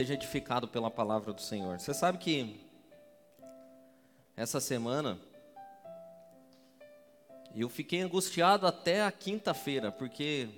seja 0.00 0.14
edificado 0.14 0.66
pela 0.66 0.90
palavra 0.90 1.30
do 1.30 1.42
Senhor. 1.42 1.78
Você 1.78 1.92
sabe 1.92 2.16
que 2.16 2.58
essa 4.34 4.58
semana 4.58 5.20
eu 7.54 7.68
fiquei 7.68 8.00
angustiado 8.00 8.66
até 8.66 9.02
a 9.02 9.12
quinta-feira, 9.12 9.92
porque 9.92 10.48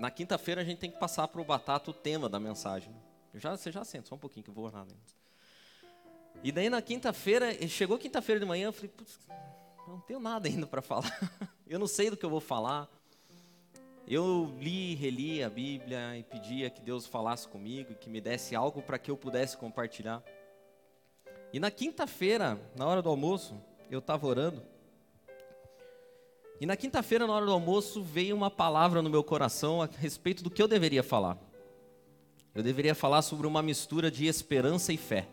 na 0.00 0.10
quinta-feira 0.10 0.62
a 0.62 0.64
gente 0.64 0.78
tem 0.78 0.90
que 0.90 0.98
passar 0.98 1.28
para 1.28 1.38
o 1.38 1.44
batata 1.44 1.90
o 1.90 1.92
tema 1.92 2.30
da 2.30 2.40
mensagem. 2.40 2.96
Eu 3.34 3.40
já, 3.40 3.54
você 3.54 3.70
já 3.70 3.84
sente, 3.84 4.08
só 4.08 4.14
um 4.14 4.18
pouquinho 4.18 4.42
que 4.42 4.48
eu 4.48 4.54
vou 4.54 4.64
orar. 4.64 4.86
E 6.42 6.50
daí 6.50 6.70
na 6.70 6.80
quinta-feira, 6.80 7.52
chegou 7.68 7.98
quinta-feira 7.98 8.40
de 8.40 8.46
manhã, 8.46 8.68
eu 8.68 8.72
falei, 8.72 8.90
não 9.86 10.00
tenho 10.00 10.18
nada 10.18 10.48
ainda 10.48 10.66
para 10.66 10.80
falar. 10.80 11.30
eu 11.68 11.78
não 11.78 11.86
sei 11.86 12.08
do 12.08 12.16
que 12.16 12.24
eu 12.24 12.30
vou 12.30 12.40
falar. 12.40 12.88
Eu 14.08 14.54
li, 14.60 14.94
reli 14.94 15.42
a 15.42 15.50
Bíblia 15.50 16.16
e 16.16 16.22
pedia 16.22 16.70
que 16.70 16.80
Deus 16.80 17.06
falasse 17.06 17.48
comigo 17.48 17.90
e 17.90 17.94
que 17.96 18.08
me 18.08 18.20
desse 18.20 18.54
algo 18.54 18.80
para 18.80 19.00
que 19.00 19.10
eu 19.10 19.16
pudesse 19.16 19.56
compartilhar. 19.56 20.22
E 21.52 21.58
na 21.58 21.72
quinta-feira, 21.72 22.56
na 22.76 22.86
hora 22.86 23.02
do 23.02 23.08
almoço, 23.08 23.60
eu 23.90 23.98
estava 23.98 24.24
orando. 24.24 24.62
E 26.60 26.66
na 26.66 26.76
quinta-feira, 26.76 27.26
na 27.26 27.32
hora 27.32 27.46
do 27.46 27.52
almoço, 27.52 28.00
veio 28.00 28.36
uma 28.36 28.50
palavra 28.50 29.02
no 29.02 29.10
meu 29.10 29.24
coração 29.24 29.82
a 29.82 29.86
respeito 29.86 30.44
do 30.44 30.50
que 30.50 30.62
eu 30.62 30.68
deveria 30.68 31.02
falar. 31.02 31.36
Eu 32.54 32.62
deveria 32.62 32.94
falar 32.94 33.22
sobre 33.22 33.44
uma 33.44 33.60
mistura 33.60 34.08
de 34.08 34.26
esperança 34.26 34.92
e 34.92 34.96
fé. 34.96 35.26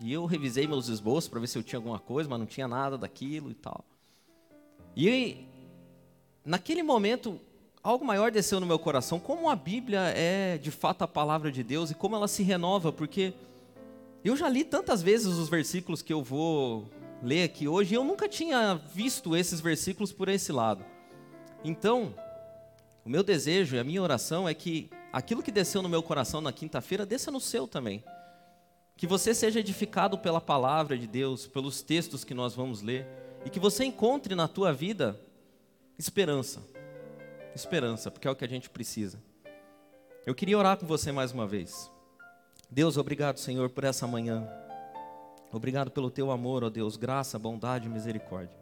E 0.00 0.12
eu 0.12 0.26
revisei 0.26 0.66
meus 0.66 0.88
esboços 0.88 1.28
para 1.28 1.38
ver 1.38 1.46
se 1.46 1.56
eu 1.56 1.62
tinha 1.62 1.78
alguma 1.78 2.00
coisa, 2.00 2.28
mas 2.28 2.38
não 2.38 2.46
tinha 2.46 2.66
nada 2.66 2.98
daquilo 2.98 3.50
e 3.50 3.54
tal. 3.54 3.84
E 4.96 5.46
naquele 6.44 6.82
momento, 6.82 7.40
algo 7.82 8.04
maior 8.04 8.30
desceu 8.30 8.60
no 8.60 8.66
meu 8.66 8.78
coração, 8.78 9.18
como 9.18 9.48
a 9.48 9.56
Bíblia 9.56 10.00
é 10.14 10.58
de 10.58 10.70
fato 10.70 11.02
a 11.02 11.08
palavra 11.08 11.50
de 11.50 11.62
Deus 11.62 11.90
e 11.90 11.94
como 11.94 12.16
ela 12.16 12.28
se 12.28 12.42
renova, 12.42 12.92
porque 12.92 13.32
eu 14.24 14.36
já 14.36 14.48
li 14.48 14.64
tantas 14.64 15.02
vezes 15.02 15.26
os 15.26 15.48
versículos 15.48 16.02
que 16.02 16.12
eu 16.12 16.22
vou 16.22 16.90
ler 17.22 17.44
aqui 17.44 17.68
hoje 17.68 17.94
e 17.94 17.96
eu 17.96 18.04
nunca 18.04 18.28
tinha 18.28 18.74
visto 18.94 19.36
esses 19.36 19.60
versículos 19.60 20.12
por 20.12 20.28
esse 20.28 20.52
lado. 20.52 20.84
Então, 21.64 22.14
o 23.04 23.08
meu 23.08 23.22
desejo 23.22 23.76
e 23.76 23.78
a 23.78 23.84
minha 23.84 24.02
oração 24.02 24.48
é 24.48 24.54
que 24.54 24.90
aquilo 25.12 25.42
que 25.42 25.50
desceu 25.50 25.82
no 25.82 25.88
meu 25.88 26.02
coração 26.02 26.40
na 26.40 26.52
quinta-feira 26.52 27.06
desça 27.06 27.30
no 27.30 27.40
seu 27.40 27.66
também. 27.66 28.02
Que 28.96 29.06
você 29.06 29.34
seja 29.34 29.60
edificado 29.60 30.18
pela 30.18 30.40
palavra 30.40 30.96
de 30.96 31.06
Deus, 31.06 31.46
pelos 31.46 31.80
textos 31.80 32.24
que 32.24 32.34
nós 32.34 32.54
vamos 32.54 32.82
ler, 32.82 33.06
e 33.44 33.48
que 33.48 33.58
você 33.58 33.84
encontre 33.84 34.34
na 34.34 34.46
tua 34.46 34.72
vida 34.72 35.18
Esperança. 36.00 36.62
Esperança, 37.54 38.10
porque 38.10 38.26
é 38.26 38.30
o 38.30 38.34
que 38.34 38.42
a 38.42 38.48
gente 38.48 38.70
precisa. 38.70 39.22
Eu 40.24 40.34
queria 40.34 40.56
orar 40.56 40.78
com 40.78 40.86
você 40.86 41.12
mais 41.12 41.30
uma 41.30 41.46
vez. 41.46 41.90
Deus, 42.70 42.96
obrigado, 42.96 43.36
Senhor, 43.36 43.68
por 43.68 43.84
essa 43.84 44.06
manhã. 44.06 44.48
Obrigado 45.52 45.90
pelo 45.90 46.10
teu 46.10 46.30
amor, 46.30 46.64
ó 46.64 46.70
Deus, 46.70 46.96
graça, 46.96 47.38
bondade 47.38 47.86
e 47.86 47.90
misericórdia. 47.90 48.56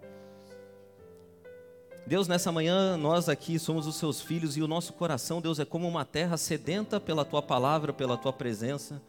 Deus, 2.08 2.26
nessa 2.26 2.50
manhã 2.50 2.96
nós 2.96 3.28
aqui 3.28 3.56
somos 3.56 3.86
os 3.86 3.94
seus 3.94 4.20
filhos 4.20 4.56
e 4.56 4.62
o 4.62 4.66
nosso 4.66 4.92
coração, 4.92 5.40
Deus, 5.40 5.60
é 5.60 5.64
como 5.64 5.86
uma 5.86 6.04
terra 6.04 6.36
sedenta 6.36 6.98
pela 6.98 7.24
tua 7.24 7.40
palavra, 7.40 7.92
pela 7.92 8.16
tua 8.16 8.32
presença, 8.32 9.00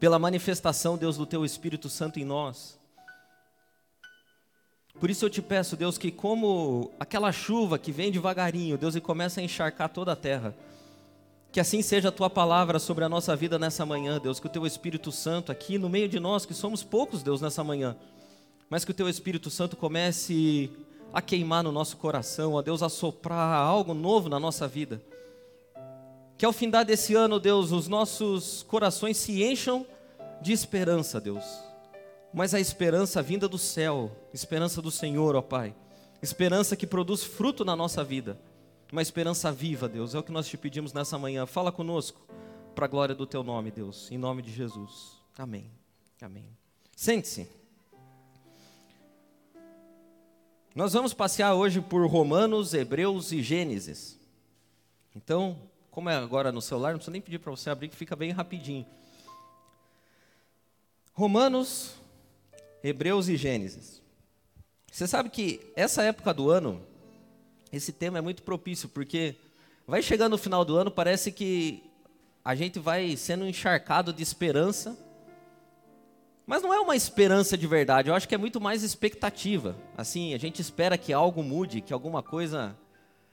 pela 0.00 0.18
manifestação, 0.18 0.96
Deus, 0.96 1.18
do 1.18 1.26
teu 1.26 1.44
Espírito 1.44 1.90
Santo 1.90 2.18
em 2.18 2.24
nós. 2.24 2.80
Por 4.98 5.10
isso 5.10 5.24
eu 5.26 5.30
te 5.30 5.42
peço, 5.42 5.76
Deus, 5.76 5.98
que 5.98 6.10
como 6.10 6.90
aquela 6.98 7.30
chuva 7.30 7.78
que 7.78 7.92
vem 7.92 8.10
devagarinho, 8.10 8.78
Deus, 8.78 8.96
e 8.96 9.00
começa 9.00 9.40
a 9.40 9.42
encharcar 9.42 9.90
toda 9.90 10.12
a 10.12 10.16
terra, 10.16 10.54
que 11.52 11.60
assim 11.60 11.82
seja 11.82 12.08
a 12.08 12.12
tua 12.12 12.30
palavra 12.30 12.78
sobre 12.78 13.04
a 13.04 13.08
nossa 13.08 13.36
vida 13.36 13.58
nessa 13.58 13.84
manhã, 13.84 14.18
Deus, 14.18 14.40
que 14.40 14.46
o 14.46 14.50
teu 14.50 14.66
Espírito 14.66 15.12
Santo 15.12 15.52
aqui 15.52 15.76
no 15.78 15.88
meio 15.88 16.08
de 16.08 16.18
nós, 16.18 16.46
que 16.46 16.54
somos 16.54 16.82
poucos, 16.82 17.22
Deus, 17.22 17.42
nessa 17.42 17.62
manhã, 17.62 17.94
mas 18.70 18.84
que 18.84 18.90
o 18.90 18.94
teu 18.94 19.08
Espírito 19.08 19.50
Santo 19.50 19.76
comece 19.76 20.70
a 21.12 21.20
queimar 21.20 21.62
no 21.62 21.72
nosso 21.72 21.98
coração, 21.98 22.54
ó 22.54 22.62
Deus, 22.62 22.82
a 22.82 22.88
soprar 22.88 23.54
algo 23.54 23.92
novo 23.92 24.30
na 24.30 24.40
nossa 24.40 24.66
vida. 24.66 25.02
Que 26.38 26.44
ao 26.44 26.52
fim 26.52 26.70
desse 26.70 27.14
ano, 27.14 27.38
Deus, 27.38 27.70
os 27.70 27.86
nossos 27.86 28.62
corações 28.62 29.16
se 29.18 29.42
encham 29.42 29.86
de 30.40 30.52
esperança, 30.52 31.20
Deus 31.20 31.44
mas 32.36 32.52
a 32.52 32.60
esperança 32.60 33.22
vinda 33.22 33.48
do 33.48 33.56
céu, 33.56 34.14
esperança 34.30 34.82
do 34.82 34.90
Senhor, 34.90 35.34
ó 35.34 35.40
Pai, 35.40 35.74
esperança 36.20 36.76
que 36.76 36.86
produz 36.86 37.24
fruto 37.24 37.64
na 37.64 37.74
nossa 37.74 38.04
vida, 38.04 38.38
uma 38.92 39.00
esperança 39.00 39.50
viva, 39.50 39.88
Deus, 39.88 40.14
é 40.14 40.18
o 40.18 40.22
que 40.22 40.30
nós 40.30 40.46
te 40.46 40.58
pedimos 40.58 40.92
nessa 40.92 41.18
manhã. 41.18 41.46
Fala 41.46 41.72
conosco, 41.72 42.20
para 42.74 42.84
a 42.84 42.88
glória 42.88 43.14
do 43.14 43.26
Teu 43.26 43.42
nome, 43.42 43.70
Deus, 43.70 44.12
em 44.12 44.18
nome 44.18 44.42
de 44.42 44.52
Jesus. 44.52 45.12
Amém. 45.38 45.70
Amém. 46.20 46.44
Sente-se. 46.94 47.48
Nós 50.74 50.92
vamos 50.92 51.14
passear 51.14 51.54
hoje 51.54 51.80
por 51.80 52.06
Romanos, 52.06 52.74
Hebreus 52.74 53.32
e 53.32 53.42
Gênesis. 53.42 54.20
Então, 55.14 55.58
como 55.90 56.10
é 56.10 56.16
agora 56.16 56.52
no 56.52 56.60
celular, 56.60 56.90
não 56.90 56.98
precisa 56.98 57.12
nem 57.12 57.22
pedir 57.22 57.38
para 57.38 57.50
você 57.50 57.70
abrir, 57.70 57.88
que 57.88 57.96
fica 57.96 58.14
bem 58.14 58.30
rapidinho. 58.30 58.84
Romanos, 61.14 61.94
Hebreus 62.86 63.26
e 63.26 63.36
Gênesis. 63.36 64.00
Você 64.92 65.08
sabe 65.08 65.28
que 65.28 65.60
essa 65.74 66.04
época 66.04 66.32
do 66.32 66.48
ano, 66.50 66.80
esse 67.72 67.92
tema 67.92 68.18
é 68.18 68.20
muito 68.20 68.44
propício, 68.44 68.88
porque 68.88 69.34
vai 69.88 70.00
chegando 70.00 70.32
no 70.32 70.38
final 70.38 70.64
do 70.64 70.76
ano, 70.76 70.88
parece 70.88 71.32
que 71.32 71.82
a 72.44 72.54
gente 72.54 72.78
vai 72.78 73.16
sendo 73.16 73.44
encharcado 73.44 74.12
de 74.12 74.22
esperança, 74.22 74.96
mas 76.46 76.62
não 76.62 76.72
é 76.72 76.78
uma 76.78 76.94
esperança 76.94 77.58
de 77.58 77.66
verdade, 77.66 78.08
eu 78.08 78.14
acho 78.14 78.28
que 78.28 78.36
é 78.36 78.38
muito 78.38 78.60
mais 78.60 78.84
expectativa. 78.84 79.76
Assim, 79.96 80.32
a 80.32 80.38
gente 80.38 80.62
espera 80.62 80.96
que 80.96 81.12
algo 81.12 81.42
mude, 81.42 81.80
que 81.80 81.92
alguma 81.92 82.22
coisa 82.22 82.76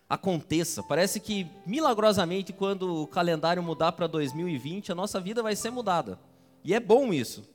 aconteça. 0.10 0.82
Parece 0.82 1.20
que 1.20 1.46
milagrosamente, 1.64 2.52
quando 2.52 3.04
o 3.04 3.08
calendário 3.08 3.62
mudar 3.62 3.92
para 3.92 4.08
2020, 4.08 4.92
a 4.92 4.96
nossa 4.96 5.22
vida 5.22 5.44
vai 5.44 5.56
ser 5.56 5.70
mudada. 5.70 6.18
E 6.64 6.74
é 6.74 6.80
bom 6.80 7.14
isso. 7.14 7.53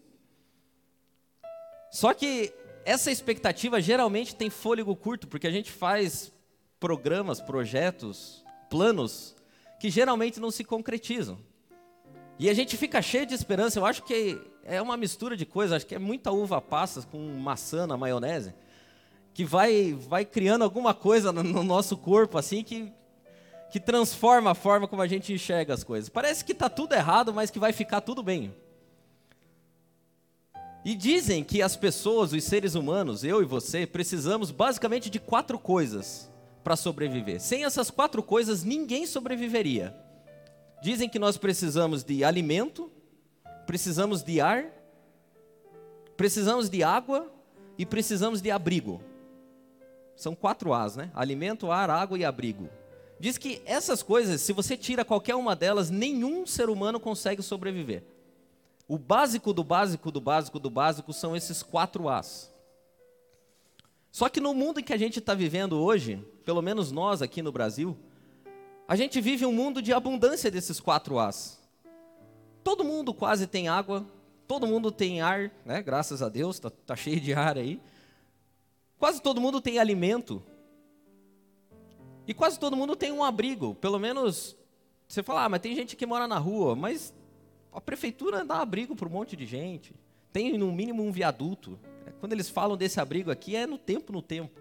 Só 1.91 2.13
que 2.13 2.53
essa 2.85 3.11
expectativa 3.11 3.81
geralmente 3.81 4.35
tem 4.35 4.51
fôlego 4.51 4.95
curto, 4.97 5.27
porque 5.27 5.47
a 5.47 5.51
gente 5.51 5.71
faz 5.71 6.33
programas, 6.81 7.41
projetos, 7.41 8.45
planos 8.71 9.35
que 9.81 9.91
geralmente 9.91 10.41
não 10.41 10.51
se 10.51 10.65
concretizam. 10.65 11.39
E 12.39 12.49
a 12.49 12.55
gente 12.55 12.77
fica 12.77 13.03
cheio 13.03 13.27
de 13.27 13.35
esperança. 13.35 13.79
Eu 13.79 13.87
acho 13.87 14.03
que 14.05 14.41
é 14.65 14.81
uma 14.81 14.97
mistura 14.97 15.37
de 15.37 15.45
coisas. 15.45 15.77
Acho 15.77 15.87
que 15.87 15.95
é 15.95 15.99
muita 15.99 16.31
uva 16.31 16.61
passa 16.61 17.03
com 17.03 17.19
maçã 17.19 17.87
na 17.87 17.97
maionese, 17.97 18.55
que 19.35 19.45
vai, 19.45 19.93
vai 19.93 20.25
criando 20.25 20.63
alguma 20.63 20.95
coisa 20.95 21.33
no 21.33 21.65
nosso 21.65 21.97
corpo 21.97 22.39
assim 22.39 22.63
que, 22.63 22.93
que 23.71 23.81
transforma 23.81 24.53
a 24.53 24.55
forma 24.55 24.87
como 24.87 25.03
a 25.03 25.07
gente 25.07 25.33
enxerga 25.33 25.75
as 25.75 25.83
coisas. 25.83 26.09
Parece 26.09 26.45
que 26.45 26.53
está 26.53 26.69
tudo 26.69 26.95
errado, 26.95 27.33
mas 27.33 27.51
que 27.51 27.59
vai 27.59 27.73
ficar 27.73 28.01
tudo 28.01 28.23
bem. 28.23 28.55
E 30.85 30.95
dizem 30.95 31.43
que 31.43 31.61
as 31.61 31.77
pessoas, 31.77 32.33
os 32.33 32.45
seres 32.45 32.75
humanos, 32.75 33.25
eu 33.25 33.43
e 33.43 33.45
você, 33.45 33.87
precisamos 33.87 34.51
basicamente 34.51 35.11
de 35.11 35.19
quatro 35.19 35.59
coisas 35.59 36.31
para 36.63 36.77
sobreviver. 36.77 37.41
Sem 37.41 37.65
essas 37.65 37.91
quatro 37.91 38.23
coisas, 38.23 38.63
ninguém 38.63 39.07
sobreviveria. 39.07 39.95
Dizem 40.83 41.09
que 41.09 41.19
nós 41.19 41.37
precisamos 41.37 42.05
de 42.05 42.23
alimento, 42.23 42.91
precisamos 43.67 44.23
de 44.23 44.41
ar, 44.41 44.67
precisamos 46.17 46.71
de 46.71 46.83
água 46.83 47.31
e 47.77 47.85
precisamos 47.85 48.41
de 48.41 48.51
abrigo. 48.51 49.03
São 50.17 50.35
quatro 50.35 50.73
As, 50.73 50.97
né? 50.97 51.11
Alimento, 51.15 51.71
ar, 51.71 51.91
água 51.91 52.19
e 52.19 52.25
abrigo. 52.25 52.69
Diz 53.21 53.37
que 53.37 53.61
essas 53.65 54.03
coisas, 54.03 54.41
se 54.41 54.53
você 54.53 54.77
tira 54.77 55.05
qualquer 55.05 55.35
uma 55.35 55.57
delas, 55.57 55.91
nenhum 55.91 56.47
ser 56.47 56.71
humano 56.71 57.01
consegue 57.01 57.43
sobreviver. 57.43 58.05
O 58.89 58.97
básico 58.97 59.53
do 59.53 59.63
básico 59.63 60.11
do 60.11 60.19
básico 60.19 60.59
do 60.59 60.71
básico 60.71 61.13
são 61.13 61.37
esses 61.37 61.63
quatro 61.63 62.09
As. 62.09 62.51
Só 64.11 64.31
que 64.31 64.41
no 64.41 64.55
mundo 64.55 64.81
em 64.81 64.83
que 64.83 64.95
a 64.95 64.97
gente 64.97 65.19
está 65.19 65.35
vivendo 65.35 65.79
hoje, 65.79 66.25
pelo 66.43 66.63
menos 66.63 66.91
nós 66.91 67.21
aqui 67.21 67.43
no 67.43 67.53
Brasil, 67.53 67.95
a 68.89 68.97
gente 68.97 69.21
vive 69.21 69.45
um 69.45 69.53
mundo 69.53 69.83
de 69.83 69.93
abundância 69.93 70.51
desses 70.51 70.81
quatro 70.81 71.19
As. 71.19 71.61
Todo 72.65 72.83
mundo 72.83 73.13
quase 73.13 73.47
tem 73.47 73.69
água, 73.69 74.07
todo 74.47 74.67
mundo 74.67 74.91
tem 74.91 75.21
ar, 75.21 75.53
né? 75.67 75.83
graças 75.83 76.23
a 76.23 76.31
Deus, 76.31 76.57
está 76.57 76.71
tá 76.71 76.97
cheio 76.97 77.21
de 77.21 77.35
ar 77.35 77.59
aí. 77.59 77.79
Quase 78.99 79.21
todo 79.21 79.39
mundo 79.39 79.61
tem 79.61 79.79
alimento. 79.79 80.43
E 82.27 82.33
quase 82.33 82.59
todo 82.59 82.75
mundo 82.75 82.97
tem 82.97 83.13
um 83.13 83.23
abrigo. 83.23 83.75
Pelo 83.75 83.99
menos, 83.99 84.57
você 85.07 85.23
fala, 85.23 85.45
ah, 85.45 85.49
mas 85.49 85.61
tem 85.61 85.75
gente 85.75 85.95
que 85.95 86.07
mora 86.07 86.27
na 86.27 86.39
rua. 86.39 86.75
Mas 86.75 87.13
a 87.73 87.81
prefeitura 87.81 88.45
dá 88.45 88.61
abrigo 88.61 88.97
para 88.97 89.09
um 89.09 89.13
monte 89.13 89.37
de 89.37 89.47
gente. 89.47 89.95
Tem 90.33 90.57
no 90.57 90.73
mínimo 90.73 91.03
um 91.03 91.13
viaduto. 91.13 91.79
Quando 92.21 92.33
eles 92.33 92.49
falam 92.49 92.77
desse 92.77 93.01
abrigo 93.01 93.31
aqui, 93.31 93.55
é 93.55 93.67
no 93.67 93.79
tempo, 93.79 94.13
no 94.13 94.23
tempo. 94.23 94.59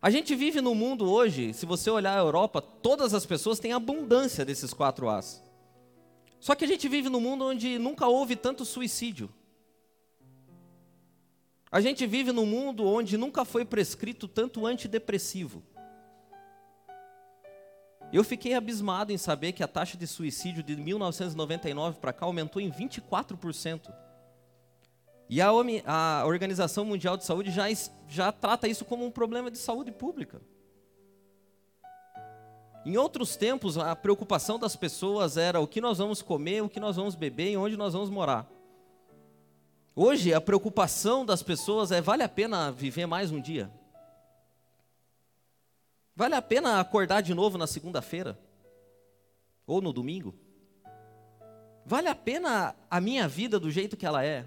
A 0.00 0.10
gente 0.10 0.34
vive 0.34 0.60
no 0.60 0.74
mundo 0.74 1.10
hoje, 1.10 1.52
se 1.52 1.66
você 1.66 1.90
olhar 1.90 2.16
a 2.16 2.20
Europa, 2.20 2.62
todas 2.62 3.12
as 3.12 3.26
pessoas 3.26 3.58
têm 3.58 3.72
abundância 3.72 4.44
desses 4.44 4.72
quatro 4.72 5.08
As. 5.08 5.42
Só 6.38 6.54
que 6.54 6.64
a 6.64 6.68
gente 6.68 6.88
vive 6.88 7.08
num 7.08 7.20
mundo 7.20 7.44
onde 7.44 7.78
nunca 7.78 8.06
houve 8.06 8.36
tanto 8.36 8.64
suicídio. 8.64 9.28
A 11.70 11.80
gente 11.80 12.06
vive 12.06 12.30
num 12.30 12.46
mundo 12.46 12.86
onde 12.86 13.18
nunca 13.18 13.44
foi 13.44 13.64
prescrito 13.64 14.28
tanto 14.28 14.64
antidepressivo. 14.66 15.62
Eu 18.12 18.24
fiquei 18.24 18.54
abismado 18.54 19.12
em 19.12 19.18
saber 19.18 19.52
que 19.52 19.62
a 19.62 19.68
taxa 19.68 19.96
de 19.96 20.06
suicídio 20.06 20.62
de 20.62 20.74
1999 20.76 21.98
para 22.00 22.12
cá 22.12 22.24
aumentou 22.24 22.60
em 22.60 22.70
24%. 22.70 23.92
E 25.28 25.42
a, 25.42 25.48
a, 25.84 26.24
Organização 26.24 26.86
Mundial 26.86 27.18
de 27.18 27.24
Saúde 27.24 27.50
já, 27.50 27.66
já 28.08 28.32
trata 28.32 28.66
isso 28.66 28.84
como 28.84 29.04
um 29.04 29.10
problema 29.10 29.50
de 29.50 29.58
saúde 29.58 29.92
pública. 29.92 30.40
Em 32.86 32.96
outros 32.96 33.36
tempos, 33.36 33.76
a 33.76 33.94
preocupação 33.94 34.58
das 34.58 34.74
pessoas 34.74 35.36
era 35.36 35.60
o 35.60 35.66
que 35.66 35.80
nós 35.80 35.98
vamos 35.98 36.22
comer, 36.22 36.62
o 36.62 36.68
que 36.68 36.80
nós 36.80 36.96
vamos 36.96 37.14
beber 37.14 37.50
e 37.50 37.56
onde 37.58 37.76
nós 37.76 37.92
vamos 37.92 38.08
morar. 38.08 38.50
Hoje, 39.94 40.32
a 40.32 40.40
preocupação 40.40 41.26
das 41.26 41.42
pessoas 41.42 41.92
é: 41.92 42.00
vale 42.00 42.22
a 42.22 42.28
pena 42.28 42.72
viver 42.72 43.04
mais 43.04 43.30
um 43.30 43.40
dia? 43.40 43.70
Vale 46.18 46.34
a 46.34 46.42
pena 46.42 46.80
acordar 46.80 47.20
de 47.20 47.32
novo 47.32 47.56
na 47.56 47.68
segunda-feira? 47.68 48.36
Ou 49.64 49.80
no 49.80 49.92
domingo? 49.92 50.34
Vale 51.86 52.08
a 52.08 52.14
pena 52.14 52.74
a 52.90 53.00
minha 53.00 53.28
vida 53.28 53.60
do 53.60 53.70
jeito 53.70 53.96
que 53.96 54.04
ela 54.04 54.24
é? 54.24 54.44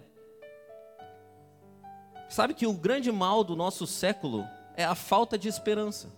Sabe 2.28 2.54
que 2.54 2.68
o 2.68 2.74
grande 2.74 3.10
mal 3.10 3.42
do 3.42 3.56
nosso 3.56 3.88
século 3.88 4.46
é 4.76 4.84
a 4.84 4.96
falta 4.96 5.38
de 5.38 5.48
esperança. 5.48 6.12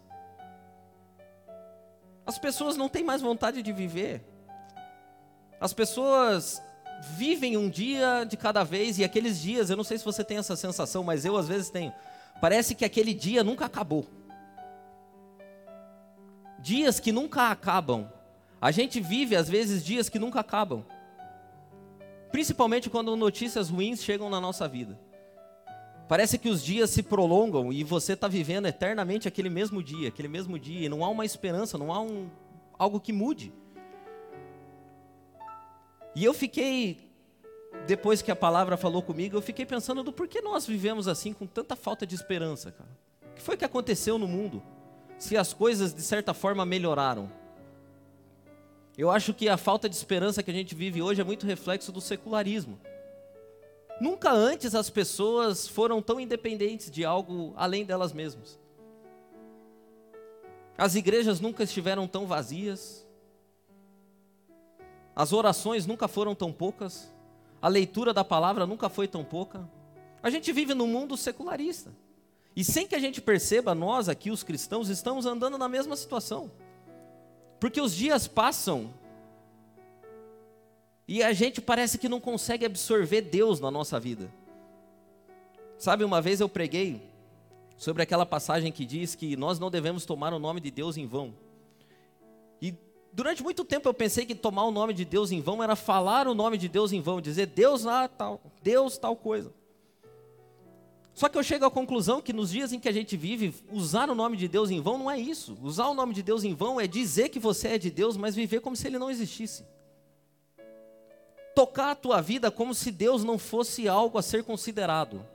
As 2.25 2.39
pessoas 2.39 2.75
não 2.75 2.89
têm 2.89 3.03
mais 3.03 3.21
vontade 3.21 3.61
de 3.61 3.71
viver. 3.71 4.23
As 5.61 5.71
pessoas 5.71 6.63
vivem 7.15 7.57
um 7.57 7.69
dia 7.69 8.23
de 8.23 8.35
cada 8.37 8.63
vez 8.63 8.97
e 8.97 9.03
aqueles 9.03 9.39
dias, 9.39 9.69
eu 9.69 9.77
não 9.77 9.83
sei 9.83 9.99
se 9.99 10.03
você 10.03 10.23
tem 10.23 10.39
essa 10.39 10.55
sensação, 10.55 11.03
mas 11.03 11.25
eu 11.25 11.37
às 11.37 11.47
vezes 11.47 11.69
tenho. 11.69 11.93
Parece 12.41 12.73
que 12.73 12.83
aquele 12.83 13.13
dia 13.13 13.43
nunca 13.43 13.65
acabou. 13.65 14.07
Dias 16.63 16.97
que 16.97 17.11
nunca 17.11 17.49
acabam. 17.51 18.09
A 18.61 18.71
gente 18.71 19.01
vive 19.01 19.35
às 19.35 19.49
vezes 19.49 19.83
dias 19.83 20.07
que 20.07 20.17
nunca 20.17 20.39
acabam. 20.39 20.85
Principalmente 22.31 22.89
quando 22.89 23.13
notícias 23.17 23.69
ruins 23.69 24.01
chegam 24.01 24.29
na 24.29 24.39
nossa 24.39 24.65
vida. 24.65 24.97
Parece 26.07 26.37
que 26.37 26.47
os 26.47 26.63
dias 26.63 26.89
se 26.89 27.03
prolongam 27.03 27.73
e 27.73 27.83
você 27.83 28.13
está 28.13 28.29
vivendo 28.29 28.65
eternamente 28.65 29.27
aquele 29.27 29.49
mesmo 29.49 29.83
dia, 29.83 30.07
aquele 30.07 30.29
mesmo 30.29 30.57
dia, 30.57 30.85
e 30.85 30.89
não 30.89 31.03
há 31.03 31.09
uma 31.09 31.25
esperança, 31.25 31.77
não 31.77 31.91
há 31.91 31.99
um, 31.99 32.29
algo 32.79 32.97
que 32.97 33.11
mude. 33.11 33.51
E 36.15 36.23
eu 36.23 36.33
fiquei, 36.33 37.11
depois 37.85 38.21
que 38.21 38.31
a 38.31 38.35
palavra 38.37 38.77
falou 38.77 39.01
comigo, 39.01 39.35
eu 39.35 39.41
fiquei 39.41 39.65
pensando 39.65 40.01
do 40.01 40.13
porquê 40.13 40.39
nós 40.39 40.65
vivemos 40.65 41.09
assim 41.09 41.33
com 41.33 41.45
tanta 41.45 41.75
falta 41.75 42.07
de 42.07 42.15
esperança, 42.15 42.71
cara. 42.71 42.89
O 43.31 43.35
que 43.35 43.41
foi 43.41 43.57
que 43.57 43.65
aconteceu 43.65 44.17
no 44.17 44.29
mundo? 44.29 44.63
Se 45.23 45.37
as 45.37 45.53
coisas 45.53 45.93
de 45.93 46.01
certa 46.01 46.33
forma 46.33 46.65
melhoraram. 46.65 47.31
Eu 48.97 49.09
acho 49.09 49.33
que 49.33 49.47
a 49.47 49.55
falta 49.55 49.87
de 49.87 49.95
esperança 49.95 50.43
que 50.43 50.51
a 50.51 50.53
gente 50.53 50.75
vive 50.75 51.01
hoje 51.01 51.21
é 51.21 51.23
muito 51.23 51.45
reflexo 51.45 51.93
do 51.93 52.01
secularismo. 52.01 52.77
Nunca 54.01 54.33
antes 54.33 54.75
as 54.75 54.89
pessoas 54.89 55.65
foram 55.65 56.01
tão 56.01 56.19
independentes 56.19 56.91
de 56.91 57.05
algo 57.05 57.53
além 57.55 57.85
delas 57.85 58.11
mesmas. 58.11 58.59
As 60.77 60.93
igrejas 60.93 61.39
nunca 61.39 61.63
estiveram 61.63 62.05
tão 62.05 62.27
vazias. 62.27 63.07
As 65.15 65.31
orações 65.31 65.85
nunca 65.85 66.09
foram 66.09 66.35
tão 66.35 66.51
poucas. 66.51 67.15
A 67.61 67.69
leitura 67.69 68.13
da 68.13 68.25
palavra 68.25 68.67
nunca 68.67 68.89
foi 68.89 69.07
tão 69.07 69.23
pouca. 69.23 69.69
A 70.21 70.29
gente 70.29 70.51
vive 70.51 70.73
num 70.73 70.87
mundo 70.87 71.15
secularista. 71.15 71.93
E 72.55 72.63
sem 72.63 72.87
que 72.87 72.95
a 72.95 72.99
gente 72.99 73.21
perceba, 73.21 73.73
nós 73.73 74.07
aqui, 74.07 74.29
os 74.29 74.43
cristãos, 74.43 74.89
estamos 74.89 75.25
andando 75.25 75.57
na 75.57 75.67
mesma 75.67 75.95
situação. 75.95 76.51
Porque 77.59 77.81
os 77.81 77.95
dias 77.95 78.27
passam 78.27 78.93
e 81.07 81.21
a 81.21 81.33
gente 81.33 81.61
parece 81.61 81.97
que 81.97 82.07
não 82.07 82.19
consegue 82.19 82.65
absorver 82.65 83.21
Deus 83.21 83.59
na 83.59 83.69
nossa 83.69 83.99
vida. 83.99 84.31
Sabe, 85.77 86.03
uma 86.03 86.21
vez 86.21 86.39
eu 86.39 86.47
preguei 86.47 87.01
sobre 87.77 88.03
aquela 88.03 88.25
passagem 88.25 88.71
que 88.71 88.85
diz 88.85 89.15
que 89.15 89.35
nós 89.35 89.59
não 89.59 89.69
devemos 89.69 90.05
tomar 90.05 90.33
o 90.33 90.39
nome 90.39 90.61
de 90.61 90.71
Deus 90.71 90.95
em 90.95 91.05
vão. 91.05 91.33
E 92.61 92.73
durante 93.11 93.43
muito 93.43 93.65
tempo 93.65 93.89
eu 93.89 93.93
pensei 93.93 94.25
que 94.25 94.35
tomar 94.35 94.63
o 94.63 94.71
nome 94.71 94.93
de 94.93 95.03
Deus 95.03 95.31
em 95.31 95.41
vão 95.41 95.61
era 95.61 95.75
falar 95.75 96.27
o 96.27 96.33
nome 96.33 96.57
de 96.57 96.69
Deus 96.69 96.93
em 96.93 97.01
vão, 97.01 97.19
dizer 97.19 97.47
Deus 97.47 97.85
ah, 97.85 98.07
tal, 98.07 98.39
Deus 98.61 98.97
tal 98.97 99.15
coisa. 99.15 99.53
Só 101.13 101.29
que 101.29 101.37
eu 101.37 101.43
chego 101.43 101.65
à 101.65 101.71
conclusão 101.71 102.21
que 102.21 102.33
nos 102.33 102.49
dias 102.49 102.73
em 102.73 102.79
que 102.79 102.89
a 102.89 102.91
gente 102.91 103.15
vive, 103.15 103.53
usar 103.71 104.09
o 104.09 104.15
nome 104.15 104.35
de 104.35 104.47
Deus 104.47 104.71
em 104.71 104.81
vão 104.81 104.97
não 104.97 105.11
é 105.11 105.19
isso. 105.19 105.57
Usar 105.61 105.87
o 105.87 105.93
nome 105.93 106.13
de 106.13 106.23
Deus 106.23 106.43
em 106.43 106.53
vão 106.53 106.79
é 106.79 106.87
dizer 106.87 107.29
que 107.29 107.39
você 107.39 107.69
é 107.69 107.77
de 107.77 107.91
Deus, 107.91 108.17
mas 108.17 108.35
viver 108.35 108.61
como 108.61 108.75
se 108.75 108.87
ele 108.87 108.97
não 108.97 109.11
existisse 109.11 109.63
tocar 111.53 111.91
a 111.91 111.95
tua 111.95 112.21
vida 112.21 112.51
como 112.51 112.73
se 112.73 112.91
Deus 112.91 113.23
não 113.23 113.37
fosse 113.37 113.87
algo 113.87 114.17
a 114.17 114.21
ser 114.21 114.43
considerado. 114.43 115.25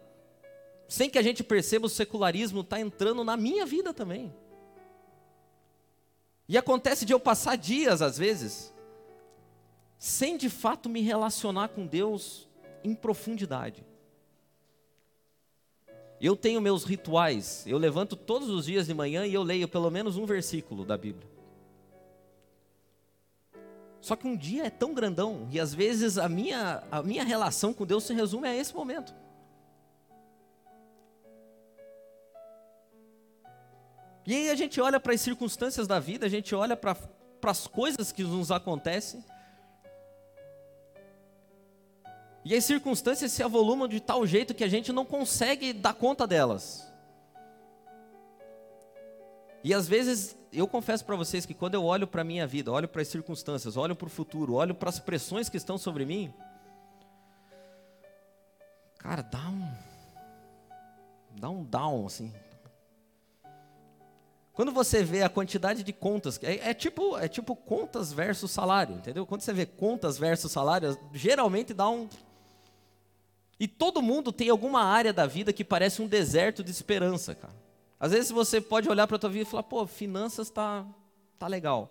Sem 0.89 1.09
que 1.09 1.19
a 1.19 1.23
gente 1.23 1.45
perceba, 1.45 1.87
o 1.87 1.91
secularismo 1.91 2.61
está 2.61 2.81
entrando 2.81 3.23
na 3.23 3.37
minha 3.37 3.65
vida 3.67 3.93
também. 3.93 4.35
E 6.49 6.57
acontece 6.57 7.05
de 7.05 7.13
eu 7.13 7.21
passar 7.21 7.57
dias, 7.57 8.01
às 8.01 8.17
vezes, 8.17 8.75
sem 9.99 10.37
de 10.37 10.49
fato 10.49 10.89
me 10.89 11.03
relacionar 11.03 11.69
com 11.69 11.87
Deus 11.87 12.49
em 12.83 12.95
profundidade. 12.95 13.85
Eu 16.21 16.35
tenho 16.35 16.61
meus 16.61 16.85
rituais, 16.85 17.65
eu 17.67 17.79
levanto 17.79 18.17
todos 18.17 18.49
os 18.49 18.67
dias 18.67 18.87
de 18.87 18.95
manhã 18.95 19.25
e 19.25 19.35
eu 19.35 19.43
leio 19.43 19.69
pelo 19.69 19.91
menos 19.91 20.17
um 20.17 20.27
versículo 20.27 20.85
da 20.85 20.97
Bíblia. 20.97 21.29
Só 24.01 24.17
que 24.17 24.27
um 24.27 24.37
dia 24.37 24.67
é 24.67 24.71
tão 24.71 24.95
grandão 24.95 25.49
e 25.51 25.61
às 25.61 25.75
vezes 25.75 26.19
a 26.19 26.29
minha, 26.29 26.83
a 26.91 27.03
minha 27.03 27.23
relação 27.23 27.73
com 27.73 27.87
Deus 27.87 28.05
se 28.05 28.15
resume 28.15 28.49
a 28.49 28.57
esse 28.57 28.75
momento. 28.75 29.15
E 34.27 34.35
aí 34.35 34.51
a 34.51 34.55
gente 34.55 34.81
olha 34.81 35.01
para 35.01 35.15
as 35.15 35.21
circunstâncias 35.21 35.87
da 35.87 35.99
vida, 35.99 36.27
a 36.27 36.29
gente 36.29 36.55
olha 36.55 36.77
para 36.77 36.97
as 37.45 37.67
coisas 37.67 38.13
que 38.13 38.23
nos 38.23 38.51
acontecem. 38.51 39.25
E 42.49 42.57
as 42.57 42.65
circunstâncias 42.65 43.31
se 43.31 43.43
avolumam 43.43 43.87
de 43.87 44.01
tal 44.01 44.27
jeito 44.27 44.55
que 44.55 44.65
a 44.65 44.69
gente 44.69 44.91
não 44.91 45.05
consegue 45.05 45.71
dar 45.71 45.93
conta 45.93 46.27
delas. 46.27 46.91
E 49.63 49.75
às 49.75 49.87
vezes 49.87 50.35
eu 50.51 50.67
confesso 50.67 51.05
para 51.05 51.15
vocês 51.15 51.45
que 51.45 51.53
quando 51.53 51.75
eu 51.75 51.85
olho 51.85 52.07
para 52.07 52.23
a 52.23 52.25
minha 52.25 52.47
vida, 52.47 52.73
olho 52.73 52.89
para 52.89 53.03
as 53.03 53.09
circunstâncias, 53.09 53.77
olho 53.77 53.95
para 53.95 54.07
o 54.07 54.11
futuro, 54.11 54.55
olho 54.55 54.75
para 54.75 54.89
as 54.89 54.99
pressões 54.99 55.51
que 55.51 55.59
estão 55.59 55.77
sobre 55.77 56.07
mim, 56.07 56.33
cara, 58.97 59.21
dá 59.21 59.47
um. 59.47 59.71
dá 61.39 61.51
um 61.51 61.63
down, 61.63 62.07
assim. 62.07 62.33
Quando 64.55 64.73
você 64.73 65.05
vê 65.05 65.23
a 65.23 65.29
quantidade 65.29 65.83
de 65.83 65.93
contas, 65.93 66.41
é, 66.43 66.71
é, 66.71 66.73
tipo, 66.73 67.19
é 67.19 67.29
tipo 67.29 67.55
contas 67.55 68.11
versus 68.11 68.51
salário, 68.51 68.95
entendeu? 68.95 69.27
Quando 69.27 69.43
você 69.43 69.53
vê 69.53 69.67
contas 69.67 70.17
versus 70.17 70.51
salário, 70.51 70.99
geralmente 71.13 71.75
dá 71.75 71.91
um. 71.91 72.09
E 73.59 73.67
todo 73.67 74.01
mundo 74.01 74.33
tem 74.33 74.49
alguma 74.49 74.83
área 74.83 75.13
da 75.13 75.27
vida 75.27 75.53
que 75.53 75.65
parece 75.65 76.01
um 76.01 76.07
deserto 76.07 76.63
de 76.63 76.71
esperança, 76.71 77.35
cara. 77.35 77.55
Às 77.99 78.13
vezes 78.13 78.31
você 78.31 78.61
pode 78.61 78.89
olhar 78.89 79.07
para 79.07 79.17
a 79.17 79.19
tua 79.19 79.31
vida 79.31 79.43
e 79.43 79.51
falar, 79.51 79.65
pô, 79.65 79.85
finanças 79.87 80.49
tá, 80.49 80.87
tá 81.39 81.49
legal. 81.49 81.91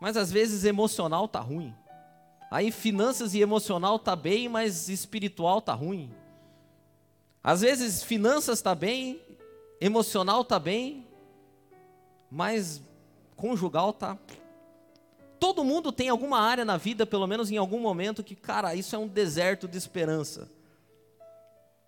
Mas 0.00 0.16
às 0.16 0.32
vezes 0.32 0.64
emocional 0.64 1.28
tá 1.28 1.40
ruim. 1.40 1.72
Aí 2.50 2.70
finanças 2.72 3.34
e 3.34 3.40
emocional 3.40 3.98
tá 3.98 4.16
bem, 4.16 4.48
mas 4.48 4.88
espiritual 4.88 5.60
tá 5.60 5.74
ruim. 5.74 6.10
Às 7.42 7.60
vezes 7.60 8.02
finanças 8.02 8.60
tá 8.60 8.74
bem, 8.74 9.20
emocional 9.80 10.44
tá 10.44 10.58
bem, 10.58 11.06
mas 12.30 12.82
conjugal 13.36 13.92
tá. 13.92 14.18
Todo 15.38 15.64
mundo 15.64 15.92
tem 15.92 16.08
alguma 16.08 16.40
área 16.40 16.64
na 16.64 16.76
vida, 16.76 17.06
pelo 17.06 17.26
menos 17.26 17.50
em 17.50 17.56
algum 17.56 17.78
momento, 17.78 18.24
que, 18.24 18.34
cara, 18.34 18.74
isso 18.74 18.94
é 18.96 18.98
um 18.98 19.06
deserto 19.06 19.68
de 19.68 19.78
esperança. 19.78 20.50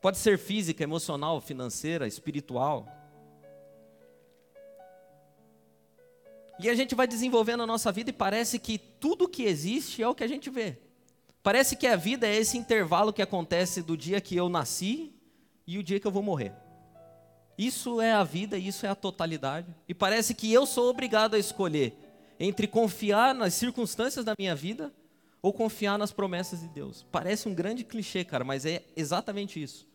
Pode 0.01 0.19
ser 0.19 0.39
física, 0.39 0.83
emocional, 0.83 1.41
financeira, 1.41 2.07
espiritual. 2.07 2.89
E 6.59 6.69
a 6.69 6.75
gente 6.75 6.95
vai 6.95 7.07
desenvolvendo 7.07 7.63
a 7.63 7.67
nossa 7.67 7.91
vida 7.91 8.11
e 8.11 8.13
parece 8.13 8.59
que 8.59 8.79
tudo 8.79 9.29
que 9.29 9.45
existe 9.45 10.03
é 10.03 10.09
o 10.09 10.15
que 10.15 10.25
a 10.25 10.29
gente 10.29 10.49
vê. 10.49 10.79
Parece 11.43 11.75
que 11.75 11.87
a 11.87 11.97
vida 11.97 12.27
é 12.27 12.37
esse 12.37 12.59
intervalo 12.59 13.13
que 13.13 13.23
acontece 13.23 13.83
do 13.83 13.97
dia 13.97 14.21
que 14.21 14.37
eu 14.37 14.49
nasci 14.49 15.13
e 15.67 15.79
o 15.79 15.83
dia 15.83 15.99
que 15.99 16.07
eu 16.07 16.11
vou 16.11 16.23
morrer. 16.23 16.53
Isso 17.57 18.01
é 18.01 18.13
a 18.13 18.25
vida, 18.25 18.57
isso 18.57 18.87
é 18.87 18.89
a 18.89 18.95
totalidade. 18.95 19.75
E 19.89 19.95
parece 19.95 20.35
que 20.35 20.53
eu 20.53 20.65
sou 20.67 20.89
obrigado 20.89 21.35
a 21.35 21.39
escolher 21.39 21.95
entre 22.41 22.67
confiar 22.67 23.35
nas 23.35 23.53
circunstâncias 23.53 24.25
da 24.25 24.35
minha 24.39 24.57
vida 24.57 24.91
ou 25.43 25.53
confiar 25.53 25.99
nas 25.99 26.11
promessas 26.11 26.61
de 26.61 26.69
Deus. 26.69 27.07
Parece 27.13 27.47
um 27.47 27.55
grande 27.55 27.85
clichê, 27.85 28.25
cara, 28.25 28.43
mas 28.43 28.65
é 28.65 28.83
exatamente 28.97 29.63
isso. 29.63 29.87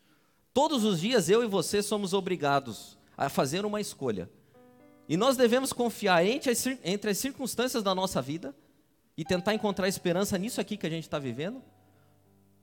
Todos 0.54 0.84
os 0.84 1.02
dias 1.02 1.28
eu 1.28 1.44
e 1.44 1.48
você 1.48 1.82
somos 1.82 2.14
obrigados 2.14 2.98
a 3.18 3.30
fazer 3.30 3.66
uma 3.66 3.82
escolha. 3.82 4.30
E 5.10 5.18
nós 5.18 5.36
devemos 5.36 5.74
confiar 5.74 6.24
entre 6.24 6.52
as, 6.52 6.66
entre 6.84 7.10
as 7.12 7.18
circunstâncias 7.18 7.82
da 7.82 7.96
nossa 7.96 8.22
vida 8.22 8.56
e 9.18 9.26
tentar 9.26 9.56
encontrar 9.56 9.88
esperança 9.88 10.38
nisso 10.38 10.62
aqui 10.62 10.78
que 10.78 10.86
a 10.86 10.90
gente 10.90 11.04
está 11.04 11.18
vivendo, 11.18 11.64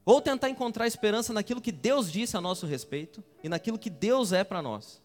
ou 0.05 0.21
tentar 0.21 0.49
encontrar 0.49 0.87
esperança 0.87 1.33
naquilo 1.33 1.61
que 1.61 1.73
Deus 1.73 2.11
disse 2.11 2.37
a 2.37 2.41
nosso 2.41 2.67
respeito 2.67 3.23
e 3.43 3.49
naquilo 3.49 3.79
que 3.79 3.91
Deus 3.91 4.33
é 4.33 4.45
para 4.45 4.63
nós. 4.63 5.02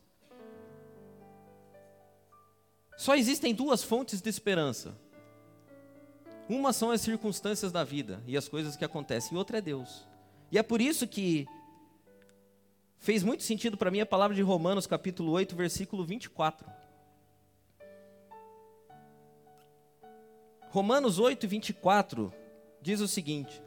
Só 2.98 3.16
existem 3.16 3.54
duas 3.54 3.84
fontes 3.84 4.20
de 4.22 4.30
esperança. 4.30 4.98
Uma 6.50 6.74
são 6.74 6.90
as 6.90 7.02
circunstâncias 7.02 7.72
da 7.72 7.84
vida 7.84 8.24
e 8.26 8.36
as 8.36 8.50
coisas 8.50 8.76
que 8.76 8.84
acontecem, 8.84 9.36
e 9.36 9.38
outra 9.38 9.60
é 9.60 9.62
Deus. 9.62 10.08
E 10.52 10.58
é 10.58 10.64
por 10.64 10.82
isso 10.82 11.08
que 11.08 11.46
fez 12.98 13.22
muito 13.22 13.44
sentido 13.44 13.78
para 13.78 13.92
mim 13.92 14.00
a 14.00 14.06
palavra 14.06 14.36
de 14.36 14.42
Romanos, 14.42 14.88
capítulo 14.88 15.32
8, 15.34 15.56
versículo 15.56 16.04
24. 16.04 16.68
Romanos 20.70 21.20
8, 21.20 21.48
24 21.48 22.34
diz 22.82 23.00
o 23.00 23.08
seguinte: 23.08 23.62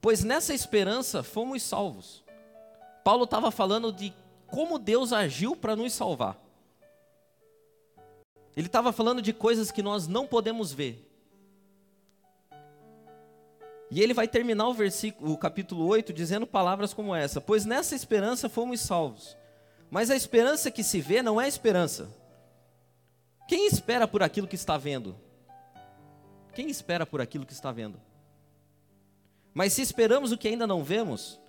Pois 0.00 0.22
nessa 0.22 0.54
esperança 0.54 1.24
fomos 1.24 1.64
salvos. 1.64 2.24
Paulo 3.02 3.24
estava 3.24 3.50
falando 3.50 3.92
de 3.92 4.14
como 4.46 4.78
Deus 4.78 5.12
agiu 5.12 5.56
para 5.56 5.74
nos 5.74 5.92
salvar. 5.92 6.45
Ele 8.56 8.66
estava 8.66 8.90
falando 8.90 9.20
de 9.20 9.34
coisas 9.34 9.70
que 9.70 9.82
nós 9.82 10.08
não 10.08 10.26
podemos 10.26 10.72
ver. 10.72 11.06
E 13.90 14.02
ele 14.02 14.14
vai 14.14 14.26
terminar 14.26 14.66
o 14.66 14.74
versículo, 14.74 15.32
o 15.32 15.38
capítulo 15.38 15.86
8 15.86 16.12
dizendo 16.12 16.46
palavras 16.46 16.94
como 16.94 17.14
essa: 17.14 17.40
Pois 17.40 17.64
nessa 17.66 17.94
esperança 17.94 18.48
fomos 18.48 18.80
salvos. 18.80 19.36
Mas 19.90 20.10
a 20.10 20.16
esperança 20.16 20.70
que 20.70 20.82
se 20.82 21.00
vê 21.00 21.22
não 21.22 21.40
é 21.40 21.46
esperança. 21.46 22.08
Quem 23.46 23.66
espera 23.66 24.08
por 24.08 24.22
aquilo 24.22 24.48
que 24.48 24.56
está 24.56 24.76
vendo? 24.76 25.16
Quem 26.52 26.68
espera 26.68 27.06
por 27.06 27.20
aquilo 27.20 27.46
que 27.46 27.52
está 27.52 27.70
vendo? 27.70 28.00
Mas 29.54 29.74
se 29.74 29.82
esperamos 29.82 30.32
o 30.32 30.38
que 30.38 30.48
ainda 30.48 30.66
não 30.66 30.82
vemos, 30.82 31.40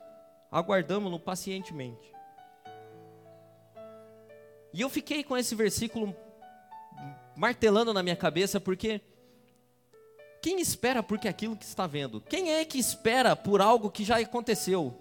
aguardamos-no 0.52 1.20
pacientemente. 1.20 2.14
E 4.72 4.82
eu 4.82 4.90
fiquei 4.90 5.24
com 5.24 5.36
esse 5.36 5.56
versículo 5.56 6.16
martelando 7.38 7.94
na 7.94 8.02
minha 8.02 8.16
cabeça, 8.16 8.60
porque 8.60 9.00
quem 10.42 10.60
espera 10.60 11.04
por 11.04 11.20
aquilo 11.28 11.56
que 11.56 11.66
está 11.66 11.86
vendo? 11.86 12.20
Quem 12.20 12.52
é 12.52 12.66
que 12.66 12.80
espera 12.80 13.36
por 13.36 13.62
algo 13.62 13.92
que 13.92 14.04
já 14.04 14.18
aconteceu? 14.18 14.98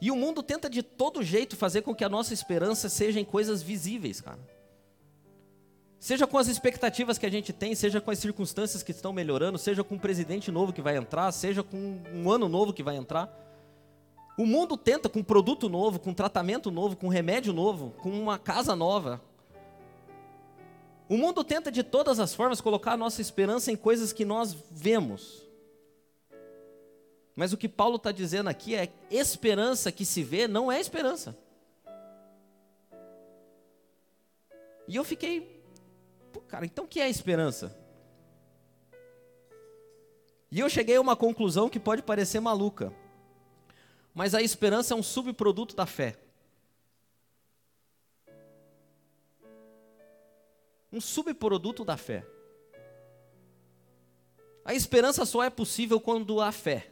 E 0.00 0.12
o 0.12 0.16
mundo 0.16 0.40
tenta 0.40 0.70
de 0.70 0.84
todo 0.84 1.20
jeito 1.24 1.56
fazer 1.56 1.82
com 1.82 1.92
que 1.92 2.04
a 2.04 2.08
nossa 2.08 2.32
esperança 2.32 2.88
seja 2.88 3.18
em 3.18 3.24
coisas 3.24 3.60
visíveis, 3.60 4.20
cara. 4.20 4.38
Seja 5.98 6.28
com 6.28 6.38
as 6.38 6.46
expectativas 6.46 7.18
que 7.18 7.26
a 7.26 7.30
gente 7.30 7.52
tem, 7.52 7.74
seja 7.74 8.00
com 8.00 8.12
as 8.12 8.20
circunstâncias 8.20 8.84
que 8.84 8.92
estão 8.92 9.12
melhorando, 9.12 9.58
seja 9.58 9.82
com 9.82 9.96
um 9.96 9.98
presidente 9.98 10.52
novo 10.52 10.72
que 10.72 10.80
vai 10.80 10.96
entrar, 10.96 11.32
seja 11.32 11.64
com 11.64 12.00
um 12.14 12.30
ano 12.30 12.48
novo 12.48 12.72
que 12.72 12.84
vai 12.84 12.94
entrar. 12.94 13.47
O 14.38 14.46
mundo 14.46 14.76
tenta 14.76 15.08
com 15.08 15.20
produto 15.20 15.68
novo, 15.68 15.98
com 15.98 16.14
tratamento 16.14 16.70
novo, 16.70 16.94
com 16.94 17.08
remédio 17.08 17.52
novo, 17.52 17.90
com 18.00 18.08
uma 18.10 18.38
casa 18.38 18.76
nova. 18.76 19.20
O 21.08 21.16
mundo 21.16 21.42
tenta 21.42 21.72
de 21.72 21.82
todas 21.82 22.20
as 22.20 22.32
formas 22.32 22.60
colocar 22.60 22.92
a 22.92 22.96
nossa 22.96 23.20
esperança 23.20 23.72
em 23.72 23.76
coisas 23.76 24.12
que 24.12 24.24
nós 24.24 24.56
vemos. 24.70 25.44
Mas 27.34 27.52
o 27.52 27.56
que 27.56 27.68
Paulo 27.68 27.96
está 27.96 28.12
dizendo 28.12 28.46
aqui 28.46 28.76
é 28.76 28.92
esperança 29.10 29.90
que 29.90 30.04
se 30.04 30.22
vê 30.22 30.46
não 30.46 30.70
é 30.70 30.78
esperança. 30.78 31.36
E 34.86 34.94
eu 34.94 35.02
fiquei, 35.02 35.60
cara, 36.46 36.64
então 36.64 36.84
o 36.84 36.88
que 36.88 37.00
é 37.00 37.10
esperança? 37.10 37.76
E 40.48 40.60
eu 40.60 40.70
cheguei 40.70 40.94
a 40.94 41.00
uma 41.00 41.16
conclusão 41.16 41.68
que 41.68 41.80
pode 41.80 42.02
parecer 42.02 42.38
maluca. 42.38 42.92
Mas 44.18 44.34
a 44.34 44.42
esperança 44.42 44.94
é 44.94 44.96
um 44.96 45.02
subproduto 45.02 45.76
da 45.76 45.86
fé. 45.86 46.18
Um 50.92 51.00
subproduto 51.00 51.84
da 51.84 51.96
fé. 51.96 52.26
A 54.64 54.74
esperança 54.74 55.24
só 55.24 55.44
é 55.44 55.48
possível 55.48 56.00
quando 56.00 56.40
há 56.40 56.50
fé. 56.50 56.90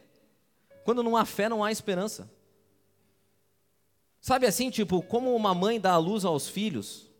Quando 0.85 1.03
não 1.03 1.17
há 1.17 1.25
fé, 1.25 1.49
não 1.49 1.65
há 1.65 1.69
esperança. 1.69 2.31
Sabe 4.21 4.47
assim, 4.47 4.69
tipo, 4.69 5.01
como 5.01 5.35
uma 5.35 5.53
mãe 5.53 5.81
dá 5.81 5.91
a 5.91 5.97
luz 5.97 6.23
aos 6.23 6.47
filhos, 6.47 7.11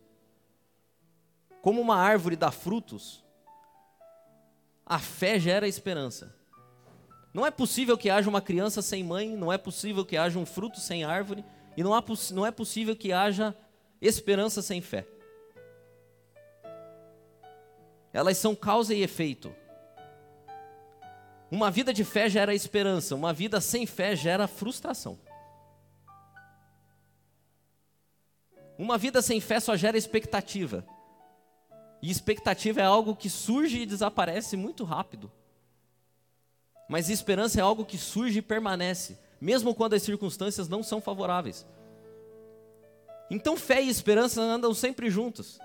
como 1.60 1.82
uma 1.82 1.96
árvore 1.96 2.34
dá 2.34 2.50
frutos, 2.50 3.22
a 4.86 4.98
fé 4.98 5.38
gera 5.38 5.68
esperança. 5.68 6.34
Não 7.32 7.46
é 7.46 7.50
possível 7.50 7.96
que 7.96 8.10
haja 8.10 8.28
uma 8.28 8.40
criança 8.40 8.80
sem 8.82 9.04
mãe, 9.04 9.36
não 9.36 9.52
é 9.52 9.58
possível 9.58 10.04
que 10.04 10.16
haja 10.16 10.38
um 10.38 10.46
fruto 10.46 10.80
sem 10.80 11.04
árvore, 11.04 11.44
e 11.76 11.82
não, 11.82 11.94
há, 11.94 12.02
não 12.32 12.46
é 12.46 12.50
possível 12.50 12.96
que 12.96 13.12
haja 13.12 13.54
esperança 14.00 14.62
sem 14.62 14.80
fé. 14.80 15.06
Elas 18.12 18.38
são 18.38 18.54
causa 18.54 18.94
e 18.94 19.02
efeito. 19.02 19.54
Uma 21.50 21.70
vida 21.70 21.92
de 21.92 22.04
fé 22.04 22.28
gera 22.28 22.54
esperança, 22.54 23.14
uma 23.14 23.32
vida 23.32 23.60
sem 23.60 23.86
fé 23.86 24.16
gera 24.16 24.46
frustração. 24.46 25.18
Uma 28.78 28.96
vida 28.96 29.20
sem 29.20 29.40
fé 29.40 29.58
só 29.58 29.76
gera 29.76 29.98
expectativa. 29.98 30.86
E 32.00 32.10
expectativa 32.10 32.80
é 32.80 32.84
algo 32.84 33.16
que 33.16 33.28
surge 33.28 33.80
e 33.80 33.86
desaparece 33.86 34.56
muito 34.56 34.84
rápido. 34.84 35.32
Mas 36.88 37.10
esperança 37.10 37.60
é 37.60 37.62
algo 37.62 37.84
que 37.84 37.98
surge 37.98 38.38
e 38.38 38.42
permanece, 38.42 39.18
mesmo 39.38 39.74
quando 39.74 39.92
as 39.92 40.02
circunstâncias 40.02 40.68
não 40.68 40.82
são 40.82 41.00
favoráveis. 41.00 41.66
Então 43.30 43.56
fé 43.56 43.82
e 43.82 43.90
esperança 43.90 44.40
andam 44.40 44.72
sempre 44.72 45.10
juntos. 45.10 45.58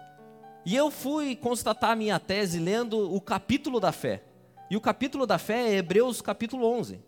E 0.65 0.75
eu 0.75 0.91
fui 0.91 1.35
constatar 1.35 1.91
a 1.91 1.95
minha 1.95 2.19
tese 2.19 2.59
lendo 2.59 3.13
o 3.13 3.21
capítulo 3.21 3.79
da 3.79 3.91
fé. 3.91 4.23
E 4.69 4.75
o 4.75 4.81
capítulo 4.81 5.25
da 5.25 5.37
fé 5.37 5.69
é 5.69 5.75
Hebreus 5.75 6.21
capítulo 6.21 6.67
11. 6.67 6.99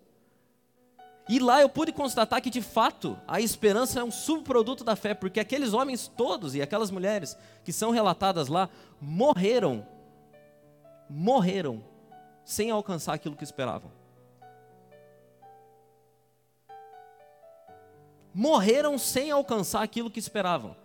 E 1.27 1.39
lá 1.39 1.59
eu 1.59 1.67
pude 1.67 1.91
constatar 1.91 2.41
que 2.41 2.49
de 2.49 2.61
fato 2.61 3.19
a 3.27 3.41
esperança 3.41 3.99
é 3.99 4.03
um 4.03 4.11
subproduto 4.11 4.83
da 4.83 4.95
fé, 4.95 5.13
porque 5.13 5.39
aqueles 5.39 5.73
homens 5.73 6.07
todos 6.07 6.53
e 6.53 6.61
aquelas 6.61 6.91
mulheres 6.91 7.35
que 7.63 7.73
são 7.73 7.91
relatadas 7.91 8.47
lá 8.47 8.69
morreram, 9.01 9.85
morreram 11.09 11.83
sem 12.43 12.69
alcançar 12.69 13.13
aquilo 13.13 13.35
que 13.35 13.43
esperavam. 13.43 13.91
Morreram 18.35 18.97
sem 18.97 19.31
alcançar 19.31 19.81
aquilo 19.81 20.11
que 20.11 20.19
esperavam. 20.19 20.75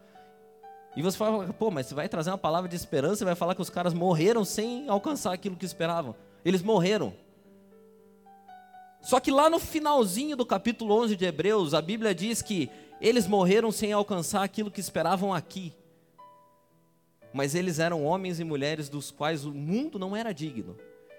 E 0.94 1.02
você 1.02 1.18
fala, 1.18 1.52
pô, 1.52 1.68
mas 1.68 1.86
você 1.86 1.94
vai 1.96 2.08
trazer 2.08 2.30
uma 2.30 2.38
palavra 2.38 2.68
de 2.68 2.76
esperança 2.76 3.24
e 3.24 3.26
vai 3.26 3.34
falar 3.34 3.56
que 3.56 3.60
os 3.60 3.68
caras 3.68 3.92
morreram 3.92 4.44
sem 4.44 4.88
alcançar 4.88 5.32
aquilo 5.32 5.56
que 5.56 5.66
esperavam. 5.66 6.14
Eles 6.44 6.62
morreram. 6.62 7.12
Só 9.02 9.18
que 9.18 9.32
lá 9.32 9.50
no 9.50 9.58
finalzinho 9.58 10.36
do 10.36 10.46
capítulo 10.46 10.94
11 11.02 11.16
de 11.16 11.24
Hebreus, 11.24 11.74
a 11.74 11.82
Bíblia 11.82 12.14
diz 12.14 12.40
que 12.40 12.70
eles 13.00 13.26
morreram 13.26 13.72
sem 13.72 13.92
alcançar 13.92 14.44
aquilo 14.44 14.70
que 14.70 14.80
esperavam 14.80 15.34
aqui. 15.34 15.74
Mas 17.32 17.56
eles 17.56 17.80
eram 17.80 18.04
homens 18.04 18.38
e 18.38 18.44
mulheres 18.44 18.88
dos 18.88 19.10
quais 19.10 19.44
o 19.44 19.52
mundo 19.52 19.98
não 19.98 20.14
era 20.14 20.32
digno. 20.32 20.76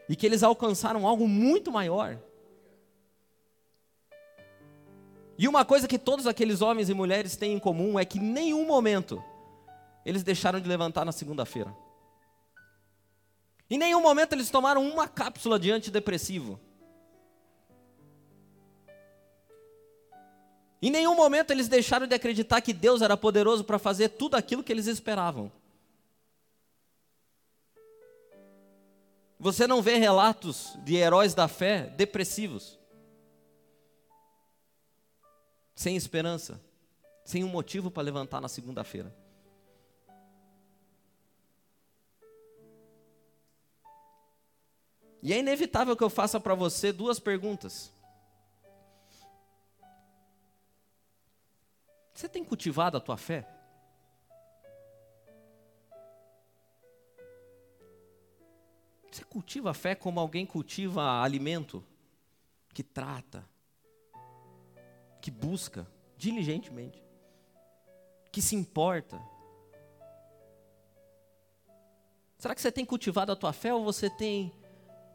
E 0.07 0.15
que 0.15 0.25
eles 0.25 0.43
alcançaram 0.43 1.05
algo 1.05 1.27
muito 1.27 1.71
maior. 1.71 2.17
E 5.41 5.48
uma 5.48 5.65
coisa 5.65 5.88
que 5.88 5.98
todos 5.98 6.27
aqueles 6.27 6.62
homens 6.62 6.88
e 6.88 6.93
mulheres 6.93 7.36
têm 7.36 7.53
em 7.53 7.60
comum 7.60 8.00
é 8.00 8.05
que 8.05 8.19
em 8.19 8.21
nenhum 8.21 8.63
momento 8.63 9.24
eles 10.05 10.21
deixaram 10.21 10.60
de 10.60 10.69
levantar 10.69 11.03
na 11.03 11.12
segunda-feira. 11.12 11.75
Em 13.67 13.75
nenhum 13.75 14.03
momento 14.03 14.33
eles 14.33 14.51
tomaram 14.51 14.88
uma 14.88 15.07
cápsula 15.07 15.57
de 15.60 15.71
antidepressivo. 15.71 16.60
Em 20.79 20.91
nenhum 20.91 21.15
momento 21.15 21.50
eles 21.50 21.67
deixaram 21.67 22.05
de 22.05 22.13
acreditar 22.13 22.62
que 22.62 22.71
Deus 22.71 23.01
era 23.01 23.17
poderoso 23.17 23.63
para 23.63 23.79
fazer 23.79 24.10
tudo 24.10 24.36
aquilo 24.36 24.63
que 24.63 24.71
eles 24.71 24.86
esperavam. 24.86 25.51
Você 29.39 29.65
não 29.65 29.81
vê 29.81 29.95
relatos 29.95 30.77
de 30.83 30.98
heróis 30.98 31.33
da 31.33 31.48
fé 31.48 31.91
depressivos 31.98 32.79
sem 35.81 35.95
esperança, 35.95 36.63
sem 37.25 37.43
um 37.43 37.47
motivo 37.47 37.89
para 37.89 38.03
levantar 38.03 38.39
na 38.39 38.47
segunda-feira. 38.47 39.11
E 45.23 45.33
é 45.33 45.39
inevitável 45.39 45.97
que 45.97 46.03
eu 46.03 46.09
faça 46.09 46.39
para 46.39 46.53
você 46.53 46.91
duas 46.91 47.19
perguntas. 47.19 47.91
Você 52.13 52.29
tem 52.29 52.43
cultivado 52.43 52.97
a 52.97 53.01
tua 53.01 53.17
fé? 53.17 53.47
Você 59.11 59.23
cultiva 59.23 59.71
a 59.71 59.73
fé 59.73 59.95
como 59.95 60.19
alguém 60.19 60.45
cultiva 60.45 61.23
alimento 61.23 61.83
que 62.71 62.83
trata, 62.83 63.50
que 65.21 65.29
busca 65.29 65.87
diligentemente, 66.17 67.01
que 68.31 68.41
se 68.41 68.55
importa. 68.55 69.21
Será 72.37 72.55
que 72.55 72.61
você 72.61 72.71
tem 72.71 72.83
cultivado 72.83 73.31
a 73.31 73.35
tua 73.35 73.53
fé 73.53 73.73
ou 73.73 73.83
você 73.83 74.09
tem 74.09 74.51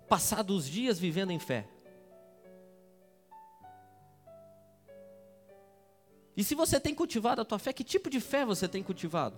passado 0.08 0.50
os 0.50 0.66
dias 0.66 0.98
vivendo 0.98 1.32
em 1.32 1.40
fé? 1.40 1.68
E 6.36 6.44
se 6.44 6.54
você 6.54 6.78
tem 6.78 6.94
cultivado 6.94 7.40
a 7.40 7.44
tua 7.44 7.58
fé, 7.58 7.72
que 7.72 7.82
tipo 7.82 8.08
de 8.08 8.20
fé 8.20 8.44
você 8.44 8.68
tem 8.68 8.82
cultivado? 8.82 9.36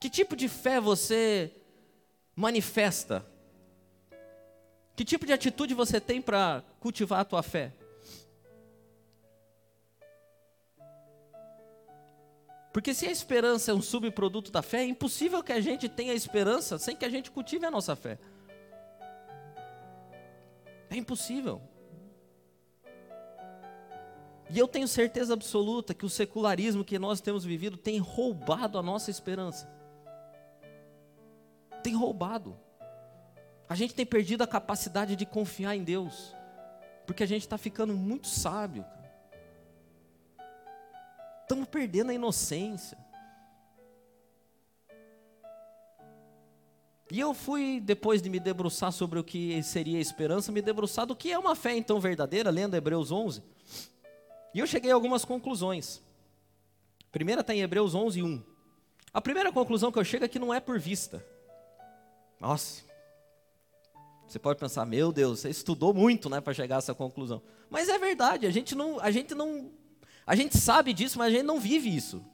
Que 0.00 0.10
tipo 0.10 0.34
de 0.34 0.48
fé 0.48 0.80
você 0.80 1.54
manifesta? 2.34 3.24
Que 5.00 5.04
tipo 5.06 5.24
de 5.24 5.32
atitude 5.32 5.72
você 5.72 5.98
tem 5.98 6.20
para 6.20 6.62
cultivar 6.78 7.20
a 7.20 7.24
tua 7.24 7.42
fé? 7.42 7.72
Porque 12.70 12.92
se 12.92 13.06
a 13.06 13.10
esperança 13.10 13.70
é 13.70 13.74
um 13.74 13.80
subproduto 13.80 14.52
da 14.52 14.60
fé, 14.60 14.80
é 14.80 14.84
impossível 14.84 15.42
que 15.42 15.54
a 15.54 15.60
gente 15.62 15.88
tenha 15.88 16.12
esperança 16.12 16.78
sem 16.78 16.94
que 16.94 17.06
a 17.06 17.08
gente 17.08 17.30
cultive 17.30 17.64
a 17.64 17.70
nossa 17.70 17.96
fé. 17.96 18.18
É 20.90 20.96
impossível. 20.96 21.62
E 24.50 24.58
eu 24.58 24.68
tenho 24.68 24.86
certeza 24.86 25.32
absoluta 25.32 25.94
que 25.94 26.04
o 26.04 26.10
secularismo 26.10 26.84
que 26.84 26.98
nós 26.98 27.22
temos 27.22 27.42
vivido 27.42 27.78
tem 27.78 27.98
roubado 27.98 28.76
a 28.76 28.82
nossa 28.82 29.10
esperança. 29.10 29.66
Tem 31.82 31.96
roubado. 31.96 32.54
A 33.70 33.76
gente 33.76 33.94
tem 33.94 34.04
perdido 34.04 34.42
a 34.42 34.48
capacidade 34.48 35.14
de 35.14 35.24
confiar 35.24 35.76
em 35.76 35.84
Deus, 35.84 36.34
porque 37.06 37.22
a 37.22 37.26
gente 37.26 37.42
está 37.42 37.56
ficando 37.56 37.94
muito 37.94 38.26
sábio. 38.26 38.84
Estamos 41.42 41.68
perdendo 41.68 42.10
a 42.10 42.14
inocência. 42.14 42.98
E 47.12 47.20
eu 47.20 47.32
fui, 47.32 47.80
depois 47.80 48.20
de 48.20 48.28
me 48.28 48.40
debruçar 48.40 48.90
sobre 48.90 49.20
o 49.20 49.24
que 49.24 49.62
seria 49.62 49.98
a 49.98 50.00
esperança, 50.00 50.50
me 50.50 50.60
debruçar 50.60 51.06
do 51.06 51.14
que 51.14 51.30
é 51.30 51.38
uma 51.38 51.54
fé 51.54 51.76
então 51.76 52.00
verdadeira, 52.00 52.50
lendo 52.50 52.74
Hebreus 52.74 53.12
11. 53.12 53.40
E 54.52 54.58
eu 54.58 54.66
cheguei 54.66 54.90
a 54.90 54.94
algumas 54.94 55.24
conclusões. 55.24 56.02
A 57.04 57.12
primeira 57.12 57.40
está 57.40 57.54
em 57.54 57.60
Hebreus 57.60 57.94
11, 57.94 58.20
1. 58.20 58.42
A 59.14 59.20
primeira 59.20 59.52
conclusão 59.52 59.92
que 59.92 59.98
eu 60.00 60.04
chego 60.04 60.24
é 60.24 60.28
que 60.28 60.40
não 60.40 60.52
é 60.52 60.58
por 60.58 60.76
vista. 60.76 61.24
Nossa, 62.40 62.89
você 64.32 64.38
pode 64.38 64.58
pensar, 64.58 64.86
meu 64.86 65.10
Deus, 65.10 65.40
você 65.40 65.50
estudou 65.50 65.92
muito, 65.92 66.30
né, 66.30 66.40
para 66.40 66.54
chegar 66.54 66.76
a 66.76 66.78
essa 66.78 66.94
conclusão. 66.94 67.42
Mas 67.68 67.88
é 67.88 67.98
verdade, 67.98 68.46
a 68.46 68.50
gente 68.50 68.74
não, 68.74 69.00
a 69.00 69.10
gente 69.10 69.34
não, 69.34 69.70
a 70.26 70.36
gente 70.36 70.56
sabe 70.56 70.92
disso, 70.92 71.18
mas 71.18 71.28
a 71.28 71.36
gente 71.36 71.44
não 71.44 71.58
vive 71.58 71.94
isso. 71.94 72.24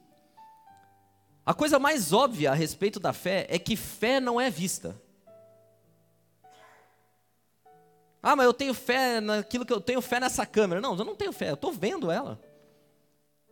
A 1.45 1.53
coisa 1.53 1.79
mais 1.79 2.13
óbvia 2.13 2.51
a 2.51 2.53
respeito 2.53 2.99
da 2.99 3.13
fé 3.13 3.47
é 3.49 3.57
que 3.57 3.75
fé 3.75 4.19
não 4.19 4.39
é 4.39 4.49
vista. 4.49 5.01
Ah, 8.21 8.35
mas 8.35 8.45
eu 8.45 8.53
tenho 8.53 8.73
fé 8.73 9.21
naquilo 9.21 9.65
que 9.65 9.71
eu 9.73 9.79
tenho 9.79 10.01
fé 10.01 10.19
nessa 10.19 10.45
câmera. 10.45 10.81
Não, 10.81 10.97
eu 10.97 11.05
não 11.05 11.15
tenho 11.15 11.31
fé, 11.31 11.49
eu 11.49 11.53
estou 11.53 11.71
vendo 11.71 12.11
ela. 12.11 12.39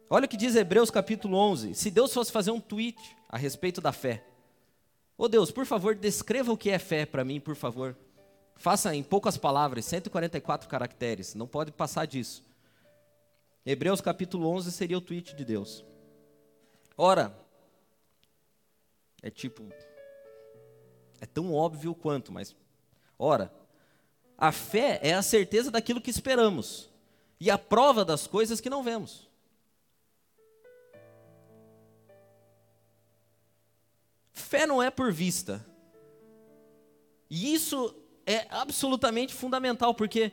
Olha 0.10 0.26
o 0.26 0.28
que 0.28 0.38
diz 0.38 0.56
Hebreus 0.56 0.92
capítulo 0.92 1.38
11. 1.38 1.74
Se 1.74 1.90
Deus 1.90 2.14
fosse 2.14 2.32
fazer 2.32 2.52
um 2.52 2.60
tweet 2.60 3.00
a 3.30 3.38
respeito 3.38 3.82
da 3.82 3.92
fé. 3.92 4.24
Ô 5.18 5.24
oh 5.24 5.28
Deus, 5.28 5.50
por 5.50 5.66
favor, 5.66 5.96
descreva 5.96 6.52
o 6.52 6.58
que 6.58 6.70
é 6.70 6.78
fé 6.78 7.06
para 7.06 7.24
mim, 7.24 7.40
por 7.40 7.56
favor. 7.56 7.98
Faça 8.56 8.96
em 8.96 9.04
poucas 9.04 9.38
palavras, 9.38 9.86
144 9.86 10.68
caracteres, 10.70 11.36
não 11.36 11.48
pode 11.48 11.72
passar 11.72 12.06
disso. 12.06 12.44
Hebreus 13.66 14.00
capítulo 14.00 14.48
11 14.50 14.72
seria 14.72 14.98
o 14.98 15.02
tweet 15.02 15.36
de 15.36 15.44
Deus. 15.44 15.84
Ora, 16.98 17.38
é 19.22 19.30
tipo, 19.30 19.68
é 21.20 21.26
tão 21.26 21.54
óbvio 21.54 21.94
quanto, 21.94 22.32
mas, 22.32 22.56
ora, 23.20 23.52
a 24.38 24.52
fé 24.52 25.00
é 25.02 25.14
a 25.14 25.22
certeza 25.22 25.72
daquilo 25.72 26.02
que 26.02 26.10
esperamos 26.10 26.90
e 27.40 27.50
a 27.50 27.58
prova 27.58 28.06
das 28.06 28.28
coisas 28.28 28.62
que 28.62 28.70
não 28.70 28.84
vemos. 28.84 29.28
Fé 34.32 34.66
não 34.66 34.82
é 34.82 34.92
por 34.92 35.12
vista. 35.12 35.66
E 37.30 37.54
isso 37.54 37.96
é 38.26 38.48
absolutamente 38.50 39.34
fundamental, 39.34 39.94
porque 39.94 40.32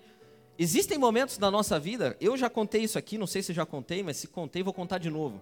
existem 0.58 0.98
momentos 0.98 1.38
na 1.38 1.50
nossa 1.50 1.78
vida, 1.78 2.16
eu 2.20 2.36
já 2.36 2.48
contei 2.48 2.82
isso 2.82 2.98
aqui, 2.98 3.18
não 3.18 3.26
sei 3.26 3.42
se 3.42 3.52
já 3.52 3.66
contei, 3.66 4.02
mas 4.02 4.16
se 4.16 4.28
contei, 4.28 4.62
vou 4.62 4.72
contar 4.72 4.98
de 4.98 5.10
novo. 5.10 5.40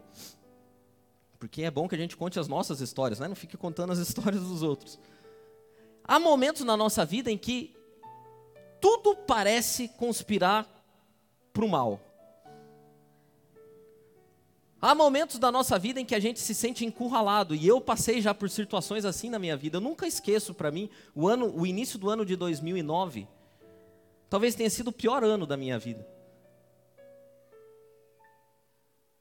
Porque 1.38 1.62
é 1.62 1.70
bom 1.70 1.88
que 1.88 1.94
a 1.94 1.98
gente 1.98 2.16
conte 2.16 2.38
as 2.38 2.48
nossas 2.48 2.80
histórias, 2.80 3.18
né? 3.20 3.28
não 3.28 3.36
fique 3.36 3.56
contando 3.56 3.92
as 3.92 3.98
histórias 4.00 4.42
dos 4.42 4.62
outros. 4.62 4.98
Há 6.04 6.18
momentos 6.18 6.62
na 6.62 6.76
nossa 6.76 7.04
vida 7.04 7.30
em 7.30 7.38
que 7.38 7.74
tudo 8.80 9.14
parece 9.14 9.88
conspirar 9.88 10.66
para 11.52 11.64
o 11.64 11.68
mal. 11.68 12.00
Há 14.82 14.94
momentos 14.94 15.38
da 15.38 15.52
nossa 15.52 15.78
vida 15.78 16.00
em 16.00 16.06
que 16.06 16.14
a 16.14 16.20
gente 16.20 16.40
se 16.40 16.54
sente 16.54 16.86
encurralado, 16.86 17.54
e 17.54 17.66
eu 17.66 17.80
passei 17.80 18.20
já 18.20 18.32
por 18.32 18.48
situações 18.48 19.04
assim 19.04 19.28
na 19.28 19.38
minha 19.38 19.56
vida. 19.56 19.76
Eu 19.76 19.80
nunca 19.80 20.06
esqueço 20.06 20.54
para 20.54 20.70
mim 20.70 20.88
o 21.14 21.28
ano, 21.28 21.54
o 21.54 21.66
início 21.66 21.98
do 21.98 22.08
ano 22.08 22.24
de 22.24 22.34
2009. 22.34 23.28
Talvez 24.30 24.54
tenha 24.54 24.70
sido 24.70 24.88
o 24.88 24.92
pior 24.92 25.22
ano 25.22 25.46
da 25.46 25.56
minha 25.56 25.78
vida. 25.78 26.06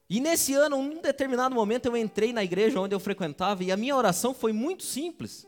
E 0.08 0.18
nesse 0.18 0.54
ano, 0.54 0.76
em 0.76 0.98
um 0.98 1.02
determinado 1.02 1.54
momento, 1.54 1.86
eu 1.86 1.96
entrei 1.96 2.32
na 2.32 2.42
igreja 2.42 2.80
onde 2.80 2.94
eu 2.94 3.00
frequentava 3.00 3.62
e 3.62 3.70
a 3.70 3.76
minha 3.76 3.94
oração 3.94 4.32
foi 4.32 4.52
muito 4.52 4.82
simples. 4.82 5.46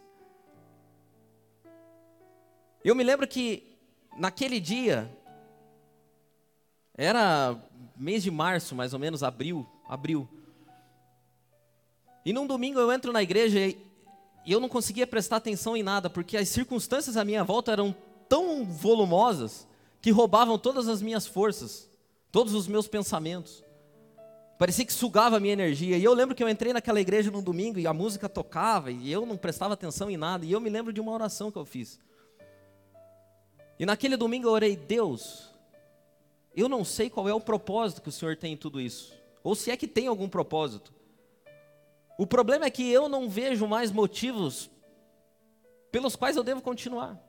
Eu 2.84 2.94
me 2.94 3.02
lembro 3.02 3.26
que 3.26 3.76
naquele 4.16 4.60
dia, 4.60 5.10
era 6.94 7.56
mês 7.96 8.22
de 8.22 8.30
março, 8.30 8.74
mais 8.74 8.92
ou 8.92 9.00
menos, 9.00 9.22
abril, 9.22 9.66
abril. 9.92 10.28
E 12.24 12.32
num 12.32 12.46
domingo 12.46 12.78
eu 12.78 12.90
entro 12.92 13.12
na 13.12 13.22
igreja 13.22 13.58
e 13.58 13.76
eu 14.46 14.58
não 14.58 14.68
conseguia 14.68 15.06
prestar 15.06 15.36
atenção 15.36 15.76
em 15.76 15.82
nada, 15.82 16.08
porque 16.08 16.36
as 16.36 16.48
circunstâncias 16.48 17.16
à 17.16 17.24
minha 17.24 17.44
volta 17.44 17.72
eram 17.72 17.94
tão 18.28 18.64
volumosas 18.64 19.66
que 20.00 20.10
roubavam 20.10 20.58
todas 20.58 20.88
as 20.88 21.02
minhas 21.02 21.26
forças, 21.26 21.88
todos 22.30 22.54
os 22.54 22.66
meus 22.66 22.88
pensamentos. 22.88 23.62
Parecia 24.58 24.84
que 24.84 24.92
sugava 24.92 25.36
a 25.36 25.40
minha 25.40 25.52
energia. 25.52 25.98
E 25.98 26.04
eu 26.04 26.14
lembro 26.14 26.34
que 26.34 26.42
eu 26.42 26.48
entrei 26.48 26.72
naquela 26.72 27.00
igreja 27.00 27.30
num 27.30 27.42
domingo 27.42 27.78
e 27.78 27.86
a 27.86 27.92
música 27.92 28.28
tocava 28.28 28.90
e 28.90 29.10
eu 29.10 29.26
não 29.26 29.36
prestava 29.36 29.74
atenção 29.74 30.08
em 30.08 30.16
nada. 30.16 30.46
E 30.46 30.52
eu 30.52 30.60
me 30.60 30.70
lembro 30.70 30.92
de 30.92 31.00
uma 31.00 31.12
oração 31.12 31.50
que 31.50 31.58
eu 31.58 31.64
fiz. 31.64 31.98
E 33.78 33.84
naquele 33.84 34.16
domingo 34.16 34.46
eu 34.46 34.52
orei, 34.52 34.76
Deus, 34.76 35.50
eu 36.54 36.68
não 36.68 36.84
sei 36.84 37.10
qual 37.10 37.28
é 37.28 37.34
o 37.34 37.40
propósito 37.40 38.02
que 38.02 38.08
o 38.08 38.12
Senhor 38.12 38.36
tem 38.36 38.52
em 38.52 38.56
tudo 38.56 38.80
isso, 38.80 39.12
ou 39.42 39.54
se 39.54 39.70
é 39.70 39.76
que 39.76 39.88
tem 39.88 40.06
algum 40.06 40.28
propósito. 40.28 40.92
O 42.18 42.26
problema 42.26 42.66
é 42.66 42.70
que 42.70 42.90
eu 42.90 43.08
não 43.08 43.28
vejo 43.28 43.66
mais 43.66 43.90
motivos 43.90 44.70
pelos 45.90 46.16
quais 46.16 46.36
eu 46.36 46.42
devo 46.42 46.62
continuar. 46.62 47.20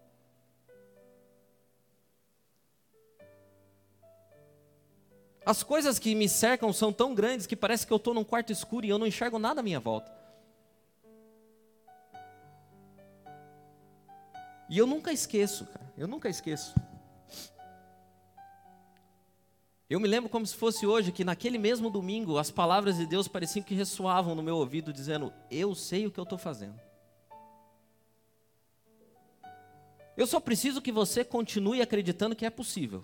As 5.45 5.61
coisas 5.61 5.99
que 5.99 6.15
me 6.15 6.29
cercam 6.29 6.71
são 6.71 6.93
tão 6.93 7.13
grandes 7.13 7.45
que 7.45 7.55
parece 7.55 7.85
que 7.85 7.91
eu 7.91 7.97
estou 7.97 8.13
num 8.13 8.23
quarto 8.23 8.51
escuro 8.51 8.85
e 8.85 8.89
eu 8.89 8.97
não 8.97 9.05
enxergo 9.05 9.37
nada 9.37 9.59
à 9.59 9.63
minha 9.63 9.79
volta. 9.79 10.11
E 14.69 14.77
eu 14.77 14.87
nunca 14.87 15.11
esqueço, 15.11 15.65
cara, 15.65 15.93
eu 15.97 16.07
nunca 16.07 16.29
esqueço. 16.29 16.73
Eu 19.93 19.99
me 19.99 20.07
lembro 20.07 20.27
como 20.27 20.43
se 20.43 20.55
fosse 20.55 20.87
hoje 20.87 21.11
que 21.11 21.23
naquele 21.23 21.59
mesmo 21.59 21.87
domingo 21.87 22.39
as 22.39 22.49
palavras 22.49 22.97
de 22.97 23.05
Deus 23.05 23.27
pareciam 23.27 23.63
que 23.63 23.75
ressoavam 23.75 24.33
no 24.33 24.41
meu 24.41 24.57
ouvido, 24.57 24.91
dizendo: 24.91 25.31
Eu 25.51 25.75
sei 25.75 26.07
o 26.07 26.11
que 26.11 26.19
eu 26.19 26.23
estou 26.23 26.39
fazendo. 26.39 26.81
Eu 30.17 30.25
só 30.25 30.39
preciso 30.39 30.81
que 30.81 30.91
você 30.91 31.23
continue 31.23 31.79
acreditando 31.79 32.35
que 32.35 32.43
é 32.43 32.49
possível. 32.49 33.03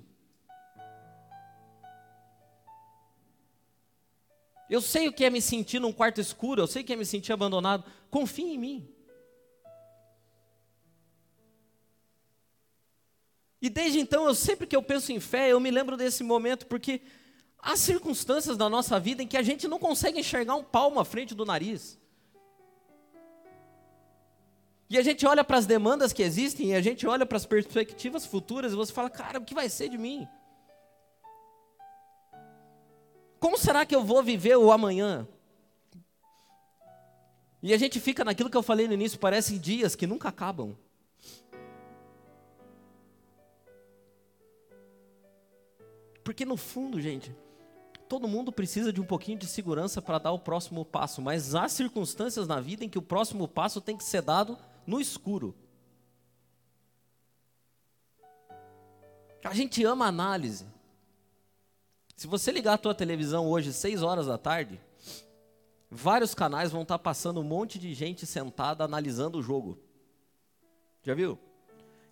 Eu 4.67 4.81
sei 4.81 5.07
o 5.07 5.13
que 5.13 5.23
é 5.23 5.29
me 5.29 5.43
sentir 5.43 5.77
num 5.77 5.93
quarto 5.93 6.19
escuro, 6.19 6.63
eu 6.63 6.67
sei 6.67 6.81
o 6.81 6.85
que 6.85 6.93
é 6.93 6.95
me 6.95 7.05
sentir 7.05 7.31
abandonado. 7.31 7.83
Confie 8.09 8.55
em 8.55 8.57
mim. 8.57 8.98
E 13.61 13.69
desde 13.69 13.99
então, 13.99 14.25
eu 14.25 14.33
sempre 14.33 14.65
que 14.65 14.75
eu 14.75 14.81
penso 14.81 15.11
em 15.11 15.19
fé, 15.19 15.51
eu 15.51 15.59
me 15.59 15.69
lembro 15.69 15.97
desse 15.97 16.23
momento, 16.23 16.65
porque 16.65 17.01
há 17.57 17.75
circunstâncias 17.75 18.55
da 18.55 18.69
nossa 18.69 18.99
vida 18.99 19.21
em 19.21 19.27
que 19.27 19.35
a 19.35 19.41
gente 19.41 19.67
não 19.67 19.77
consegue 19.77 20.19
enxergar 20.19 20.55
um 20.55 20.63
palmo 20.63 20.99
à 20.99 21.05
frente 21.05 21.35
do 21.35 21.45
nariz. 21.45 21.99
E 24.89 24.97
a 24.97 25.03
gente 25.03 25.25
olha 25.25 25.43
para 25.43 25.57
as 25.57 25.65
demandas 25.65 26.13
que 26.13 26.23
existem, 26.23 26.71
e 26.71 26.73
a 26.73 26.81
gente 26.81 27.05
olha 27.05 27.25
para 27.25 27.37
as 27.37 27.45
perspectivas 27.45 28.25
futuras, 28.25 28.71
e 28.71 28.75
você 28.75 28.93
fala, 28.93 29.09
cara, 29.09 29.39
o 29.39 29.45
que 29.45 29.53
vai 29.53 29.69
ser 29.69 29.89
de 29.89 29.97
mim? 29.97 30.27
Como 33.39 33.57
será 33.57 33.85
que 33.85 33.95
eu 33.95 34.03
vou 34.03 34.23
viver 34.23 34.57
o 34.57 34.71
amanhã? 34.71 35.27
E 37.61 37.73
a 37.73 37.77
gente 37.77 37.99
fica 37.99 38.23
naquilo 38.23 38.49
que 38.49 38.57
eu 38.57 38.63
falei 38.63 38.87
no 38.87 38.93
início, 38.93 39.19
parecem 39.19 39.59
dias 39.59 39.95
que 39.95 40.07
nunca 40.07 40.29
acabam. 40.29 40.77
Porque 46.29 46.45
no 46.45 46.55
fundo, 46.55 47.01
gente, 47.01 47.35
todo 48.07 48.27
mundo 48.27 48.51
precisa 48.51 48.93
de 48.93 49.01
um 49.01 49.03
pouquinho 49.03 49.39
de 49.39 49.47
segurança 49.47 49.99
para 49.99 50.19
dar 50.19 50.31
o 50.31 50.37
próximo 50.37 50.85
passo, 50.85 51.23
mas 51.23 51.55
há 51.55 51.67
circunstâncias 51.67 52.47
na 52.47 52.61
vida 52.61 52.85
em 52.85 52.87
que 52.87 52.99
o 52.99 53.01
próximo 53.01 53.47
passo 53.47 53.81
tem 53.81 53.97
que 53.97 54.03
ser 54.03 54.21
dado 54.21 54.55
no 54.85 55.01
escuro. 55.01 55.55
A 59.43 59.55
gente 59.55 59.83
ama 59.83 60.05
análise. 60.05 60.67
Se 62.15 62.27
você 62.27 62.51
ligar 62.51 62.75
a 62.75 62.77
tua 62.77 62.93
televisão 62.93 63.47
hoje, 63.47 63.73
6 63.73 64.03
horas 64.03 64.27
da 64.27 64.37
tarde, 64.37 64.79
vários 65.89 66.35
canais 66.35 66.71
vão 66.71 66.83
estar 66.83 66.99
passando 66.99 67.39
um 67.39 67.43
monte 67.43 67.79
de 67.79 67.91
gente 67.95 68.27
sentada 68.27 68.83
analisando 68.83 69.39
o 69.39 69.41
jogo. 69.41 69.79
Já 71.01 71.15
viu? 71.15 71.39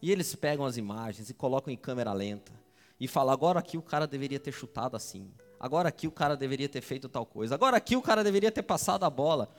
E 0.01 0.12
eles 0.12 0.34
pegam 0.34 0.65
as 0.65 0.75
imagens 0.75 1.30
e 1.30 1.36
colocam 1.36 1.71
em 1.71 1.77
câmera 1.77 2.12
lenta 2.13 2.65
e 2.99 3.07
falam: 3.07 3.33
agora 3.33 3.60
aqui 3.60 3.77
o 3.77 3.81
cara 3.81 4.07
deveria 4.07 4.39
ter 4.39 4.51
chutado 4.51 4.95
assim, 4.95 5.31
agora 5.60 5.89
aqui 5.89 6.07
o 6.07 6.12
cara 6.12 6.36
deveria 6.36 6.69
ter 6.69 6.81
feito 6.81 7.07
tal 7.07 7.25
coisa, 7.25 7.55
agora 7.55 7.77
aqui 7.77 7.95
o 7.95 8.01
cara 8.01 8.23
deveria 8.23 8.51
ter 8.51 8.63
passado 8.63 9.03
a 9.03 9.10
bola. 9.10 9.49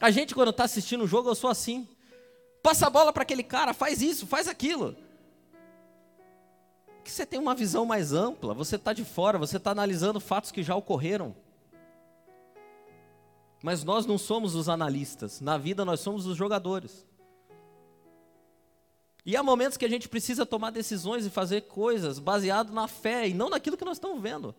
A 0.00 0.10
gente, 0.10 0.34
quando 0.34 0.50
está 0.50 0.64
assistindo 0.64 1.04
o 1.04 1.06
jogo, 1.06 1.28
eu 1.28 1.34
sou 1.34 1.48
assim. 1.48 1.86
Passa 2.62 2.86
a 2.86 2.90
bola 2.90 3.12
para 3.12 3.22
aquele 3.22 3.42
cara, 3.42 3.74
faz 3.74 4.00
isso, 4.00 4.26
faz 4.26 4.46
aquilo 4.48 4.96
que 7.02 7.10
você 7.10 7.26
tem 7.26 7.38
uma 7.38 7.54
visão 7.54 7.84
mais 7.84 8.12
ampla, 8.12 8.54
você 8.54 8.76
está 8.76 8.92
de 8.92 9.04
fora, 9.04 9.38
você 9.38 9.56
está 9.56 9.70
analisando 9.70 10.20
fatos 10.20 10.50
que 10.50 10.62
já 10.62 10.74
ocorreram. 10.76 11.34
Mas 13.62 13.84
nós 13.84 14.06
não 14.06 14.18
somos 14.18 14.54
os 14.54 14.68
analistas, 14.68 15.40
na 15.40 15.58
vida 15.58 15.84
nós 15.84 16.00
somos 16.00 16.26
os 16.26 16.36
jogadores. 16.36 17.06
E 19.24 19.36
há 19.36 19.42
momentos 19.42 19.78
que 19.78 19.84
a 19.84 19.88
gente 19.88 20.08
precisa 20.08 20.44
tomar 20.44 20.70
decisões 20.70 21.24
e 21.24 21.30
fazer 21.30 21.62
coisas 21.62 22.18
baseado 22.18 22.72
na 22.72 22.88
fé 22.88 23.28
e 23.28 23.34
não 23.34 23.48
naquilo 23.48 23.76
que 23.76 23.84
nós 23.84 23.96
estamos 23.96 24.20
vendo. 24.20 24.54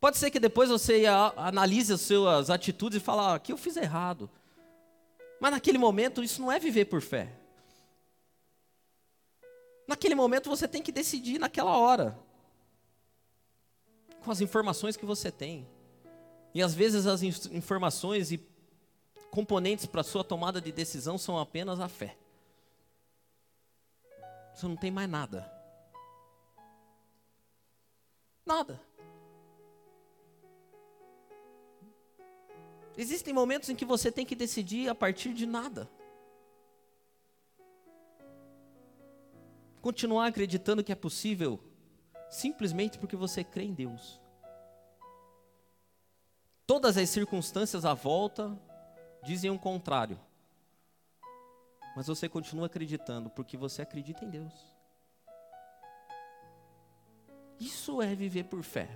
Pode 0.00 0.16
ser 0.16 0.30
que 0.30 0.40
depois 0.40 0.70
você 0.70 1.04
analise 1.36 1.92
as 1.92 2.00
suas 2.00 2.48
atitudes 2.48 3.00
e 3.00 3.04
fale, 3.04 3.20
ah, 3.20 3.34
aqui 3.34 3.52
eu 3.52 3.56
fiz 3.56 3.76
errado. 3.76 4.30
Mas 5.38 5.50
naquele 5.50 5.76
momento 5.78 6.22
isso 6.22 6.40
não 6.40 6.50
é 6.50 6.58
viver 6.58 6.86
por 6.86 7.02
fé. 7.02 7.32
Naquele 9.86 10.14
momento 10.14 10.48
você 10.48 10.66
tem 10.66 10.82
que 10.82 10.90
decidir 10.90 11.38
naquela 11.38 11.76
hora. 11.76 12.18
Com 14.24 14.30
as 14.30 14.40
informações 14.40 14.96
que 14.96 15.04
você 15.04 15.30
tem. 15.30 15.66
E 16.54 16.62
às 16.62 16.74
vezes 16.74 17.06
as 17.06 17.22
informações 17.22 18.32
e 18.32 18.40
componentes 19.30 19.84
para 19.84 20.02
sua 20.02 20.24
tomada 20.24 20.58
de 20.60 20.72
decisão 20.72 21.18
são 21.18 21.38
apenas 21.38 21.80
a 21.80 21.88
fé. 21.88 22.16
Você 24.56 24.66
não 24.66 24.76
tem 24.76 24.90
mais 24.90 25.08
nada. 25.08 25.48
Nada. 28.44 28.80
Existem 32.96 33.32
momentos 33.32 33.68
em 33.68 33.76
que 33.76 33.84
você 33.84 34.10
tem 34.10 34.26
que 34.26 34.34
decidir 34.34 34.88
a 34.88 34.94
partir 34.94 35.32
de 35.32 35.46
nada. 35.46 35.88
continuar 39.86 40.26
acreditando 40.26 40.82
que 40.82 40.90
é 40.90 40.96
possível 40.96 41.60
simplesmente 42.28 42.98
porque 42.98 43.14
você 43.14 43.44
crê 43.44 43.62
em 43.62 43.72
Deus. 43.72 44.20
Todas 46.66 46.96
as 46.96 47.08
circunstâncias 47.08 47.84
à 47.84 47.94
volta 47.94 48.60
dizem 49.22 49.48
o 49.48 49.56
contrário. 49.56 50.18
Mas 51.96 52.08
você 52.08 52.28
continua 52.28 52.66
acreditando 52.66 53.30
porque 53.30 53.56
você 53.56 53.80
acredita 53.80 54.22
em 54.22 54.28
Deus. 54.28 54.52
Isso 57.58 58.02
é 58.02 58.14
viver 58.14 58.44
por 58.44 58.62
fé. 58.62 58.86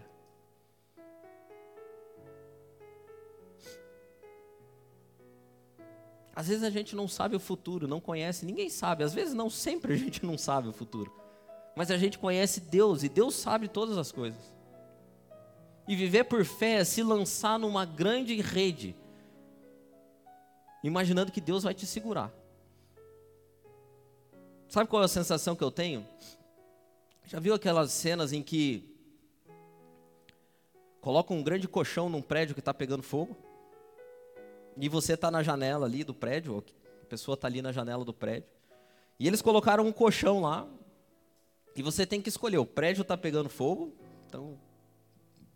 Às 6.37 6.49
vezes 6.49 6.63
a 6.63 6.69
gente 6.69 6.95
não 6.95 7.09
sabe 7.09 7.35
o 7.35 7.41
futuro, 7.41 7.89
não 7.89 8.01
conhece, 8.01 8.45
ninguém 8.45 8.69
sabe. 8.69 9.03
Às 9.03 9.15
vezes 9.15 9.33
não, 9.33 9.49
sempre 9.49 9.95
a 9.95 9.97
gente 9.97 10.25
não 10.25 10.37
sabe 10.37 10.69
o 10.69 10.73
futuro. 10.73 11.11
Mas 11.75 11.91
a 11.91 11.97
gente 11.97 12.19
conhece 12.19 12.61
Deus 12.61 13.03
e 13.03 13.09
Deus 13.09 13.35
sabe 13.35 13.67
todas 13.67 13.97
as 13.97 14.13
coisas. 14.13 14.53
E 15.89 15.97
viver 15.97 16.25
por 16.25 16.45
fé 16.45 16.75
é 16.75 16.85
se 16.85 17.03
lançar 17.03 17.59
numa 17.59 17.87
grande 17.87 18.39
rede, 18.43 18.95
imaginando 20.85 21.33
que 21.33 21.41
Deus 21.41 21.63
vai 21.63 21.73
te 21.73 21.87
segurar. 21.87 22.40
Sabe 24.71 24.89
qual 24.89 25.03
é 25.03 25.05
a 25.05 25.09
sensação 25.09 25.55
que 25.55 25.63
eu 25.63 25.71
tenho? 25.71 26.07
Já 27.27 27.39
viu 27.39 27.53
aquelas 27.53 27.93
cenas 27.93 28.33
em 28.33 28.43
que 28.43 28.89
colocam 31.03 31.37
um 31.37 31.43
grande 31.43 31.69
colchão 31.69 32.09
num 32.09 32.23
prédio 32.23 32.55
que 32.55 32.61
está 32.61 32.73
pegando 32.73 33.03
fogo? 33.03 33.37
e 34.77 34.89
você 34.89 35.13
está 35.15 35.31
na 35.31 35.43
janela 35.43 35.87
ali 35.87 36.03
do 36.03 36.15
prédio, 36.15 36.65
a 37.03 37.07
pessoa 37.07 37.35
está 37.35 37.47
ali 37.47 37.61
na 37.61 37.73
janela 37.73 38.05
do 38.05 38.15
prédio, 38.15 38.49
e 39.19 39.27
eles 39.27 39.43
colocaram 39.43 39.87
um 39.87 39.93
colchão 39.93 40.41
lá, 40.41 40.67
e 41.77 41.83
você 41.83 42.07
tem 42.07 42.21
que 42.21 42.29
escolher, 42.29 42.59
o 42.59 42.67
prédio 42.67 43.03
está 43.03 43.17
pegando 43.17 43.49
fogo, 43.49 43.93
então 44.27 44.59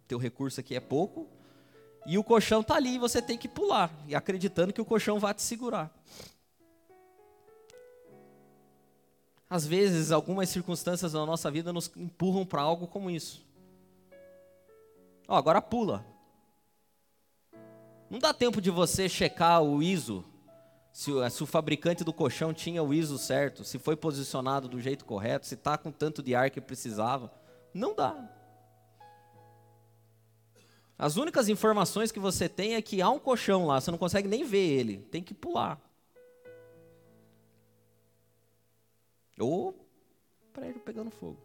teu 0.07 0.19
recurso 0.19 0.61
aqui 0.61 0.77
é 0.77 0.81
pouco, 0.81 1.27
e 2.07 2.19
o 2.19 2.25
colchão 2.25 2.61
está 2.61 2.75
ali 2.77 2.97
e 2.97 2.99
você 2.99 3.23
tem 3.23 3.39
que 3.39 3.49
pular, 3.49 3.91
e 4.07 4.15
acreditando 4.15 4.73
que 4.73 4.81
o 4.81 4.85
colchão 4.85 5.19
vai 5.19 5.33
te 5.33 5.43
segurar. 5.43 5.91
Às 9.55 9.65
vezes, 9.65 10.11
algumas 10.11 10.49
circunstâncias 10.49 11.13
na 11.13 11.25
nossa 11.25 11.49
vida 11.49 11.73
nos 11.73 11.89
empurram 11.97 12.45
para 12.45 12.61
algo 12.61 12.89
como 12.89 13.09
isso. 13.09 13.47
Ó, 15.29 15.37
agora 15.37 15.63
pula. 15.63 16.05
Não 18.11 18.19
dá 18.19 18.35
tempo 18.35 18.61
de 18.61 18.69
você 18.69 19.09
checar 19.09 19.63
o 19.63 19.81
ISO, 19.81 20.25
se 20.93 21.13
se 21.31 21.43
o 21.45 21.47
fabricante 21.47 22.03
do 22.03 22.13
colchão 22.13 22.53
tinha 22.53 22.83
o 22.83 22.93
ISO 22.93 23.17
certo, 23.17 23.63
se 23.63 23.79
foi 23.79 23.95
posicionado 23.95 24.67
do 24.67 24.81
jeito 24.81 25.05
correto, 25.05 25.47
se 25.47 25.55
está 25.55 25.79
com 25.79 25.93
tanto 25.93 26.21
de 26.21 26.35
ar 26.35 26.51
que 26.51 26.61
precisava. 26.61 27.33
Não 27.73 27.95
dá. 27.95 28.29
As 30.99 31.17
únicas 31.17 31.49
informações 31.49 32.11
que 32.11 32.19
você 32.19 32.49
tem 32.49 32.75
é 32.75 32.83
que 32.83 33.01
há 33.01 33.09
um 33.09 33.21
colchão 33.21 33.69
lá, 33.69 33.81
você 33.81 33.93
não 33.93 33.99
consegue 33.99 34.27
nem 34.27 34.43
ver 34.43 34.67
ele, 34.67 34.97
tem 35.13 35.23
que 35.23 35.33
pular. 35.33 35.81
Ou 39.39 39.75
prédio 40.53 40.81
pegando 40.81 41.11
fogo. 41.11 41.39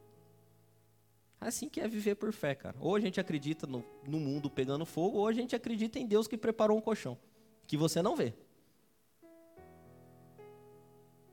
Assim 1.41 1.69
que 1.69 1.79
é 1.79 1.87
viver 1.87 2.15
por 2.15 2.31
fé, 2.33 2.53
cara. 2.53 2.75
Ou 2.79 2.95
a 2.95 2.99
gente 2.99 3.19
acredita 3.19 3.65
no, 3.65 3.83
no 4.05 4.19
mundo 4.19 4.49
pegando 4.49 4.85
fogo, 4.85 5.19
ou 5.19 5.27
a 5.27 5.33
gente 5.33 5.55
acredita 5.55 5.97
em 5.97 6.05
Deus 6.05 6.27
que 6.27 6.37
preparou 6.37 6.77
um 6.77 6.81
colchão, 6.81 7.17
que 7.65 7.77
você 7.77 8.01
não 8.01 8.15
vê. 8.15 8.33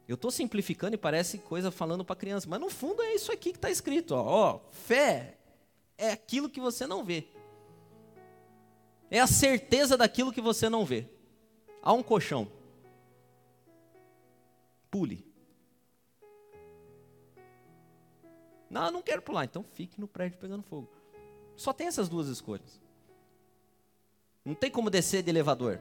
Eu 0.06 0.14
estou 0.14 0.30
simplificando 0.30 0.94
e 0.94 0.98
parece 0.98 1.38
coisa 1.38 1.70
falando 1.72 2.04
para 2.04 2.14
criança, 2.14 2.48
mas 2.48 2.60
no 2.60 2.70
fundo 2.70 3.02
é 3.02 3.14
isso 3.14 3.32
aqui 3.32 3.50
que 3.50 3.58
está 3.58 3.70
escrito. 3.70 4.12
Ó. 4.12 4.22
ó, 4.22 4.60
fé 4.70 5.36
é 5.98 6.12
aquilo 6.12 6.48
que 6.48 6.60
você 6.60 6.86
não 6.86 7.04
vê. 7.04 7.26
É 9.10 9.18
a 9.18 9.26
certeza 9.26 9.96
daquilo 9.96 10.32
que 10.32 10.40
você 10.40 10.68
não 10.68 10.84
vê. 10.84 11.08
Há 11.82 11.92
um 11.92 12.02
colchão. 12.02 12.50
Pule. 14.90 15.26
Não, 18.70 18.90
não 18.90 19.02
quero 19.02 19.22
pular. 19.22 19.44
Então 19.44 19.64
fique 19.74 20.00
no 20.00 20.08
prédio 20.08 20.38
pegando 20.38 20.62
fogo. 20.62 20.88
Só 21.56 21.72
tem 21.72 21.86
essas 21.86 22.08
duas 22.08 22.28
escolhas. 22.28 22.80
Não 24.44 24.54
tem 24.54 24.70
como 24.70 24.90
descer 24.90 25.22
de 25.22 25.30
elevador. 25.30 25.80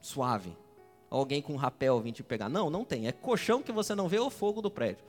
Suave. 0.00 0.56
Alguém 1.10 1.42
com 1.42 1.52
um 1.54 1.56
rapel 1.56 2.00
vir 2.00 2.12
te 2.12 2.22
pegar. 2.22 2.48
Não, 2.48 2.70
não 2.70 2.84
tem. 2.84 3.06
É 3.06 3.12
colchão 3.12 3.62
que 3.62 3.72
você 3.72 3.94
não 3.94 4.08
vê 4.08 4.18
ou 4.18 4.30
fogo 4.30 4.62
do 4.62 4.70
prédio. 4.70 5.04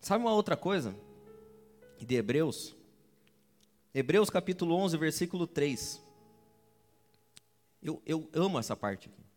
Sabe 0.00 0.24
uma 0.24 0.32
outra 0.32 0.56
coisa? 0.56 0.94
De 1.98 2.14
Hebreus? 2.14 2.74
Hebreus 3.94 4.30
capítulo 4.30 4.74
11, 4.74 4.96
versículo 4.96 5.46
3. 5.46 6.02
Eu, 7.82 8.02
eu 8.04 8.28
amo 8.32 8.58
essa 8.58 8.76
parte 8.76 9.08
aqui. 9.08 9.29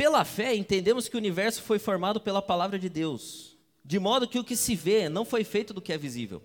Pela 0.00 0.24
fé 0.24 0.54
entendemos 0.54 1.10
que 1.10 1.14
o 1.14 1.18
universo 1.18 1.60
foi 1.60 1.78
formado 1.78 2.22
pela 2.22 2.40
palavra 2.40 2.78
de 2.78 2.88
Deus, 2.88 3.54
de 3.84 3.98
modo 3.98 4.26
que 4.26 4.38
o 4.38 4.42
que 4.42 4.56
se 4.56 4.74
vê 4.74 5.10
não 5.10 5.26
foi 5.26 5.44
feito 5.44 5.74
do 5.74 5.82
que 5.82 5.92
é 5.92 5.98
visível. 5.98 6.42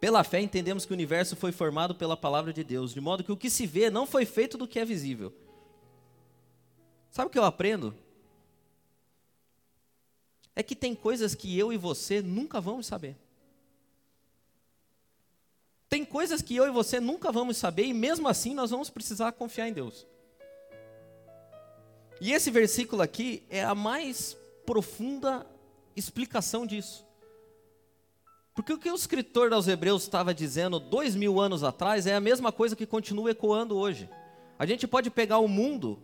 Pela 0.00 0.24
fé 0.24 0.40
entendemos 0.40 0.84
que 0.84 0.90
o 0.90 0.94
universo 0.96 1.36
foi 1.36 1.52
formado 1.52 1.94
pela 1.94 2.16
palavra 2.16 2.52
de 2.52 2.64
Deus, 2.64 2.92
de 2.92 3.00
modo 3.00 3.22
que 3.22 3.30
o 3.30 3.36
que 3.36 3.48
se 3.48 3.64
vê 3.64 3.90
não 3.90 4.08
foi 4.08 4.24
feito 4.24 4.58
do 4.58 4.66
que 4.66 4.76
é 4.76 4.84
visível. 4.84 5.32
Sabe 7.12 7.28
o 7.28 7.30
que 7.30 7.38
eu 7.38 7.44
aprendo? 7.44 7.94
É 10.52 10.64
que 10.64 10.74
tem 10.74 10.96
coisas 10.96 11.32
que 11.32 11.56
eu 11.56 11.72
e 11.72 11.76
você 11.76 12.20
nunca 12.20 12.60
vamos 12.60 12.88
saber. 12.88 13.16
Tem 15.88 16.04
coisas 16.04 16.42
que 16.42 16.56
eu 16.56 16.66
e 16.66 16.72
você 16.72 16.98
nunca 16.98 17.30
vamos 17.30 17.56
saber 17.56 17.84
e 17.84 17.94
mesmo 17.94 18.26
assim 18.26 18.52
nós 18.52 18.72
vamos 18.72 18.90
precisar 18.90 19.30
confiar 19.30 19.68
em 19.68 19.72
Deus. 19.72 20.04
E 22.20 22.32
esse 22.32 22.50
versículo 22.50 23.02
aqui 23.02 23.42
é 23.48 23.62
a 23.62 23.74
mais 23.74 24.36
profunda 24.66 25.46
explicação 25.94 26.66
disso. 26.66 27.06
Porque 28.54 28.72
o 28.72 28.78
que 28.78 28.90
o 28.90 28.94
escritor 28.94 29.52
aos 29.52 29.68
Hebreus 29.68 30.02
estava 30.02 30.34
dizendo 30.34 30.80
dois 30.80 31.14
mil 31.14 31.40
anos 31.40 31.62
atrás 31.62 32.06
é 32.06 32.14
a 32.14 32.20
mesma 32.20 32.50
coisa 32.50 32.74
que 32.74 32.86
continua 32.86 33.30
ecoando 33.30 33.76
hoje. 33.76 34.10
A 34.58 34.66
gente 34.66 34.86
pode 34.88 35.10
pegar 35.10 35.38
o 35.38 35.46
mundo 35.46 36.02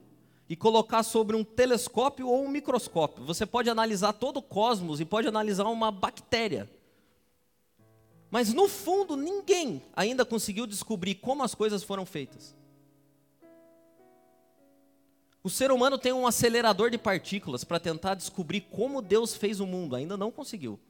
e 0.49 0.55
colocar 0.55 1.03
sobre 1.03 1.35
um 1.35 1.43
telescópio 1.43 2.29
ou 2.29 2.45
um 2.45 2.49
microscópio. 2.49 3.25
Você 3.25 3.45
pode 3.45 3.69
analisar 3.69 4.13
todo 4.13 4.37
o 4.37 4.43
cosmos 4.43 5.01
e 5.01 5.05
pode 5.05 5.27
analisar 5.27 5.65
uma 5.65 5.91
bactéria. 5.91 6.71
Mas 8.31 8.53
no 8.53 8.69
fundo, 8.69 9.17
ninguém 9.17 9.83
ainda 9.95 10.25
conseguiu 10.25 10.67
descobrir 10.67 11.17
como 11.17 11.43
as 11.43 11.55
coisas 11.55 11.83
foram 11.83 12.07
feitas. 12.07 12.55
O 15.45 15.51
ser 15.51 15.71
humano 15.71 15.99
tem 15.99 16.11
um 16.11 16.27
acelerador 16.27 16.91
de 16.91 16.97
partículas 16.97 17.65
para 17.65 17.79
tentar 17.79 18.15
descobrir 18.15 18.63
como 18.63 19.03
Deus 19.03 19.37
fez 19.37 19.61
o 19.61 19.67
mundo, 19.67 19.95
ainda 19.95 20.17
não 20.17 20.31
conseguiu. 20.31 20.81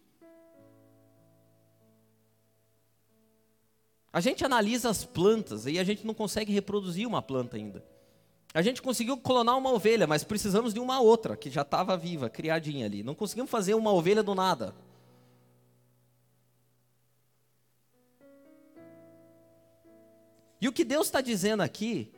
A 4.13 4.21
gente 4.21 4.45
analisa 4.45 4.89
as 4.89 5.05
plantas 5.05 5.67
e 5.67 5.77
a 5.77 5.83
gente 5.83 6.07
não 6.07 6.15
consegue 6.15 6.53
reproduzir 6.53 7.05
uma 7.05 7.21
planta 7.21 7.57
ainda. 7.57 7.85
A 8.55 8.63
gente 8.63 8.81
conseguiu 8.81 9.17
clonar 9.17 9.59
uma 9.59 9.73
ovelha, 9.73 10.07
mas 10.07 10.23
precisamos 10.23 10.73
de 10.73 10.79
uma 10.79 11.01
outra 11.01 11.37
que 11.37 11.51
já 11.51 11.63
estava 11.63 11.97
viva, 11.97 12.31
criadinha 12.31 12.87
ali. 12.87 13.03
Não 13.03 13.17
conseguimos 13.17 13.51
fazer 13.51 13.75
uma 13.75 13.93
ovelha 13.93 14.23
do 14.23 14.37
nada. 14.37 14.73
E 20.61 20.69
o 20.69 20.73
que 20.73 20.85
Deus 20.85 21.09
está 21.09 21.21
dizendo 21.21 21.65
aqui 21.65 22.14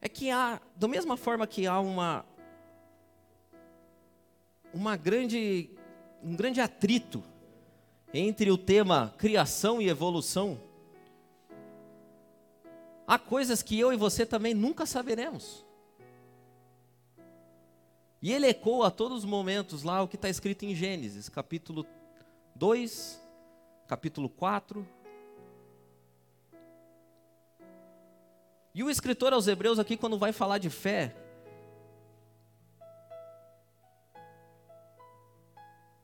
é 0.00 0.08
que 0.08 0.30
há, 0.30 0.60
da 0.76 0.86
mesma 0.86 1.16
forma 1.16 1.46
que 1.46 1.66
há 1.66 1.80
uma 1.80 2.24
uma 4.72 4.96
grande 4.96 5.70
um 6.22 6.36
grande 6.36 6.60
atrito 6.60 7.22
entre 8.12 8.50
o 8.50 8.58
tema 8.58 9.14
criação 9.18 9.80
e 9.80 9.88
evolução, 9.88 10.60
há 13.06 13.18
coisas 13.18 13.62
que 13.62 13.78
eu 13.78 13.92
e 13.92 13.96
você 13.96 14.24
também 14.24 14.54
nunca 14.54 14.86
saberemos. 14.86 15.64
E 18.20 18.32
ele 18.32 18.48
ecoa 18.48 18.88
a 18.88 18.90
todos 18.90 19.18
os 19.18 19.24
momentos 19.24 19.82
lá 19.82 20.02
o 20.02 20.08
que 20.08 20.16
está 20.16 20.28
escrito 20.28 20.64
em 20.64 20.74
Gênesis, 20.74 21.28
capítulo 21.28 21.86
2, 22.56 23.20
capítulo 23.86 24.28
4, 24.28 24.86
E 28.74 28.82
o 28.82 28.90
escritor 28.90 29.32
aos 29.32 29.48
Hebreus 29.48 29.78
aqui, 29.78 29.96
quando 29.96 30.18
vai 30.18 30.32
falar 30.32 30.58
de 30.58 30.70
fé, 30.70 31.14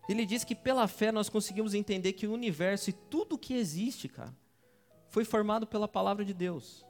ele 0.09 0.27
diz 0.27 0.45
que 0.45 0.55
pela 0.55 0.87
fé 0.87 1.11
nós 1.11 1.29
conseguimos 1.29 1.75
entender 1.75 2.13
que 2.13 2.27
o 2.27 2.33
universo 2.33 2.91
e 2.91 2.93
tudo 2.93 3.39
que 3.39 3.55
existe, 3.55 4.09
cara, 4.09 4.35
foi 5.09 5.25
formado 5.25 5.67
pela 5.67 5.89
palavra 5.89 6.25
de 6.25 6.35
Deus. 6.35 6.85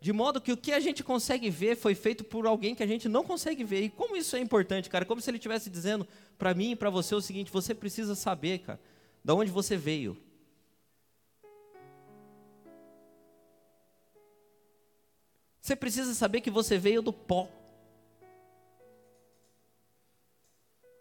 De 0.00 0.14
modo 0.14 0.40
que 0.40 0.50
o 0.50 0.56
que 0.56 0.72
a 0.72 0.80
gente 0.80 1.04
consegue 1.04 1.50
ver 1.50 1.76
foi 1.76 1.94
feito 1.94 2.24
por 2.24 2.46
alguém 2.46 2.74
que 2.74 2.82
a 2.82 2.86
gente 2.86 3.06
não 3.06 3.22
consegue 3.22 3.62
ver. 3.62 3.82
E 3.82 3.90
como 3.90 4.16
isso 4.16 4.34
é 4.34 4.40
importante, 4.40 4.88
cara? 4.88 5.04
Como 5.04 5.20
se 5.20 5.28
ele 5.28 5.36
estivesse 5.36 5.68
dizendo 5.68 6.08
para 6.38 6.54
mim 6.54 6.70
e 6.70 6.76
para 6.76 6.88
você 6.88 7.14
o 7.14 7.20
seguinte: 7.20 7.52
você 7.52 7.74
precisa 7.74 8.14
saber, 8.14 8.60
cara, 8.60 8.80
de 9.22 9.32
onde 9.32 9.50
você 9.50 9.76
veio. 9.76 10.16
Você 15.70 15.76
precisa 15.76 16.12
saber 16.14 16.40
que 16.40 16.50
você 16.50 16.76
veio 16.76 17.00
do 17.00 17.12
pó. 17.12 17.48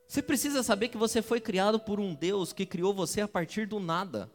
Você 0.07 0.21
precisa 0.21 0.61
saber 0.61 0.89
que 0.89 0.97
você 0.97 1.23
foi 1.23 1.41
criado 1.41 1.79
por 1.79 1.99
um 1.99 2.13
Deus 2.13 2.53
que 2.53 2.67
criou 2.67 2.93
você 2.93 3.21
a 3.21 3.27
partir 3.27 3.65
do 3.65 3.79
nada. 3.79 4.29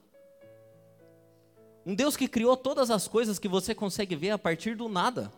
Um 1.86 1.94
Deus 1.94 2.16
que 2.16 2.26
criou 2.26 2.56
todas 2.56 2.90
as 2.90 3.06
coisas 3.06 3.38
que 3.38 3.46
você 3.46 3.76
consegue 3.76 4.16
ver 4.16 4.30
a 4.30 4.38
partir 4.38 4.74
do 4.74 4.88
nada. 4.88 5.32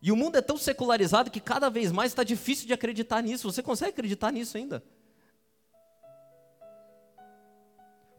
E 0.00 0.12
o 0.12 0.16
mundo 0.16 0.38
é 0.38 0.40
tão 0.40 0.56
secularizado 0.56 1.28
que 1.28 1.40
cada 1.40 1.68
vez 1.68 1.90
mais 1.90 2.12
está 2.12 2.22
difícil 2.22 2.68
de 2.68 2.72
acreditar 2.72 3.20
nisso. 3.20 3.50
Você 3.50 3.64
consegue 3.64 3.90
acreditar 3.90 4.30
nisso 4.30 4.56
ainda? 4.56 4.80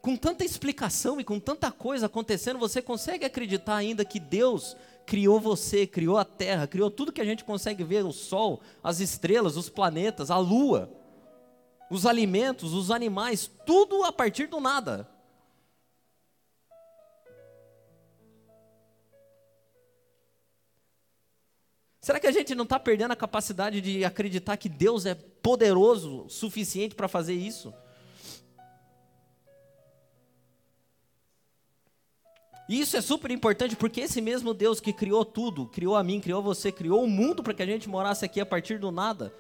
Com 0.10 0.18
tanta 0.18 0.44
explicação 0.44 1.22
e 1.22 1.24
com 1.24 1.40
tanta 1.40 1.72
coisa 1.72 2.08
acontecendo, 2.08 2.58
você 2.58 2.82
consegue 2.82 3.26
acreditar 3.26 3.76
ainda 3.76 4.04
que 4.04 4.20
Deus 4.20 4.76
criou 5.06 5.40
você, 5.40 5.86
criou 5.86 6.18
a 6.18 6.26
terra, 6.26 6.66
criou 6.66 6.90
tudo 6.90 7.12
que 7.12 7.22
a 7.22 7.26
gente 7.26 7.44
consegue 7.44 7.84
ver: 7.84 8.04
o 8.04 8.12
sol, 8.12 8.60
as 8.84 9.00
estrelas, 9.00 9.56
os 9.56 9.70
planetas, 9.70 10.32
a 10.32 10.38
lua, 10.38 10.92
os 11.92 12.08
alimentos, 12.08 12.74
os 12.74 12.90
animais, 12.90 13.52
tudo 13.68 14.04
a 14.04 14.12
partir 14.12 14.48
do 14.48 14.60
nada. 14.60 15.08
Será 22.02 22.20
que 22.20 22.26
a 22.26 22.32
gente 22.32 22.56
não 22.56 22.64
está 22.64 22.80
perdendo 22.80 23.12
a 23.12 23.16
capacidade 23.16 23.80
de 23.80 24.04
acreditar 24.04 24.58
que 24.58 24.70
Deus 24.70 25.06
é 25.06 25.14
poderoso 25.14 26.24
o 26.26 26.30
suficiente 26.32 26.96
para 26.96 27.08
fazer 27.08 27.36
isso? 27.36 27.72
E 32.70 32.80
isso 32.80 32.96
é 32.96 33.02
super 33.02 33.32
importante 33.32 33.76
porque 33.76 34.02
esse 34.02 34.22
mesmo 34.22 34.54
Deus 34.54 34.80
que 34.80 34.94
criou 34.94 35.26
tudo, 35.26 35.66
criou 35.66 35.96
a 35.96 36.04
mim, 36.04 36.22
criou 36.22 36.40
você, 36.40 36.72
criou 36.72 37.04
o 37.04 37.10
mundo 37.10 37.42
para 37.42 37.52
que 37.52 37.64
a 37.64 37.66
gente 37.66 37.90
morasse 37.90 38.24
aqui 38.24 38.40
a 38.40 38.46
partir 38.46 38.78
do 38.78 38.92
nada, 38.92 39.34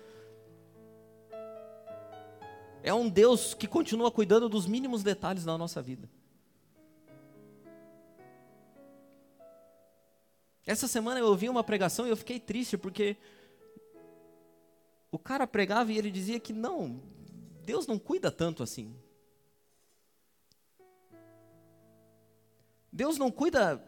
é 2.81 2.91
um 2.91 3.07
Deus 3.07 3.53
que 3.53 3.67
continua 3.67 4.09
cuidando 4.09 4.49
dos 4.49 4.65
mínimos 4.65 5.03
detalhes 5.03 5.45
da 5.45 5.55
nossa 5.59 5.79
vida. 5.79 6.09
Essa 10.65 10.87
semana 10.87 11.19
eu 11.19 11.27
ouvi 11.27 11.47
uma 11.49 11.63
pregação 11.63 12.07
e 12.07 12.09
eu 12.09 12.17
fiquei 12.17 12.39
triste 12.39 12.79
porque 12.79 13.15
o 15.11 15.19
cara 15.19 15.45
pregava 15.45 15.91
e 15.91 15.99
ele 15.99 16.09
dizia 16.09 16.39
que 16.39 16.51
não, 16.51 16.99
Deus 17.63 17.85
não 17.85 17.99
cuida 17.99 18.31
tanto 18.31 18.63
assim. 18.63 18.95
Deus 22.99 23.17
não 23.17 23.31
cuida 23.31 23.81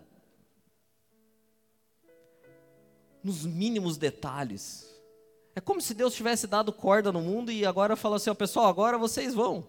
nos 3.21 3.45
mínimos 3.45 3.97
detalhes. 3.97 4.89
É 5.54 5.60
como 5.60 5.82
se 5.82 5.93
Deus 5.93 6.13
tivesse 6.15 6.47
dado 6.47 6.71
corda 6.71 7.12
no 7.12 7.19
mundo 7.19 7.52
e 7.52 7.65
agora 7.65 7.97
falou 7.97 8.15
assim: 8.15 8.30
ó, 8.30 8.34
pessoal, 8.34 8.67
agora 8.67 8.97
vocês 8.97 9.34
vão. 9.34 9.67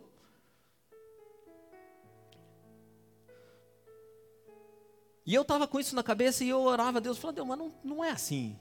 E 5.27 5.35
eu 5.35 5.43
estava 5.43 5.67
com 5.67 5.81
isso 5.81 5.97
na 5.97 6.05
cabeça 6.05 6.45
e 6.45 6.49
eu 6.49 6.61
orava 6.61 6.99
a 6.99 7.01
Deus, 7.01 7.19
falando, 7.19 7.35
Deus, 7.35 7.49
mas 7.49 7.59
não, 7.59 7.75
não 7.83 8.05
é 8.05 8.13
assim. 8.13 8.57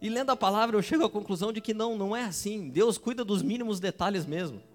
E 0.00 0.08
lendo 0.08 0.30
a 0.30 0.36
palavra 0.36 0.78
eu 0.78 0.82
chego 0.82 1.04
à 1.04 1.10
conclusão 1.10 1.52
de 1.52 1.60
que 1.60 1.74
não, 1.74 1.98
não 1.98 2.16
é 2.16 2.24
assim. 2.24 2.70
Deus 2.70 2.96
cuida 2.96 3.22
dos 3.22 3.42
mínimos 3.42 3.80
detalhes 3.80 4.24
mesmo. 4.24 4.69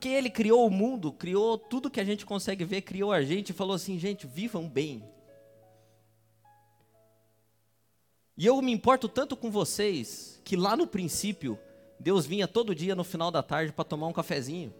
Porque 0.00 0.08
ele 0.08 0.30
criou 0.30 0.66
o 0.66 0.70
mundo, 0.70 1.12
criou 1.12 1.58
tudo 1.58 1.90
que 1.90 2.00
a 2.00 2.04
gente 2.04 2.24
consegue 2.24 2.64
ver, 2.64 2.80
criou 2.80 3.12
a 3.12 3.20
gente 3.20 3.50
e 3.50 3.52
falou 3.52 3.74
assim: 3.74 3.98
gente, 3.98 4.26
vivam 4.26 4.66
bem. 4.66 5.04
E 8.34 8.46
eu 8.46 8.62
me 8.62 8.72
importo 8.72 9.10
tanto 9.10 9.36
com 9.36 9.50
vocês 9.50 10.40
que 10.42 10.56
lá 10.56 10.74
no 10.74 10.86
princípio, 10.86 11.58
Deus 11.98 12.24
vinha 12.24 12.48
todo 12.48 12.74
dia 12.74 12.94
no 12.94 13.04
final 13.04 13.30
da 13.30 13.42
tarde 13.42 13.74
para 13.74 13.84
tomar 13.84 14.06
um 14.06 14.12
cafezinho. 14.14 14.72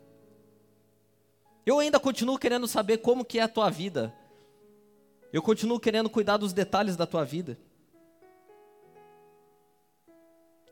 Eu 1.66 1.80
ainda 1.80 2.00
continuo 2.00 2.38
querendo 2.38 2.66
saber 2.66 2.96
como 2.96 3.22
que 3.22 3.38
é 3.38 3.42
a 3.42 3.48
tua 3.48 3.68
vida. 3.68 4.14
Eu 5.30 5.42
continuo 5.42 5.78
querendo 5.78 6.08
cuidar 6.08 6.38
dos 6.38 6.54
detalhes 6.54 6.96
da 6.96 7.06
tua 7.06 7.26
vida. 7.26 7.58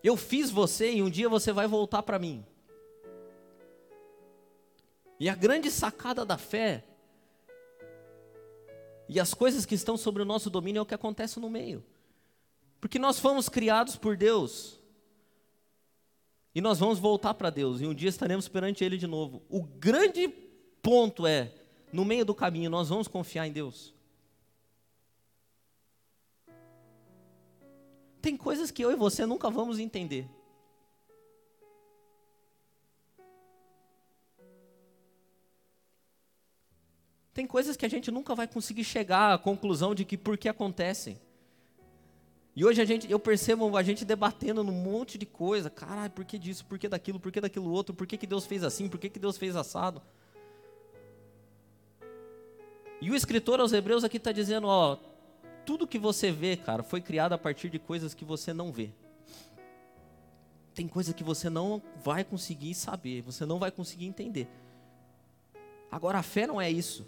Eu 0.02 0.16
fiz 0.16 0.50
você 0.50 0.94
e 0.94 1.02
um 1.02 1.10
dia 1.10 1.28
você 1.28 1.52
vai 1.52 1.66
voltar 1.66 2.02
para 2.02 2.18
mim. 2.18 2.46
E 5.20 5.28
a 5.28 5.34
grande 5.34 5.70
sacada 5.70 6.24
da 6.24 6.38
fé 6.38 6.84
e 9.08 9.18
as 9.18 9.32
coisas 9.32 9.64
que 9.64 9.74
estão 9.74 9.96
sobre 9.96 10.22
o 10.22 10.26
nosso 10.26 10.50
domínio 10.50 10.80
é 10.80 10.82
o 10.82 10.86
que 10.86 10.94
acontece 10.94 11.40
no 11.40 11.48
meio. 11.48 11.82
Porque 12.80 12.98
nós 12.98 13.18
fomos 13.18 13.48
criados 13.48 13.96
por 13.96 14.16
Deus. 14.16 14.78
E 16.54 16.60
nós 16.60 16.78
vamos 16.78 16.98
voltar 16.98 17.34
para 17.34 17.50
Deus. 17.50 17.80
E 17.80 17.86
um 17.86 17.94
dia 17.94 18.08
estaremos 18.08 18.48
perante 18.48 18.84
Ele 18.84 18.98
de 18.98 19.06
novo. 19.06 19.42
O 19.48 19.62
grande 19.62 20.28
ponto 20.82 21.26
é: 21.26 21.52
no 21.92 22.04
meio 22.04 22.24
do 22.24 22.34
caminho, 22.34 22.70
nós 22.70 22.88
vamos 22.90 23.08
confiar 23.08 23.46
em 23.46 23.52
Deus. 23.52 23.94
Tem 28.20 28.36
coisas 28.36 28.70
que 28.70 28.84
eu 28.84 28.90
e 28.92 28.96
você 28.96 29.24
nunca 29.24 29.48
vamos 29.48 29.78
entender. 29.78 30.28
Tem 37.38 37.46
coisas 37.46 37.76
que 37.76 37.86
a 37.86 37.88
gente 37.88 38.10
nunca 38.10 38.34
vai 38.34 38.48
conseguir 38.48 38.82
chegar 38.82 39.32
à 39.32 39.38
conclusão 39.38 39.94
de 39.94 40.04
que 40.04 40.16
por 40.16 40.36
que 40.36 40.48
acontecem. 40.48 41.20
E 42.56 42.64
hoje 42.64 42.82
a 42.82 42.84
gente, 42.84 43.08
eu 43.08 43.20
percebo 43.20 43.76
a 43.76 43.82
gente 43.84 44.04
debatendo 44.04 44.64
num 44.64 44.72
monte 44.72 45.16
de 45.16 45.24
coisa. 45.24 45.70
Caralho, 45.70 46.10
por 46.10 46.24
que 46.24 46.36
disso? 46.36 46.66
Por 46.66 46.80
que 46.80 46.88
daquilo? 46.88 47.20
Por 47.20 47.30
que 47.30 47.40
daquilo 47.40 47.70
outro? 47.70 47.94
Por 47.94 48.08
que, 48.08 48.16
que 48.16 48.26
Deus 48.26 48.44
fez 48.44 48.64
assim? 48.64 48.88
Por 48.88 48.98
que, 48.98 49.08
que 49.08 49.20
Deus 49.20 49.38
fez 49.38 49.54
assado? 49.54 50.02
E 53.00 53.08
o 53.08 53.14
escritor 53.14 53.60
aos 53.60 53.72
Hebreus 53.72 54.02
aqui 54.02 54.16
está 54.16 54.32
dizendo: 54.32 54.66
ó, 54.66 54.98
tudo 55.64 55.86
que 55.86 55.96
você 55.96 56.32
vê, 56.32 56.56
cara, 56.56 56.82
foi 56.82 57.00
criado 57.00 57.34
a 57.34 57.38
partir 57.38 57.70
de 57.70 57.78
coisas 57.78 58.14
que 58.14 58.24
você 58.24 58.52
não 58.52 58.72
vê. 58.72 58.90
Tem 60.74 60.88
coisa 60.88 61.14
que 61.14 61.22
você 61.22 61.48
não 61.48 61.80
vai 62.02 62.24
conseguir 62.24 62.74
saber, 62.74 63.22
você 63.22 63.46
não 63.46 63.60
vai 63.60 63.70
conseguir 63.70 64.06
entender. 64.06 64.48
Agora, 65.88 66.18
a 66.18 66.22
fé 66.24 66.44
não 66.44 66.60
é 66.60 66.68
isso. 66.68 67.06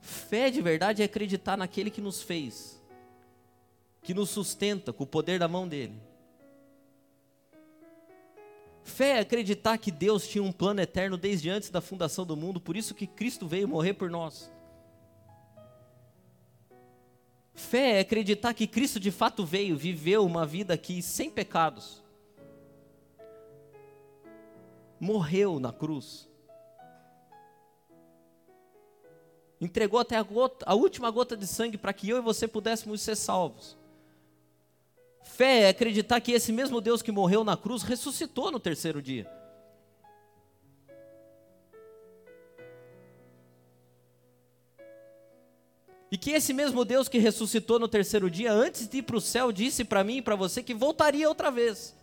Fé 0.00 0.50
de 0.50 0.60
verdade 0.62 1.02
é 1.02 1.04
acreditar 1.04 1.56
naquele 1.56 1.90
que 1.90 2.00
nos 2.00 2.22
fez, 2.22 2.82
que 4.02 4.14
nos 4.14 4.30
sustenta 4.30 4.92
com 4.92 5.04
o 5.04 5.06
poder 5.06 5.38
da 5.38 5.48
mão 5.48 5.66
dele. 5.66 6.00
Fé 8.82 9.18
é 9.18 9.20
acreditar 9.20 9.76
que 9.78 9.90
Deus 9.90 10.26
tinha 10.26 10.42
um 10.42 10.52
plano 10.52 10.80
eterno 10.80 11.16
desde 11.16 11.50
antes 11.50 11.70
da 11.70 11.80
fundação 11.80 12.24
do 12.24 12.36
mundo, 12.36 12.60
por 12.60 12.76
isso 12.76 12.94
que 12.94 13.06
Cristo 13.06 13.46
veio 13.46 13.68
morrer 13.68 13.94
por 13.94 14.10
nós. 14.10 14.50
Fé 17.54 17.96
é 17.96 18.00
acreditar 18.00 18.54
que 18.54 18.66
Cristo 18.66 18.98
de 18.98 19.10
fato 19.10 19.44
veio, 19.44 19.76
viveu 19.76 20.24
uma 20.24 20.46
vida 20.46 20.72
aqui 20.72 21.02
sem 21.02 21.28
pecados. 21.28 22.02
Morreu 24.98 25.60
na 25.60 25.72
cruz 25.72 26.27
entregou 29.60 29.98
até 29.98 30.16
a, 30.16 30.22
gota, 30.22 30.64
a 30.68 30.74
última 30.74 31.10
gota 31.10 31.36
de 31.36 31.46
sangue 31.46 31.76
para 31.76 31.92
que 31.92 32.08
eu 32.08 32.18
e 32.18 32.20
você 32.20 32.46
pudéssemos 32.46 33.00
ser 33.02 33.16
salvos. 33.16 33.76
Fé 35.22 35.62
é 35.62 35.68
acreditar 35.68 36.20
que 36.20 36.32
esse 36.32 36.52
mesmo 36.52 36.80
Deus 36.80 37.02
que 37.02 37.12
morreu 37.12 37.44
na 37.44 37.56
cruz 37.56 37.82
ressuscitou 37.82 38.50
no 38.50 38.60
terceiro 38.60 39.02
dia. 39.02 39.30
E 46.10 46.16
que 46.16 46.30
esse 46.30 46.54
mesmo 46.54 46.84
Deus 46.84 47.08
que 47.08 47.18
ressuscitou 47.18 47.78
no 47.78 47.86
terceiro 47.86 48.30
dia, 48.30 48.50
antes 48.50 48.88
de 48.88 48.98
ir 48.98 49.02
para 49.02 49.16
o 49.16 49.20
céu, 49.20 49.52
disse 49.52 49.84
para 49.84 50.02
mim 50.02 50.18
e 50.18 50.22
para 50.22 50.36
você 50.36 50.62
que 50.62 50.72
voltaria 50.72 51.28
outra 51.28 51.50
vez. 51.50 51.97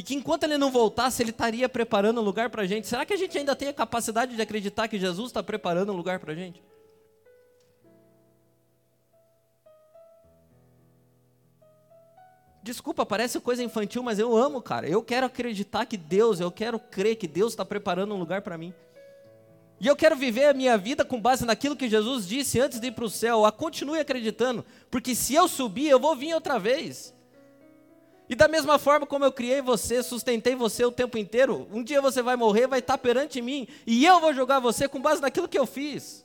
E 0.00 0.02
que 0.02 0.14
enquanto 0.14 0.44
ele 0.44 0.56
não 0.56 0.70
voltasse, 0.70 1.22
ele 1.22 1.28
estaria 1.28 1.68
preparando 1.68 2.22
um 2.22 2.24
lugar 2.24 2.48
para 2.48 2.62
a 2.62 2.66
gente. 2.66 2.88
Será 2.88 3.04
que 3.04 3.12
a 3.12 3.16
gente 3.18 3.36
ainda 3.36 3.54
tem 3.54 3.68
a 3.68 3.72
capacidade 3.74 4.34
de 4.34 4.40
acreditar 4.40 4.88
que 4.88 4.98
Jesus 4.98 5.26
está 5.26 5.42
preparando 5.42 5.92
um 5.92 5.94
lugar 5.94 6.18
para 6.18 6.32
a 6.32 6.34
gente? 6.34 6.62
Desculpa, 12.62 13.04
parece 13.04 13.38
coisa 13.40 13.62
infantil, 13.62 14.02
mas 14.02 14.18
eu 14.18 14.34
amo, 14.34 14.62
cara. 14.62 14.88
Eu 14.88 15.02
quero 15.02 15.26
acreditar 15.26 15.84
que 15.84 15.98
Deus, 15.98 16.40
eu 16.40 16.50
quero 16.50 16.80
crer 16.80 17.16
que 17.16 17.28
Deus 17.28 17.52
está 17.52 17.62
preparando 17.62 18.14
um 18.14 18.18
lugar 18.18 18.40
para 18.40 18.56
mim. 18.56 18.72
E 19.78 19.86
eu 19.86 19.94
quero 19.94 20.16
viver 20.16 20.46
a 20.46 20.54
minha 20.54 20.78
vida 20.78 21.04
com 21.04 21.20
base 21.20 21.44
naquilo 21.44 21.76
que 21.76 21.90
Jesus 21.90 22.26
disse 22.26 22.58
antes 22.58 22.80
de 22.80 22.86
ir 22.86 22.92
para 22.92 23.04
o 23.04 23.10
céu. 23.10 23.44
A 23.44 23.52
continue 23.52 24.00
acreditando, 24.00 24.64
porque 24.90 25.14
se 25.14 25.34
eu 25.34 25.46
subir, 25.46 25.90
eu 25.90 26.00
vou 26.00 26.16
vir 26.16 26.32
outra 26.32 26.58
vez. 26.58 27.12
E 28.30 28.36
da 28.36 28.46
mesma 28.46 28.78
forma 28.78 29.04
como 29.04 29.24
eu 29.24 29.32
criei 29.32 29.60
você, 29.60 30.04
sustentei 30.04 30.54
você 30.54 30.84
o 30.84 30.92
tempo 30.92 31.18
inteiro, 31.18 31.66
um 31.72 31.82
dia 31.82 32.00
você 32.00 32.22
vai 32.22 32.36
morrer, 32.36 32.68
vai 32.68 32.78
estar 32.78 32.96
perante 32.96 33.42
mim, 33.42 33.66
e 33.84 34.06
eu 34.06 34.20
vou 34.20 34.32
julgar 34.32 34.60
você 34.60 34.86
com 34.86 35.02
base 35.02 35.20
naquilo 35.20 35.48
que 35.48 35.58
eu 35.58 35.66
fiz. 35.66 36.24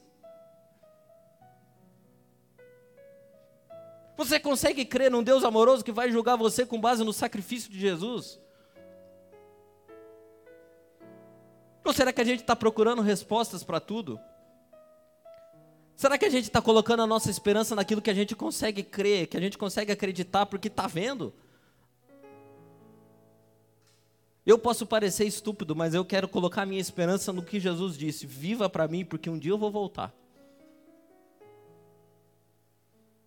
Você 4.15 4.39
consegue 4.39 4.85
crer 4.85 5.09
num 5.09 5.23
Deus 5.23 5.43
amoroso 5.43 5.83
que 5.83 5.91
vai 5.91 6.11
julgar 6.11 6.35
você 6.35 6.63
com 6.63 6.79
base 6.79 7.03
no 7.03 7.11
sacrifício 7.11 7.71
de 7.71 7.79
Jesus? 7.79 8.39
Ou 11.83 11.91
será 11.91 12.13
que 12.13 12.21
a 12.21 12.25
gente 12.25 12.41
está 12.41 12.55
procurando 12.55 13.01
respostas 13.01 13.63
para 13.63 13.79
tudo? 13.79 14.19
Será 15.95 16.19
que 16.19 16.25
a 16.25 16.29
gente 16.29 16.43
está 16.43 16.61
colocando 16.61 17.01
a 17.01 17.07
nossa 17.07 17.31
esperança 17.31 17.75
naquilo 17.75 18.01
que 18.01 18.11
a 18.11 18.15
gente 18.15 18.35
consegue 18.35 18.83
crer, 18.83 19.25
que 19.25 19.37
a 19.37 19.41
gente 19.41 19.57
consegue 19.57 19.91
acreditar 19.91 20.45
porque 20.45 20.67
está 20.67 20.85
vendo? 20.85 21.33
Eu 24.45 24.59
posso 24.59 24.85
parecer 24.85 25.25
estúpido, 25.25 25.75
mas 25.75 25.93
eu 25.93 26.05
quero 26.05 26.27
colocar 26.27 26.65
minha 26.65 26.79
esperança 26.79 27.33
no 27.33 27.41
que 27.41 27.59
Jesus 27.59 27.97
disse: 27.97 28.27
viva 28.27 28.69
para 28.69 28.87
mim, 28.87 29.03
porque 29.03 29.29
um 29.29 29.39
dia 29.39 29.51
eu 29.51 29.57
vou 29.57 29.71
voltar. 29.71 30.13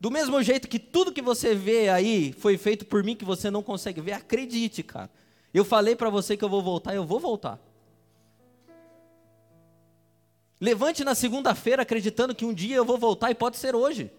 Do 0.00 0.12
mesmo 0.12 0.40
jeito 0.42 0.68
que 0.68 0.78
tudo 0.78 1.12
que 1.12 1.20
você 1.20 1.56
vê 1.56 1.88
aí 1.88 2.32
foi 2.32 2.56
feito 2.56 2.86
por 2.86 3.02
mim 3.02 3.16
que 3.16 3.24
você 3.24 3.50
não 3.50 3.64
consegue 3.64 4.00
ver, 4.00 4.12
acredite, 4.12 4.82
cara. 4.84 5.10
Eu 5.52 5.64
falei 5.64 5.96
para 5.96 6.08
você 6.08 6.36
que 6.36 6.44
eu 6.44 6.48
vou 6.48 6.62
voltar, 6.62 6.94
eu 6.94 7.04
vou 7.04 7.18
voltar. 7.18 7.58
Levante 10.60 11.02
na 11.02 11.16
segunda-feira 11.16 11.82
acreditando 11.82 12.34
que 12.34 12.44
um 12.44 12.54
dia 12.54 12.76
eu 12.76 12.84
vou 12.84 12.96
voltar 12.96 13.30
e 13.32 13.34
pode 13.34 13.56
ser 13.56 13.74
hoje. 13.74 14.10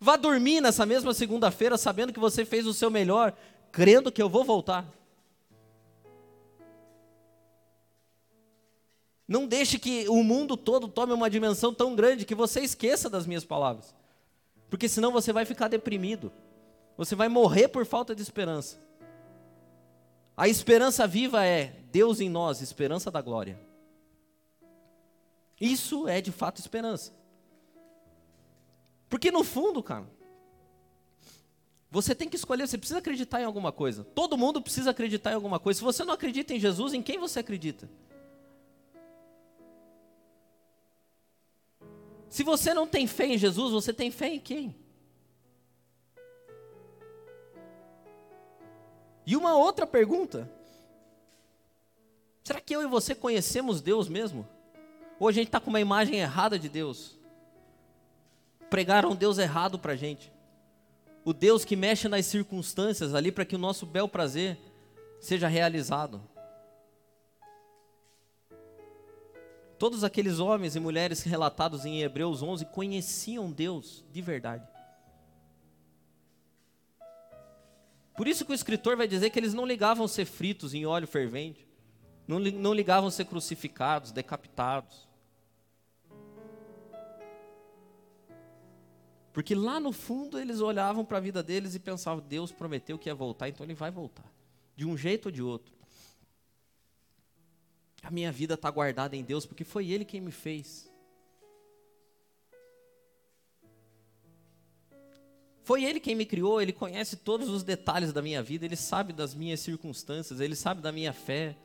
Vá 0.00 0.16
dormir 0.16 0.62
nessa 0.62 0.86
mesma 0.86 1.12
segunda-feira 1.12 1.76
sabendo 1.76 2.12
que 2.12 2.20
você 2.20 2.44
fez 2.44 2.66
o 2.66 2.72
seu 2.72 2.90
melhor, 2.90 3.34
crendo 3.70 4.10
que 4.10 4.22
eu 4.22 4.30
vou 4.30 4.44
voltar. 4.44 4.86
Não 9.26 9.46
deixe 9.46 9.78
que 9.78 10.08
o 10.08 10.22
mundo 10.22 10.56
todo 10.56 10.88
tome 10.88 11.12
uma 11.12 11.30
dimensão 11.30 11.72
tão 11.72 11.94
grande 11.94 12.24
que 12.24 12.34
você 12.34 12.60
esqueça 12.60 13.08
das 13.08 13.26
minhas 13.26 13.44
palavras. 13.44 13.94
Porque 14.68 14.88
senão 14.88 15.12
você 15.12 15.32
vai 15.32 15.44
ficar 15.44 15.68
deprimido. 15.68 16.32
Você 16.96 17.14
vai 17.14 17.28
morrer 17.28 17.68
por 17.68 17.86
falta 17.86 18.14
de 18.14 18.22
esperança. 18.22 18.78
A 20.36 20.48
esperança 20.48 21.06
viva 21.06 21.44
é 21.44 21.76
Deus 21.90 22.20
em 22.20 22.28
nós, 22.28 22.60
esperança 22.60 23.10
da 23.10 23.20
glória. 23.20 23.58
Isso 25.60 26.08
é 26.08 26.20
de 26.20 26.32
fato 26.32 26.58
esperança. 26.58 27.12
Porque 29.08 29.30
no 29.30 29.44
fundo, 29.44 29.82
cara, 29.82 30.06
você 31.90 32.14
tem 32.14 32.28
que 32.28 32.36
escolher, 32.36 32.66
você 32.66 32.78
precisa 32.78 32.98
acreditar 32.98 33.42
em 33.42 33.44
alguma 33.44 33.70
coisa. 33.70 34.02
Todo 34.02 34.38
mundo 34.38 34.62
precisa 34.62 34.90
acreditar 34.90 35.32
em 35.32 35.34
alguma 35.34 35.60
coisa. 35.60 35.78
Se 35.78 35.84
você 35.84 36.02
não 36.02 36.14
acredita 36.14 36.54
em 36.54 36.58
Jesus, 36.58 36.94
em 36.94 37.02
quem 37.02 37.18
você 37.18 37.40
acredita? 37.40 37.88
Se 42.32 42.42
você 42.42 42.72
não 42.72 42.86
tem 42.86 43.06
fé 43.06 43.26
em 43.26 43.36
Jesus, 43.36 43.72
você 43.72 43.92
tem 43.92 44.10
fé 44.10 44.26
em 44.28 44.40
quem? 44.40 44.74
E 49.26 49.36
uma 49.36 49.54
outra 49.54 49.86
pergunta: 49.86 50.50
será 52.42 52.58
que 52.58 52.74
eu 52.74 52.80
e 52.80 52.86
você 52.86 53.14
conhecemos 53.14 53.82
Deus 53.82 54.08
mesmo? 54.08 54.48
Ou 55.20 55.28
a 55.28 55.32
gente 55.32 55.48
está 55.48 55.60
com 55.60 55.68
uma 55.68 55.78
imagem 55.78 56.20
errada 56.20 56.58
de 56.58 56.70
Deus? 56.70 57.18
Pregaram 58.70 59.14
Deus 59.14 59.36
errado 59.36 59.78
para 59.78 59.92
a 59.92 59.96
gente. 59.96 60.32
O 61.26 61.34
Deus 61.34 61.66
que 61.66 61.76
mexe 61.76 62.08
nas 62.08 62.24
circunstâncias 62.24 63.14
ali 63.14 63.30
para 63.30 63.44
que 63.44 63.56
o 63.56 63.58
nosso 63.58 63.84
bel 63.84 64.08
prazer 64.08 64.56
seja 65.20 65.48
realizado. 65.48 66.18
Todos 69.82 70.04
aqueles 70.04 70.38
homens 70.38 70.76
e 70.76 70.78
mulheres 70.78 71.24
relatados 71.24 71.84
em 71.84 72.02
Hebreus 72.02 72.40
11 72.40 72.66
conheciam 72.66 73.50
Deus 73.50 74.04
de 74.12 74.22
verdade. 74.22 74.64
Por 78.16 78.28
isso 78.28 78.44
que 78.44 78.52
o 78.52 78.54
escritor 78.54 78.96
vai 78.96 79.08
dizer 79.08 79.30
que 79.30 79.40
eles 79.40 79.52
não 79.52 79.66
ligavam 79.66 80.06
ser 80.06 80.24
fritos 80.24 80.72
em 80.72 80.86
óleo 80.86 81.08
fervente, 81.08 81.66
não, 82.28 82.38
não 82.38 82.72
ligavam 82.72 83.10
ser 83.10 83.24
crucificados, 83.24 84.12
decapitados. 84.12 85.08
Porque 89.32 89.52
lá 89.52 89.80
no 89.80 89.90
fundo 89.90 90.38
eles 90.38 90.60
olhavam 90.60 91.04
para 91.04 91.18
a 91.18 91.20
vida 91.20 91.42
deles 91.42 91.74
e 91.74 91.80
pensavam: 91.80 92.24
Deus 92.24 92.52
prometeu 92.52 92.96
que 92.96 93.08
ia 93.08 93.14
voltar, 93.16 93.48
então 93.48 93.66
ele 93.66 93.74
vai 93.74 93.90
voltar. 93.90 94.32
De 94.76 94.86
um 94.86 94.96
jeito 94.96 95.26
ou 95.26 95.32
de 95.32 95.42
outro. 95.42 95.81
A 98.02 98.10
minha 98.10 98.32
vida 98.32 98.54
está 98.54 98.70
guardada 98.70 99.16
em 99.16 99.22
Deus 99.22 99.46
porque 99.46 99.64
foi 99.64 99.88
Ele 99.88 100.04
quem 100.04 100.20
me 100.20 100.32
fez. 100.32 100.90
Foi 105.62 105.84
Ele 105.84 106.00
quem 106.00 106.16
me 106.16 106.26
criou, 106.26 106.60
Ele 106.60 106.72
conhece 106.72 107.16
todos 107.16 107.48
os 107.48 107.62
detalhes 107.62 108.12
da 108.12 108.20
minha 108.20 108.42
vida, 108.42 108.64
Ele 108.64 108.74
sabe 108.74 109.12
das 109.12 109.34
minhas 109.34 109.60
circunstâncias, 109.60 110.40
Ele 110.40 110.56
sabe 110.56 110.82
da 110.82 110.90
minha 110.90 111.12
fé, 111.12 111.56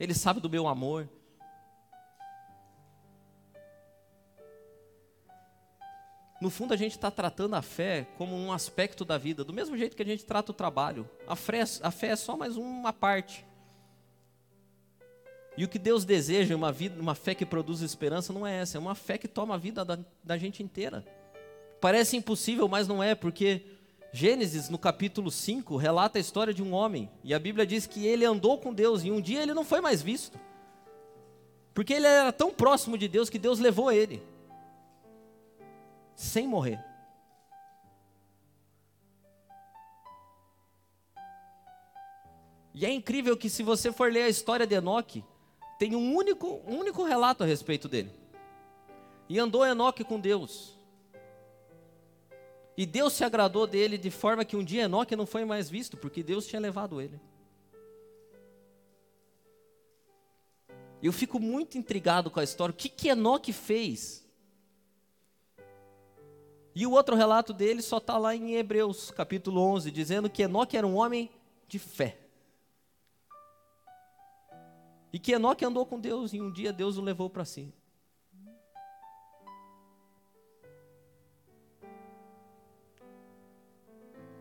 Ele 0.00 0.14
sabe 0.14 0.40
do 0.40 0.48
meu 0.48 0.66
amor. 0.66 1.08
No 6.40 6.50
fundo, 6.50 6.72
a 6.74 6.76
gente 6.76 6.92
está 6.92 7.08
tratando 7.08 7.54
a 7.54 7.62
fé 7.62 8.08
como 8.16 8.34
um 8.34 8.50
aspecto 8.50 9.04
da 9.04 9.16
vida, 9.16 9.44
do 9.44 9.52
mesmo 9.52 9.76
jeito 9.76 9.94
que 9.94 10.02
a 10.02 10.06
gente 10.06 10.24
trata 10.24 10.50
o 10.50 10.54
trabalho. 10.54 11.08
A 11.26 11.36
fé, 11.36 11.62
a 11.82 11.90
fé 11.90 12.08
é 12.08 12.16
só 12.16 12.36
mais 12.36 12.56
uma 12.56 12.92
parte. 12.92 13.46
E 15.56 15.64
o 15.64 15.68
que 15.68 15.78
Deus 15.78 16.04
deseja, 16.04 16.56
uma, 16.56 16.72
vida, 16.72 17.00
uma 17.00 17.14
fé 17.14 17.34
que 17.34 17.44
produz 17.44 17.80
esperança, 17.82 18.32
não 18.32 18.46
é 18.46 18.56
essa, 18.56 18.78
é 18.78 18.80
uma 18.80 18.94
fé 18.94 19.18
que 19.18 19.28
toma 19.28 19.54
a 19.54 19.58
vida 19.58 19.84
da, 19.84 19.98
da 20.24 20.38
gente 20.38 20.62
inteira. 20.62 21.04
Parece 21.80 22.16
impossível, 22.16 22.68
mas 22.68 22.88
não 22.88 23.02
é, 23.02 23.14
porque 23.14 23.62
Gênesis, 24.12 24.68
no 24.68 24.78
capítulo 24.78 25.30
5, 25.30 25.76
relata 25.76 26.18
a 26.18 26.20
história 26.20 26.54
de 26.54 26.62
um 26.62 26.72
homem, 26.72 27.10
e 27.24 27.34
a 27.34 27.38
Bíblia 27.38 27.66
diz 27.66 27.86
que 27.86 28.06
ele 28.06 28.24
andou 28.24 28.58
com 28.58 28.72
Deus, 28.72 29.04
e 29.04 29.10
um 29.10 29.20
dia 29.20 29.42
ele 29.42 29.52
não 29.54 29.64
foi 29.64 29.80
mais 29.80 30.00
visto, 30.00 30.38
porque 31.74 31.92
ele 31.92 32.06
era 32.06 32.32
tão 32.32 32.52
próximo 32.52 32.96
de 32.96 33.08
Deus 33.08 33.28
que 33.28 33.38
Deus 33.38 33.58
levou 33.58 33.90
ele 33.90 34.22
sem 36.14 36.46
morrer. 36.46 36.82
E 42.74 42.86
é 42.86 42.90
incrível 42.90 43.36
que 43.36 43.50
se 43.50 43.62
você 43.62 43.92
for 43.92 44.10
ler 44.10 44.22
a 44.22 44.28
história 44.28 44.66
de 44.66 44.74
Enoque, 44.74 45.24
tem 45.82 45.96
um 45.96 46.14
único, 46.14 46.62
um 46.64 46.78
único 46.78 47.02
relato 47.02 47.42
a 47.42 47.46
respeito 47.46 47.88
dele. 47.88 48.12
E 49.28 49.36
andou 49.36 49.66
Enoque 49.66 50.04
com 50.04 50.20
Deus. 50.20 50.78
E 52.76 52.86
Deus 52.86 53.14
se 53.14 53.24
agradou 53.24 53.66
dele 53.66 53.98
de 53.98 54.08
forma 54.08 54.44
que 54.44 54.54
um 54.54 54.62
dia 54.62 54.84
Enoque 54.84 55.16
não 55.16 55.26
foi 55.26 55.44
mais 55.44 55.68
visto, 55.68 55.96
porque 55.96 56.22
Deus 56.22 56.46
tinha 56.46 56.60
levado 56.60 57.00
ele. 57.00 57.20
Eu 61.02 61.12
fico 61.12 61.40
muito 61.40 61.76
intrigado 61.76 62.30
com 62.30 62.38
a 62.38 62.44
história. 62.44 62.72
O 62.72 62.76
que, 62.76 62.88
que 62.88 63.08
Enoque 63.08 63.52
fez 63.52 64.24
e 66.76 66.86
o 66.86 66.92
outro 66.92 67.16
relato 67.16 67.52
dele 67.52 67.82
só 67.82 67.96
está 67.96 68.16
lá 68.18 68.36
em 68.36 68.54
Hebreus, 68.54 69.10
capítulo 69.10 69.60
11, 69.60 69.90
dizendo 69.90 70.30
que 70.30 70.44
Enoque 70.44 70.76
era 70.76 70.86
um 70.86 70.94
homem 70.94 71.28
de 71.66 71.80
fé. 71.80 72.21
E 75.12 75.18
que 75.18 75.32
Enoque 75.32 75.64
andou 75.64 75.84
com 75.84 76.00
Deus 76.00 76.32
e 76.32 76.40
um 76.40 76.50
dia 76.50 76.72
Deus 76.72 76.96
o 76.96 77.02
levou 77.02 77.28
para 77.28 77.44
si. 77.44 77.72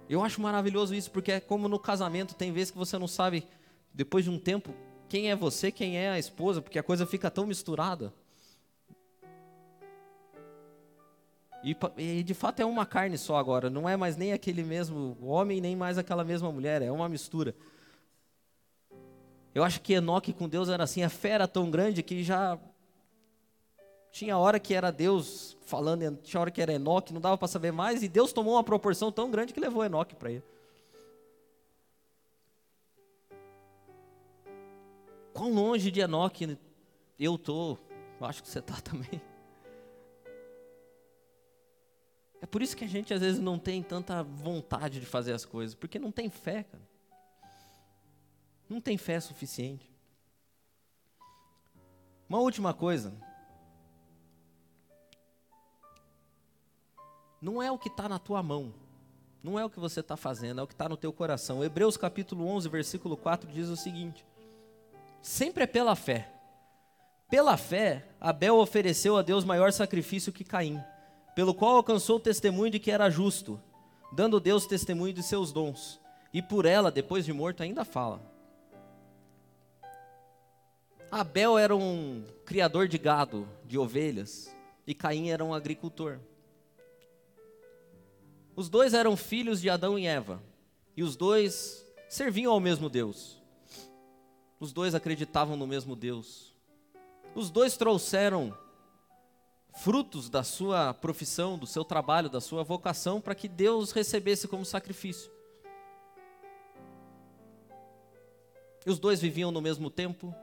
Eu 0.07 0.23
acho 0.23 0.41
maravilhoso 0.41 0.93
isso, 0.93 1.09
porque 1.09 1.31
é 1.31 1.39
como 1.39 1.69
no 1.69 1.79
casamento, 1.79 2.35
tem 2.35 2.51
vezes 2.51 2.71
que 2.71 2.77
você 2.77 2.97
não 2.97 3.07
sabe, 3.07 3.47
depois 3.93 4.25
de 4.25 4.29
um 4.29 4.37
tempo, 4.37 4.73
quem 5.07 5.31
é 5.31 5.35
você, 5.35 5.71
quem 5.71 5.97
é 5.97 6.09
a 6.09 6.19
esposa, 6.19 6.61
porque 6.61 6.77
a 6.77 6.83
coisa 6.83 7.05
fica 7.05 7.31
tão 7.31 7.45
misturada. 7.45 8.13
E, 11.63 11.75
e, 11.97 12.23
de 12.23 12.33
fato 12.33 12.61
é 12.61 12.65
uma 12.65 12.85
carne 12.85 13.17
só 13.17 13.37
agora, 13.37 13.69
não 13.69 13.87
é 13.87 13.95
mais 13.95 14.17
nem 14.17 14.33
aquele 14.33 14.63
mesmo 14.63 15.17
homem, 15.21 15.61
nem 15.61 15.75
mais 15.75 15.97
aquela 15.97 16.23
mesma 16.23 16.51
mulher, 16.51 16.81
é 16.81 16.91
uma 16.91 17.07
mistura. 17.07 17.55
Eu 19.53 19.63
acho 19.63 19.81
que 19.81 19.93
Enoque 19.93 20.31
com 20.31 20.47
Deus 20.47 20.69
era 20.69 20.83
assim, 20.83 21.03
a 21.03 21.09
fé 21.09 21.29
era 21.29 21.47
tão 21.47 21.69
grande 21.69 22.01
que 22.01 22.23
já 22.23 22.57
tinha 24.11 24.37
hora 24.37 24.59
que 24.59 24.73
era 24.73 24.91
Deus 24.91 25.57
falando, 25.65 26.17
tinha 26.17 26.39
hora 26.39 26.51
que 26.51 26.61
era 26.61 26.73
Enoque, 26.73 27.13
não 27.13 27.21
dava 27.21 27.37
para 27.37 27.47
saber 27.47 27.71
mais, 27.71 28.03
e 28.03 28.07
Deus 28.07 28.31
tomou 28.31 28.53
uma 28.53 28.63
proporção 28.63 29.11
tão 29.11 29.29
grande 29.29 29.53
que 29.53 29.59
levou 29.59 29.83
Enoque 29.83 30.15
para 30.15 30.31
ele. 30.31 30.43
Quão 35.33 35.53
longe 35.53 35.89
de 35.89 36.01
Enoque 36.01 36.57
eu 37.19 37.37
tô? 37.37 37.77
Eu 38.19 38.27
acho 38.27 38.43
que 38.43 38.49
você 38.49 38.59
está 38.59 38.75
também. 38.81 39.21
É 42.41 42.45
por 42.45 42.61
isso 42.61 42.75
que 42.75 42.83
a 42.83 42.87
gente 42.87 43.13
às 43.13 43.21
vezes 43.21 43.39
não 43.39 43.59
tem 43.59 43.83
tanta 43.83 44.23
vontade 44.23 44.99
de 44.99 45.05
fazer 45.05 45.33
as 45.33 45.45
coisas, 45.45 45.75
porque 45.75 45.99
não 45.99 46.11
tem 46.11 46.29
fé, 46.29 46.63
cara. 46.63 46.90
Não 48.71 48.79
tem 48.79 48.97
fé 48.97 49.19
suficiente. 49.19 49.91
Uma 52.29 52.39
última 52.39 52.73
coisa. 52.73 53.13
Não 57.41 57.61
é 57.61 57.69
o 57.69 57.77
que 57.77 57.89
está 57.89 58.07
na 58.07 58.17
tua 58.17 58.41
mão, 58.41 58.73
não 59.43 59.59
é 59.59 59.65
o 59.65 59.69
que 59.69 59.77
você 59.77 59.99
está 59.99 60.15
fazendo, 60.15 60.61
é 60.61 60.63
o 60.63 60.67
que 60.67 60.73
está 60.73 60.87
no 60.87 60.95
teu 60.95 61.11
coração. 61.11 61.61
Hebreus 61.61 61.97
capítulo 61.97 62.47
11, 62.47 62.69
versículo 62.69 63.17
4 63.17 63.51
diz 63.51 63.67
o 63.67 63.75
seguinte: 63.75 64.25
Sempre 65.21 65.65
é 65.65 65.67
pela 65.67 65.93
fé. 65.93 66.31
Pela 67.29 67.57
fé, 67.57 68.07
Abel 68.21 68.57
ofereceu 68.57 69.17
a 69.17 69.21
Deus 69.21 69.43
maior 69.43 69.73
sacrifício 69.73 70.31
que 70.31 70.45
Caim 70.45 70.81
pelo 71.35 71.53
qual 71.53 71.75
alcançou 71.75 72.15
o 72.15 72.21
testemunho 72.21 72.71
de 72.71 72.79
que 72.79 72.91
era 72.91 73.09
justo, 73.09 73.59
dando 74.13 74.39
Deus 74.39 74.65
testemunho 74.65 75.13
de 75.13 75.23
seus 75.23 75.51
dons. 75.51 75.99
E 76.33 76.41
por 76.41 76.65
ela, 76.65 76.89
depois 76.89 77.25
de 77.25 77.33
morto, 77.33 77.63
ainda 77.63 77.83
fala. 77.83 78.30
Abel 81.11 81.57
era 81.57 81.75
um 81.75 82.23
criador 82.45 82.87
de 82.87 82.97
gado, 82.97 83.45
de 83.65 83.77
ovelhas, 83.77 84.55
e 84.87 84.95
Caim 84.95 85.29
era 85.29 85.43
um 85.43 85.53
agricultor. 85.53 86.19
Os 88.55 88.69
dois 88.69 88.93
eram 88.93 89.17
filhos 89.17 89.59
de 89.59 89.69
Adão 89.69 89.99
e 89.99 90.07
Eva, 90.07 90.41
e 90.95 91.03
os 91.03 91.17
dois 91.17 91.85
serviam 92.07 92.53
ao 92.53 92.61
mesmo 92.61 92.89
Deus. 92.89 93.41
Os 94.57 94.71
dois 94.71 94.95
acreditavam 94.95 95.57
no 95.57 95.67
mesmo 95.67 95.97
Deus. 95.97 96.55
Os 97.35 97.49
dois 97.49 97.75
trouxeram 97.75 98.57
frutos 99.73 100.29
da 100.29 100.43
sua 100.43 100.93
profissão, 100.93 101.57
do 101.57 101.67
seu 101.67 101.83
trabalho, 101.83 102.29
da 102.29 102.39
sua 102.39 102.63
vocação, 102.63 103.19
para 103.19 103.35
que 103.35 103.49
Deus 103.49 103.91
recebesse 103.91 104.47
como 104.47 104.63
sacrifício. 104.63 105.29
E 108.85 108.89
os 108.89 108.97
dois 108.97 109.19
viviam 109.19 109.51
no 109.51 109.61
mesmo 109.61 109.89
tempo, 109.89 110.33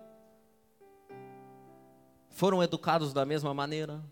foram 2.38 2.62
educados 2.62 3.12
da 3.12 3.26
mesma 3.26 3.52
maneira, 3.52 4.02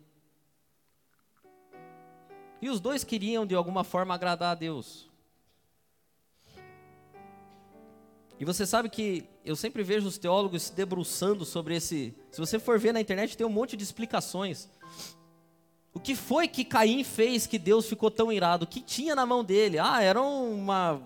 e 2.60 2.68
os 2.68 2.80
dois 2.80 3.04
queriam 3.04 3.46
de 3.46 3.54
alguma 3.54 3.84
forma 3.84 4.14
agradar 4.14 4.52
a 4.52 4.54
Deus. 4.54 5.08
E 8.38 8.44
você 8.44 8.66
sabe 8.66 8.90
que 8.90 9.28
eu 9.44 9.56
sempre 9.56 9.82
vejo 9.82 10.06
os 10.06 10.18
teólogos 10.18 10.64
se 10.64 10.74
debruçando 10.74 11.44
sobre 11.44 11.76
esse. 11.76 12.14
Se 12.30 12.38
você 12.38 12.58
for 12.58 12.78
ver 12.78 12.92
na 12.92 13.00
internet, 13.00 13.36
tem 13.36 13.46
um 13.46 13.50
monte 13.50 13.76
de 13.76 13.82
explicações 13.82 14.68
o 15.96 15.98
que 15.98 16.14
foi 16.14 16.46
que 16.46 16.62
Caim 16.62 17.02
fez 17.02 17.46
que 17.46 17.58
Deus 17.58 17.88
ficou 17.88 18.10
tão 18.10 18.30
irado? 18.30 18.66
O 18.66 18.68
que 18.68 18.82
tinha 18.82 19.14
na 19.14 19.24
mão 19.24 19.42
dele? 19.42 19.78
Ah, 19.78 20.02
era 20.02 20.20
uma, 20.20 21.00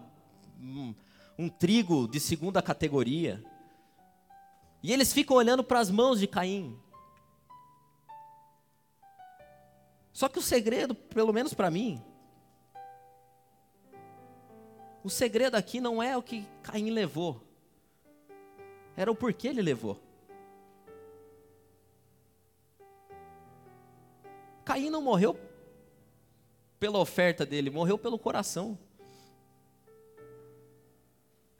um, 0.60 0.92
um 1.38 1.48
trigo 1.48 2.08
de 2.08 2.18
segunda 2.18 2.60
categoria. 2.60 3.40
E 4.82 4.92
eles 4.92 5.12
ficam 5.12 5.36
olhando 5.36 5.62
para 5.62 5.78
as 5.78 5.92
mãos 5.92 6.18
de 6.18 6.26
Caim. 6.26 6.76
Só 10.20 10.28
que 10.28 10.38
o 10.38 10.42
segredo, 10.42 10.94
pelo 10.94 11.32
menos 11.32 11.54
para 11.54 11.70
mim, 11.70 11.98
o 15.02 15.08
segredo 15.08 15.54
aqui 15.54 15.80
não 15.80 16.02
é 16.02 16.14
o 16.14 16.22
que 16.22 16.46
Caim 16.62 16.90
levou, 16.90 17.42
era 18.94 19.10
o 19.10 19.14
porquê 19.14 19.48
ele 19.48 19.62
levou. 19.62 19.98
Caim 24.62 24.90
não 24.90 25.00
morreu 25.00 25.40
pela 26.78 26.98
oferta 26.98 27.46
dele, 27.46 27.70
morreu 27.70 27.96
pelo 27.96 28.18
coração. 28.18 28.78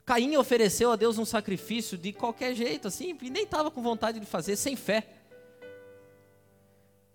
Caim 0.05 0.37
ofereceu 0.37 0.91
a 0.91 0.95
Deus 0.95 1.17
um 1.17 1.25
sacrifício 1.25 1.97
de 1.97 2.13
qualquer 2.13 2.53
jeito, 2.53 2.87
assim, 2.87 3.17
e 3.23 3.29
nem 3.31 3.41
estava 3.41 3.71
com 3.71 3.81
vontade 3.81 4.19
de 4.19 4.25
fazer, 4.27 4.55
sem 4.55 4.75
fé. 4.75 5.20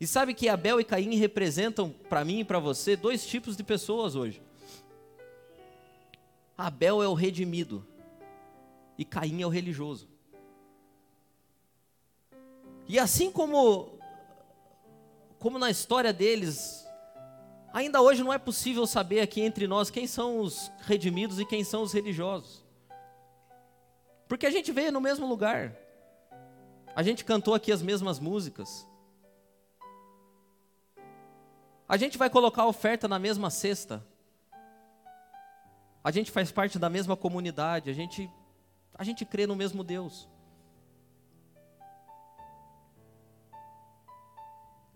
E 0.01 0.07
sabe 0.07 0.35
que 0.35 0.49
Abel 0.49 0.81
e 0.81 0.85
Caim 0.85 1.15
representam 1.17 1.91
para 1.91 2.25
mim 2.25 2.41
e 2.41 2.45
para 2.45 2.59
você 2.59 2.97
dois 2.97 3.27
tipos 3.27 3.57
de 3.57 3.63
pessoas 3.63 4.15
hoje. 4.15 4.43
Abel 6.57 7.03
é 7.03 7.09
o 7.09 7.15
redimido 7.15 7.87
e 8.99 9.05
Caim 9.05 9.43
é 9.43 9.47
o 9.47 9.51
religioso. 9.51 10.09
E 12.89 12.99
assim 12.99 13.31
como 13.31 13.97
como 15.39 15.59
na 15.59 15.71
história 15.71 16.13
deles, 16.13 16.87
Ainda 17.77 18.01
hoje 18.01 18.25
não 18.25 18.33
é 18.33 18.39
possível 18.39 18.87
saber 18.87 19.21
aqui 19.21 19.43
entre 19.43 19.67
nós 19.67 19.91
quem 19.91 20.07
são 20.07 20.41
os 20.41 20.73
redimidos 20.87 21.39
e 21.39 21.45
quem 21.45 21.63
são 21.63 21.83
os 21.83 21.93
religiosos. 21.93 22.65
Porque 24.27 24.47
a 24.47 24.51
gente 24.51 24.73
veio 24.73 24.91
no 24.91 24.99
mesmo 24.99 25.27
lugar. 25.27 25.77
A 26.95 27.03
gente 27.03 27.23
cantou 27.23 27.53
aqui 27.53 27.71
as 27.71 27.83
mesmas 27.83 28.19
músicas. 28.19 28.89
A 31.89 31.97
gente 31.97 32.18
vai 32.18 32.28
colocar 32.28 32.62
a 32.62 32.66
oferta 32.66 33.07
na 33.07 33.18
mesma 33.18 33.51
cesta. 33.51 34.05
A 36.03 36.11
gente 36.11 36.30
faz 36.30 36.51
parte 36.51 36.78
da 36.78 36.91
mesma 36.91 37.16
comunidade, 37.16 37.91
a 37.91 37.93
gente 37.93 38.30
a 38.99 39.05
gente 39.05 39.24
crê 39.24 39.47
no 39.47 39.55
mesmo 39.55 39.84
Deus. 39.84 40.28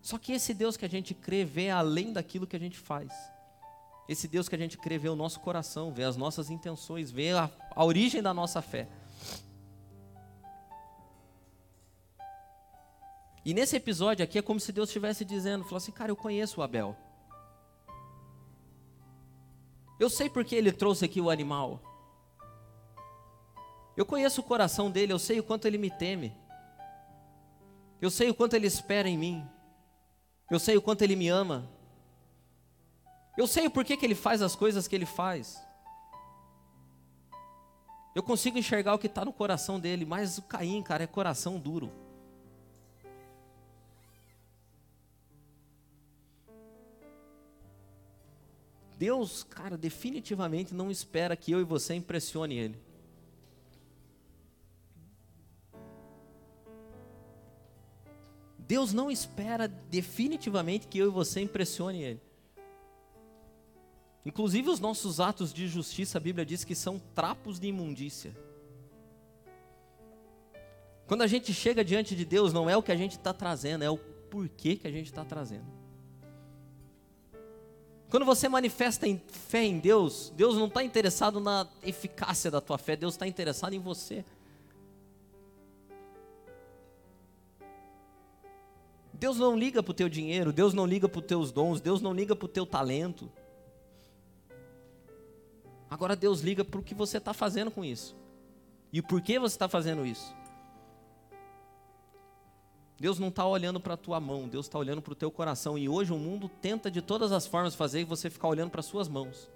Só 0.01 0.17
que 0.17 0.33
esse 0.33 0.53
Deus 0.53 0.75
que 0.75 0.85
a 0.85 0.89
gente 0.89 1.13
crê 1.13 1.45
vê 1.45 1.69
além 1.69 2.11
daquilo 2.11 2.47
que 2.47 2.55
a 2.55 2.59
gente 2.59 2.77
faz. 2.77 3.13
Esse 4.09 4.27
Deus 4.27 4.49
que 4.49 4.55
a 4.55 4.57
gente 4.57 4.77
crê 4.77 4.97
vê 4.97 5.07
o 5.07 5.15
nosso 5.15 5.39
coração, 5.39 5.93
vê 5.93 6.03
as 6.03 6.17
nossas 6.17 6.49
intenções, 6.49 7.11
vê 7.11 7.31
a, 7.31 7.49
a 7.75 7.85
origem 7.85 8.21
da 8.21 8.33
nossa 8.33 8.61
fé. 8.61 8.89
E 13.43 13.53
nesse 13.53 13.75
episódio 13.75 14.23
aqui 14.23 14.37
é 14.37 14.41
como 14.41 14.59
se 14.59 14.71
Deus 14.71 14.89
estivesse 14.89 15.25
dizendo, 15.25 15.63
falou 15.63 15.77
assim, 15.77 15.91
cara, 15.91 16.11
eu 16.11 16.15
conheço 16.15 16.59
o 16.59 16.63
Abel. 16.63 16.95
Eu 19.99 20.09
sei 20.09 20.29
porque 20.29 20.55
ele 20.55 20.71
trouxe 20.71 21.05
aqui 21.05 21.19
o 21.19 21.29
animal. 21.29 21.81
Eu 23.97 24.05
conheço 24.05 24.41
o 24.41 24.43
coração 24.43 24.89
dele, 24.89 25.13
eu 25.13 25.19
sei 25.19 25.39
o 25.39 25.43
quanto 25.43 25.65
ele 25.65 25.77
me 25.77 25.89
teme. 25.89 26.35
Eu 27.99 28.09
sei 28.09 28.29
o 28.29 28.33
quanto 28.33 28.55
ele 28.55 28.67
espera 28.67 29.07
em 29.07 29.17
mim. 29.17 29.47
Eu 30.49 30.59
sei 30.59 30.77
o 30.77 30.81
quanto 30.81 31.03
ele 31.03 31.15
me 31.15 31.27
ama. 31.27 31.69
Eu 33.37 33.47
sei 33.47 33.67
o 33.67 33.71
porquê 33.71 33.95
que 33.95 34.05
ele 34.05 34.15
faz 34.15 34.41
as 34.41 34.55
coisas 34.55 34.87
que 34.87 34.95
ele 34.95 35.05
faz. 35.05 35.61
Eu 38.13 38.21
consigo 38.21 38.57
enxergar 38.57 38.93
o 38.93 38.99
que 38.99 39.07
está 39.07 39.23
no 39.23 39.31
coração 39.31 39.79
dele, 39.79 40.05
mas 40.05 40.37
o 40.37 40.41
Caim, 40.41 40.81
cara, 40.83 41.03
é 41.03 41.07
coração 41.07 41.59
duro. 41.59 42.00
Deus, 49.01 49.41
cara, 49.41 49.75
definitivamente 49.75 50.75
não 50.75 50.91
espera 50.91 51.35
que 51.35 51.51
eu 51.51 51.59
e 51.59 51.63
você 51.63 51.95
impressione 51.95 52.59
Ele. 52.59 52.77
Deus 58.59 58.93
não 58.93 59.09
espera 59.09 59.67
definitivamente 59.67 60.85
que 60.85 60.99
eu 60.99 61.07
e 61.07 61.09
você 61.09 61.41
impressione 61.41 62.03
Ele. 62.03 62.21
Inclusive 64.23 64.69
os 64.69 64.79
nossos 64.79 65.19
atos 65.19 65.51
de 65.51 65.67
justiça, 65.67 66.19
a 66.19 66.21
Bíblia 66.21 66.45
diz 66.45 66.63
que 66.63 66.75
são 66.75 66.99
trapos 67.15 67.59
de 67.59 67.65
imundícia. 67.65 68.37
Quando 71.07 71.23
a 71.23 71.27
gente 71.27 71.51
chega 71.55 71.83
diante 71.83 72.15
de 72.15 72.23
Deus, 72.23 72.53
não 72.53 72.69
é 72.69 72.77
o 72.77 72.83
que 72.83 72.91
a 72.91 72.95
gente 72.95 73.13
está 73.13 73.33
trazendo, 73.33 73.83
é 73.83 73.89
o 73.89 73.97
porquê 73.97 74.75
que 74.75 74.87
a 74.87 74.91
gente 74.91 75.07
está 75.07 75.25
trazendo. 75.25 75.80
Quando 78.11 78.25
você 78.25 78.49
manifesta 78.49 79.07
em 79.07 79.17
fé 79.17 79.63
em 79.63 79.79
Deus, 79.79 80.33
Deus 80.35 80.57
não 80.57 80.67
está 80.67 80.83
interessado 80.83 81.39
na 81.39 81.65
eficácia 81.81 82.51
da 82.51 82.59
tua 82.59 82.77
fé, 82.77 82.97
Deus 82.97 83.13
está 83.13 83.25
interessado 83.25 83.71
em 83.73 83.79
você. 83.79 84.25
Deus 89.13 89.37
não 89.37 89.57
liga 89.57 89.81
para 89.81 89.91
o 89.91 89.93
teu 89.93 90.09
dinheiro, 90.09 90.51
Deus 90.51 90.73
não 90.73 90.85
liga 90.85 91.07
para 91.07 91.21
os 91.21 91.25
teus 91.25 91.53
dons, 91.53 91.79
Deus 91.79 92.01
não 92.01 92.13
liga 92.13 92.35
para 92.35 92.45
o 92.45 92.49
teu 92.49 92.65
talento. 92.65 93.31
Agora 95.89 96.13
Deus 96.13 96.41
liga 96.41 96.65
para 96.65 96.81
o 96.81 96.83
que 96.83 96.93
você 96.93 97.17
está 97.17 97.33
fazendo 97.33 97.71
com 97.71 97.85
isso. 97.85 98.13
E 98.91 99.01
por 99.01 99.21
que 99.21 99.39
você 99.39 99.55
está 99.55 99.69
fazendo 99.69 100.05
isso? 100.05 100.35
Deus 103.01 103.17
não 103.17 103.29
está 103.29 103.43
olhando 103.43 103.79
para 103.79 103.95
a 103.95 103.97
tua 103.97 104.19
mão, 104.19 104.47
Deus 104.47 104.67
está 104.67 104.77
olhando 104.77 105.01
para 105.01 105.13
o 105.13 105.15
teu 105.15 105.31
coração. 105.31 105.75
E 105.75 105.89
hoje 105.89 106.13
o 106.13 106.19
mundo 106.19 106.47
tenta 106.47 106.91
de 106.91 107.01
todas 107.01 107.31
as 107.31 107.47
formas 107.47 107.73
fazer 107.73 108.05
você 108.05 108.29
ficar 108.29 108.47
olhando 108.47 108.69
para 108.69 108.79
as 108.79 108.85
suas 108.85 109.07
mãos. 109.07 109.49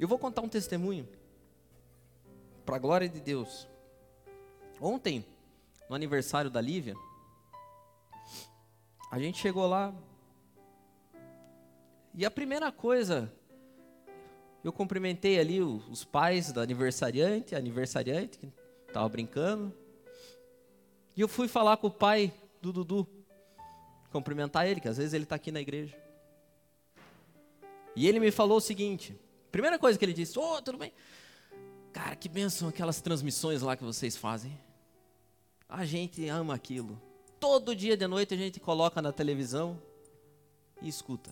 Eu 0.00 0.08
vou 0.08 0.18
contar 0.18 0.40
um 0.40 0.48
testemunho, 0.48 1.06
para 2.64 2.76
a 2.76 2.78
glória 2.78 3.06
de 3.06 3.20
Deus. 3.20 3.68
Ontem, 4.80 5.22
no 5.90 5.94
aniversário 5.94 6.50
da 6.50 6.62
Lívia, 6.62 6.96
a 9.10 9.18
gente 9.18 9.36
chegou 9.36 9.66
lá 9.66 9.94
e 12.14 12.24
a 12.24 12.30
primeira 12.30 12.72
coisa, 12.72 13.30
eu 14.64 14.72
cumprimentei 14.72 15.38
ali 15.38 15.60
os 15.60 16.02
pais 16.02 16.50
da 16.50 16.62
aniversariante, 16.62 17.54
aniversariante 17.54 18.50
estava 18.94 19.08
brincando, 19.08 19.74
e 21.16 21.20
eu 21.20 21.26
fui 21.26 21.48
falar 21.48 21.76
com 21.78 21.88
o 21.88 21.90
pai 21.90 22.32
do 22.62 22.72
Dudu, 22.72 23.08
cumprimentar 24.10 24.68
ele, 24.68 24.80
que 24.80 24.86
às 24.86 24.96
vezes 24.96 25.12
ele 25.12 25.24
está 25.24 25.34
aqui 25.34 25.50
na 25.50 25.60
igreja. 25.60 25.96
E 27.96 28.06
ele 28.06 28.20
me 28.20 28.30
falou 28.30 28.58
o 28.58 28.60
seguinte: 28.60 29.18
primeira 29.50 29.80
coisa 29.80 29.98
que 29.98 30.04
ele 30.04 30.12
disse, 30.12 30.38
ô, 30.38 30.54
oh, 30.54 30.62
tudo 30.62 30.78
bem? 30.78 30.92
Cara, 31.92 32.14
que 32.14 32.28
benção 32.28 32.68
aquelas 32.68 33.00
transmissões 33.00 33.62
lá 33.62 33.76
que 33.76 33.82
vocês 33.82 34.16
fazem. 34.16 34.56
A 35.68 35.84
gente 35.84 36.28
ama 36.28 36.54
aquilo. 36.54 37.00
Todo 37.40 37.74
dia 37.74 37.96
de 37.96 38.06
noite 38.06 38.32
a 38.32 38.36
gente 38.36 38.60
coloca 38.60 39.02
na 39.02 39.12
televisão 39.12 39.80
e 40.80 40.88
escuta. 40.88 41.30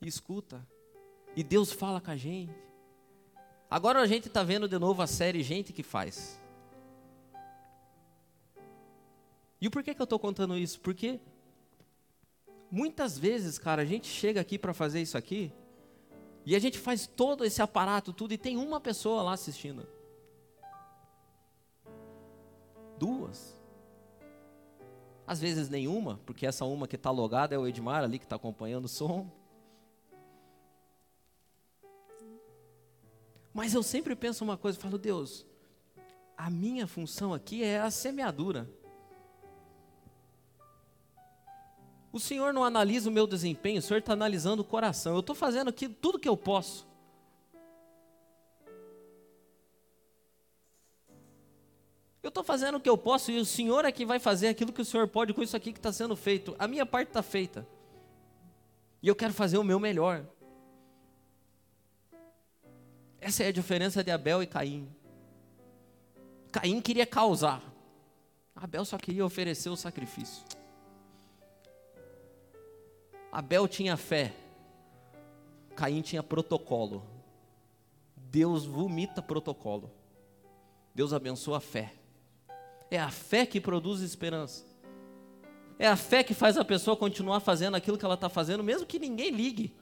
E 0.00 0.08
escuta. 0.08 0.66
E 1.36 1.42
Deus 1.42 1.70
fala 1.70 2.00
com 2.00 2.10
a 2.10 2.16
gente. 2.16 2.71
Agora 3.72 4.02
a 4.02 4.06
gente 4.06 4.28
está 4.28 4.42
vendo 4.42 4.68
de 4.68 4.78
novo 4.78 5.00
a 5.00 5.06
série 5.06 5.42
Gente 5.42 5.72
que 5.72 5.82
Faz. 5.82 6.38
E 9.58 9.70
por 9.70 9.82
que, 9.82 9.94
que 9.94 10.02
eu 10.02 10.04
estou 10.04 10.18
contando 10.18 10.58
isso? 10.58 10.78
Porque 10.78 11.18
muitas 12.70 13.18
vezes, 13.18 13.58
cara, 13.58 13.80
a 13.80 13.84
gente 13.86 14.08
chega 14.08 14.42
aqui 14.42 14.58
para 14.58 14.74
fazer 14.74 15.00
isso 15.00 15.16
aqui 15.16 15.50
e 16.44 16.54
a 16.54 16.58
gente 16.58 16.78
faz 16.78 17.06
todo 17.06 17.46
esse 17.46 17.62
aparato, 17.62 18.12
tudo, 18.12 18.34
e 18.34 18.36
tem 18.36 18.58
uma 18.58 18.78
pessoa 18.78 19.22
lá 19.22 19.32
assistindo 19.32 19.88
duas. 22.98 23.58
Às 25.26 25.40
vezes 25.40 25.70
nenhuma, 25.70 26.20
porque 26.26 26.44
essa 26.44 26.66
uma 26.66 26.86
que 26.86 26.96
está 26.96 27.10
logada 27.10 27.54
é 27.54 27.58
o 27.58 27.66
Edmar 27.66 28.04
ali 28.04 28.18
que 28.18 28.26
está 28.26 28.36
acompanhando 28.36 28.84
o 28.84 28.88
som. 28.88 29.32
Mas 33.52 33.74
eu 33.74 33.82
sempre 33.82 34.16
penso 34.16 34.42
uma 34.44 34.56
coisa, 34.56 34.78
falo, 34.78 34.96
Deus, 34.96 35.44
a 36.36 36.48
minha 36.48 36.86
função 36.86 37.34
aqui 37.34 37.62
é 37.62 37.80
a 37.80 37.90
semeadura. 37.90 38.68
O 42.12 42.20
Senhor 42.20 42.52
não 42.52 42.64
analisa 42.64 43.08
o 43.08 43.12
meu 43.12 43.26
desempenho, 43.26 43.78
o 43.78 43.82
Senhor 43.82 44.00
está 44.00 44.12
analisando 44.12 44.62
o 44.62 44.64
coração. 44.64 45.14
Eu 45.14 45.20
estou 45.20 45.34
fazendo 45.34 45.68
aqui 45.68 45.88
tudo 45.88 46.18
que 46.18 46.28
eu 46.28 46.36
posso. 46.36 46.86
Eu 52.22 52.28
estou 52.28 52.44
fazendo 52.44 52.76
o 52.76 52.80
que 52.80 52.88
eu 52.88 52.96
posso 52.96 53.32
e 53.32 53.38
o 53.38 53.44
Senhor 53.44 53.84
é 53.84 53.90
que 53.90 54.06
vai 54.06 54.18
fazer 54.18 54.48
aquilo 54.48 54.72
que 54.72 54.80
o 54.80 54.84
Senhor 54.84 55.08
pode 55.08 55.34
com 55.34 55.42
isso 55.42 55.56
aqui 55.56 55.72
que 55.72 55.78
está 55.78 55.92
sendo 55.92 56.14
feito. 56.14 56.54
A 56.58 56.68
minha 56.68 56.86
parte 56.86 57.08
está 57.08 57.22
feita. 57.22 57.66
E 59.02 59.08
eu 59.08 59.16
quero 59.16 59.32
fazer 59.32 59.58
o 59.58 59.64
meu 59.64 59.80
melhor. 59.80 60.24
Essa 63.22 63.44
é 63.44 63.46
a 63.46 63.52
diferença 63.52 64.02
de 64.02 64.10
Abel 64.10 64.42
e 64.42 64.48
Caim. 64.48 64.88
Caim 66.50 66.80
queria 66.80 67.06
causar. 67.06 67.62
Abel 68.54 68.84
só 68.84 68.98
queria 68.98 69.24
oferecer 69.24 69.68
o 69.68 69.76
sacrifício. 69.76 70.44
Abel 73.30 73.68
tinha 73.68 73.96
fé. 73.96 74.34
Caim 75.76 76.02
tinha 76.02 76.20
protocolo. 76.20 77.06
Deus 78.16 78.66
vomita 78.66 79.22
protocolo. 79.22 79.88
Deus 80.92 81.12
abençoa 81.12 81.58
a 81.58 81.60
fé. 81.60 81.94
É 82.90 82.98
a 82.98 83.08
fé 83.08 83.46
que 83.46 83.60
produz 83.60 84.00
esperança. 84.00 84.64
É 85.78 85.86
a 85.86 85.96
fé 85.96 86.24
que 86.24 86.34
faz 86.34 86.58
a 86.58 86.64
pessoa 86.64 86.96
continuar 86.96 87.38
fazendo 87.38 87.76
aquilo 87.76 87.96
que 87.96 88.04
ela 88.04 88.14
está 88.14 88.28
fazendo, 88.28 88.64
mesmo 88.64 88.84
que 88.84 88.98
ninguém 88.98 89.30
ligue. 89.30 89.76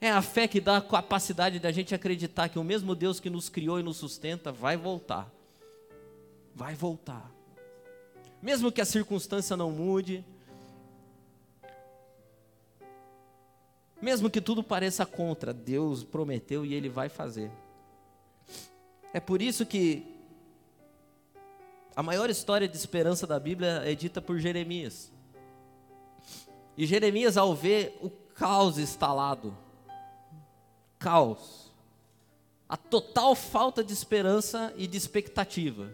É 0.00 0.10
a 0.10 0.22
fé 0.22 0.46
que 0.46 0.60
dá 0.60 0.76
a 0.76 0.80
capacidade 0.80 1.58
da 1.58 1.72
gente 1.72 1.94
acreditar 1.94 2.48
que 2.48 2.58
o 2.58 2.64
mesmo 2.64 2.94
Deus 2.94 3.18
que 3.18 3.28
nos 3.28 3.48
criou 3.48 3.80
e 3.80 3.82
nos 3.82 3.96
sustenta 3.96 4.52
vai 4.52 4.76
voltar. 4.76 5.28
Vai 6.54 6.74
voltar. 6.74 7.32
Mesmo 8.40 8.70
que 8.70 8.80
a 8.80 8.84
circunstância 8.84 9.56
não 9.56 9.72
mude, 9.72 10.24
mesmo 14.00 14.30
que 14.30 14.40
tudo 14.40 14.62
pareça 14.62 15.04
contra, 15.04 15.52
Deus 15.52 16.04
prometeu 16.04 16.64
e 16.64 16.72
Ele 16.72 16.88
vai 16.88 17.08
fazer. 17.08 17.50
É 19.12 19.18
por 19.18 19.42
isso 19.42 19.66
que 19.66 20.14
A 21.96 22.02
maior 22.04 22.30
história 22.30 22.68
de 22.68 22.76
esperança 22.76 23.26
da 23.26 23.40
Bíblia 23.40 23.82
é 23.84 23.92
dita 23.92 24.22
por 24.22 24.38
Jeremias. 24.38 25.10
E 26.76 26.86
Jeremias, 26.86 27.36
ao 27.36 27.56
ver 27.56 27.98
o 28.00 28.08
caos 28.08 28.78
instalado, 28.78 29.52
caos, 30.98 31.72
a 32.68 32.76
total 32.76 33.34
falta 33.34 33.82
de 33.82 33.92
esperança 33.92 34.72
e 34.76 34.86
de 34.86 34.96
expectativa. 34.96 35.90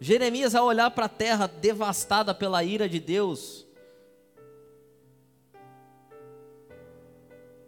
Jeremias, 0.00 0.54
ao 0.54 0.66
olhar 0.66 0.90
para 0.90 1.06
a 1.06 1.08
terra 1.08 1.46
devastada 1.46 2.34
pela 2.34 2.62
ira 2.62 2.88
de 2.88 2.98
Deus, 2.98 3.66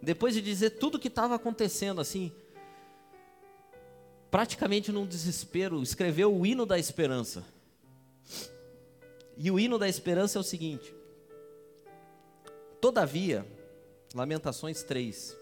depois 0.03 0.35
de 0.35 0.43
dizer 0.43 0.70
tudo 0.70 0.97
o 0.97 0.99
que 0.99 1.09
estava 1.09 1.35
acontecendo, 1.35 2.01
assim, 2.01 2.32
praticamente 4.30 4.93
num 4.93 5.07
desespero, 5.07 5.82
escreveu 5.82 6.35
o 6.35 6.45
hino 6.45 6.66
da 6.66 6.78
esperança. 6.78 7.45
E 9.37 9.51
o 9.51 9.59
hino 9.59 9.78
da 9.78 9.89
esperança 9.89 10.39
é 10.39 10.41
o 10.41 10.45
seguinte: 10.45 10.95
Todavia, 12.80 13.47
Lamentações 14.14 14.82
3. 14.82 15.36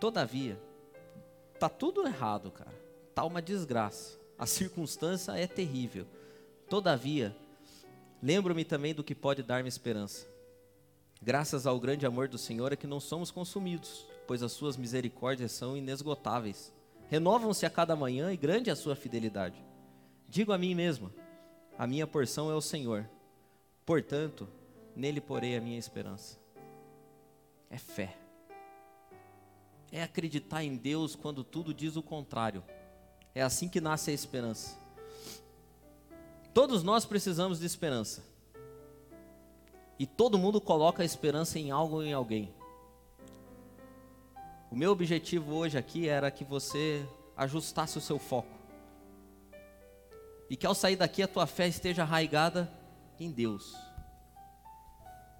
Todavia, 0.00 0.60
tá 1.58 1.68
tudo 1.68 2.06
errado, 2.06 2.50
cara. 2.50 2.74
Tá 3.14 3.24
uma 3.24 3.40
desgraça. 3.40 4.18
A 4.36 4.44
circunstância 4.46 5.32
é 5.32 5.46
terrível. 5.46 6.06
Todavia, 6.68 7.34
lembro-me 8.22 8.64
também 8.64 8.92
do 8.92 9.04
que 9.04 9.14
pode 9.14 9.42
dar-me 9.42 9.68
esperança. 9.68 10.26
Graças 11.22 11.66
ao 11.66 11.78
grande 11.78 12.04
amor 12.04 12.28
do 12.28 12.36
Senhor 12.36 12.72
é 12.72 12.76
que 12.76 12.86
não 12.86 13.00
somos 13.00 13.30
consumidos, 13.30 14.06
pois 14.26 14.42
as 14.42 14.52
suas 14.52 14.76
misericórdias 14.76 15.52
são 15.52 15.76
inesgotáveis 15.76 16.72
renovam-se 17.08 17.66
a 17.66 17.70
cada 17.70 17.94
manhã 17.94 18.32
e 18.32 18.36
grande 18.36 18.70
é 18.70 18.72
a 18.72 18.76
sua 18.76 18.96
fidelidade. 18.96 19.62
Digo 20.28 20.52
a 20.52 20.58
mim 20.58 20.74
mesma: 20.74 21.12
a 21.78 21.86
minha 21.86 22.06
porção 22.06 22.50
é 22.50 22.54
o 22.54 22.60
Senhor, 22.60 23.08
portanto, 23.84 24.48
nele 24.96 25.20
porei 25.20 25.56
a 25.56 25.60
minha 25.60 25.78
esperança. 25.78 26.38
É 27.74 27.78
fé, 27.78 28.16
é 29.90 30.00
acreditar 30.00 30.62
em 30.62 30.76
Deus 30.76 31.16
quando 31.16 31.42
tudo 31.42 31.74
diz 31.74 31.96
o 31.96 32.02
contrário. 32.04 32.62
É 33.34 33.42
assim 33.42 33.68
que 33.68 33.80
nasce 33.80 34.12
a 34.12 34.14
esperança. 34.14 34.78
Todos 36.52 36.84
nós 36.84 37.04
precisamos 37.04 37.58
de 37.58 37.66
esperança. 37.66 38.22
E 39.98 40.06
todo 40.06 40.38
mundo 40.38 40.60
coloca 40.60 41.02
a 41.02 41.04
esperança 41.04 41.58
em 41.58 41.72
algo 41.72 41.96
ou 41.96 42.04
em 42.04 42.12
alguém. 42.12 42.54
O 44.70 44.76
meu 44.76 44.92
objetivo 44.92 45.52
hoje 45.56 45.76
aqui 45.76 46.08
era 46.08 46.30
que 46.30 46.44
você 46.44 47.04
ajustasse 47.36 47.98
o 47.98 48.00
seu 48.00 48.20
foco. 48.20 48.54
E 50.48 50.56
que 50.56 50.64
ao 50.64 50.76
sair 50.76 50.94
daqui 50.94 51.24
a 51.24 51.28
tua 51.28 51.48
fé 51.48 51.66
esteja 51.66 52.02
arraigada 52.02 52.72
em 53.18 53.32
Deus. 53.32 53.74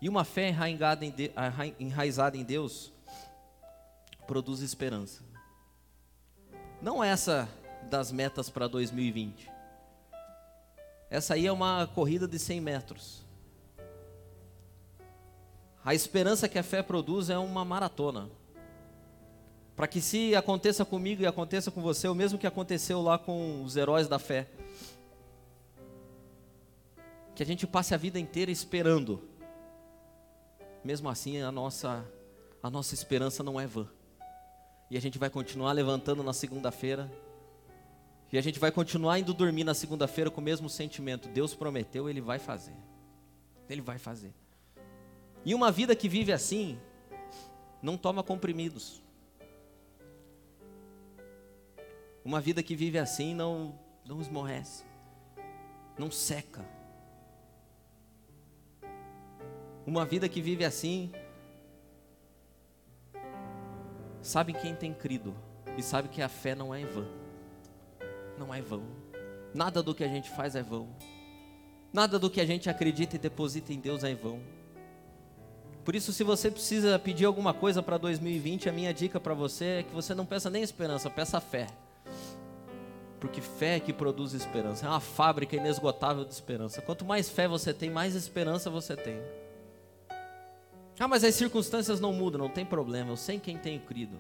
E 0.00 0.08
uma 0.08 0.24
fé 0.24 0.48
enraizada 0.48 1.04
em, 1.04 1.10
de, 1.10 1.30
enraizada 1.78 2.36
em 2.36 2.44
Deus 2.44 2.92
produz 4.26 4.60
esperança. 4.60 5.22
Não 6.80 7.02
essa 7.02 7.48
das 7.90 8.10
metas 8.12 8.50
para 8.50 8.66
2020. 8.66 9.50
Essa 11.10 11.34
aí 11.34 11.46
é 11.46 11.52
uma 11.52 11.86
corrida 11.94 12.26
de 12.26 12.38
100 12.38 12.60
metros. 12.60 13.22
A 15.84 15.94
esperança 15.94 16.48
que 16.48 16.58
a 16.58 16.62
fé 16.62 16.82
produz 16.82 17.28
é 17.28 17.38
uma 17.38 17.64
maratona. 17.64 18.28
Para 19.76 19.86
que 19.86 20.00
se 20.00 20.34
aconteça 20.34 20.84
comigo 20.84 21.22
e 21.22 21.26
aconteça 21.26 21.70
com 21.70 21.82
você, 21.82 22.08
o 22.08 22.14
mesmo 22.14 22.38
que 22.38 22.46
aconteceu 22.46 23.02
lá 23.02 23.18
com 23.18 23.62
os 23.62 23.76
heróis 23.76 24.08
da 24.08 24.18
fé. 24.18 24.46
Que 27.34 27.42
a 27.42 27.46
gente 27.46 27.66
passe 27.66 27.92
a 27.94 27.98
vida 27.98 28.18
inteira 28.18 28.50
esperando. 28.50 29.20
Mesmo 30.84 31.08
assim, 31.08 31.40
a 31.40 31.50
nossa 31.50 32.06
a 32.62 32.70
nossa 32.70 32.94
esperança 32.94 33.42
não 33.42 33.60
é 33.60 33.66
vã. 33.66 33.86
E 34.90 34.96
a 34.96 35.00
gente 35.00 35.18
vai 35.18 35.28
continuar 35.28 35.72
levantando 35.72 36.22
na 36.22 36.32
segunda-feira. 36.32 37.12
E 38.32 38.38
a 38.38 38.40
gente 38.40 38.58
vai 38.58 38.72
continuar 38.72 39.18
indo 39.18 39.34
dormir 39.34 39.64
na 39.64 39.74
segunda-feira 39.74 40.30
com 40.30 40.40
o 40.40 40.44
mesmo 40.44 40.68
sentimento. 40.68 41.28
Deus 41.28 41.54
prometeu, 41.54 42.08
ele 42.08 42.22
vai 42.22 42.38
fazer. 42.38 42.74
Ele 43.68 43.82
vai 43.82 43.98
fazer. 43.98 44.32
E 45.44 45.54
uma 45.54 45.70
vida 45.70 45.94
que 45.94 46.08
vive 46.08 46.32
assim 46.32 46.78
não 47.82 47.98
toma 47.98 48.22
comprimidos. 48.22 49.02
Uma 52.24 52.40
vida 52.40 52.62
que 52.62 52.74
vive 52.74 52.98
assim 52.98 53.34
não, 53.34 53.78
não 54.06 54.22
esmorrece, 54.22 54.84
não 55.98 56.10
seca. 56.10 56.64
Uma 59.86 60.04
vida 60.04 60.28
que 60.28 60.40
vive 60.40 60.64
assim, 60.64 61.12
sabe 64.22 64.52
quem 64.52 64.74
tem 64.74 64.94
crido 64.94 65.34
e 65.76 65.82
sabe 65.82 66.08
que 66.08 66.22
a 66.22 66.28
fé 66.28 66.54
não 66.54 66.74
é 66.74 66.80
em 66.80 66.86
vão. 66.86 67.06
Não 68.38 68.54
é 68.54 68.62
vão. 68.62 68.82
Nada 69.54 69.82
do 69.82 69.94
que 69.94 70.02
a 70.02 70.08
gente 70.08 70.30
faz 70.30 70.56
é 70.56 70.62
vão. 70.62 70.88
Nada 71.92 72.18
do 72.18 72.30
que 72.30 72.40
a 72.40 72.46
gente 72.46 72.68
acredita 72.68 73.16
e 73.16 73.18
deposita 73.18 73.72
em 73.72 73.78
Deus 73.78 74.02
é 74.02 74.10
em 74.10 74.14
vão. 74.14 74.40
Por 75.84 75.94
isso, 75.94 76.12
se 76.12 76.24
você 76.24 76.50
precisa 76.50 76.98
pedir 76.98 77.26
alguma 77.26 77.52
coisa 77.52 77.82
para 77.82 77.98
2020, 77.98 78.68
a 78.68 78.72
minha 78.72 78.92
dica 78.92 79.20
para 79.20 79.34
você 79.34 79.64
é 79.64 79.82
que 79.82 79.94
você 79.94 80.14
não 80.14 80.24
peça 80.24 80.48
nem 80.48 80.62
esperança, 80.62 81.10
peça 81.10 81.40
fé 81.40 81.66
porque 83.24 83.40
fé 83.40 83.76
é 83.76 83.80
que 83.80 83.90
produz 83.90 84.34
esperança. 84.34 84.84
É 84.84 84.88
uma 84.88 85.00
fábrica 85.00 85.56
inesgotável 85.56 86.26
de 86.26 86.32
esperança. 86.34 86.82
Quanto 86.82 87.06
mais 87.06 87.26
fé 87.26 87.48
você 87.48 87.72
tem, 87.72 87.88
mais 87.88 88.14
esperança 88.14 88.68
você 88.68 88.94
tem. 88.94 89.18
Ah, 90.98 91.08
mas 91.08 91.24
as 91.24 91.34
circunstâncias 91.34 92.00
não 92.00 92.12
mudam, 92.12 92.40
não 92.40 92.48
tem 92.48 92.64
problema. 92.64 93.10
Eu 93.10 93.16
sei 93.16 93.38
quem 93.38 93.58
tenho 93.58 93.80
crido. 93.80 94.16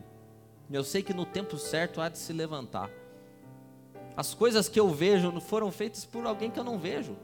Eu 0.70 0.82
sei 0.82 1.02
que 1.02 1.14
no 1.14 1.24
tempo 1.24 1.56
certo 1.56 2.00
há 2.00 2.08
de 2.08 2.18
se 2.18 2.32
levantar. 2.32 2.90
As 4.16 4.34
coisas 4.34 4.68
que 4.68 4.78
eu 4.78 4.88
vejo 4.88 5.40
foram 5.40 5.70
feitas 5.70 6.04
por 6.04 6.26
alguém 6.26 6.50
que 6.50 6.58
eu 6.58 6.64
não 6.64 6.78
vejo. 6.78 7.16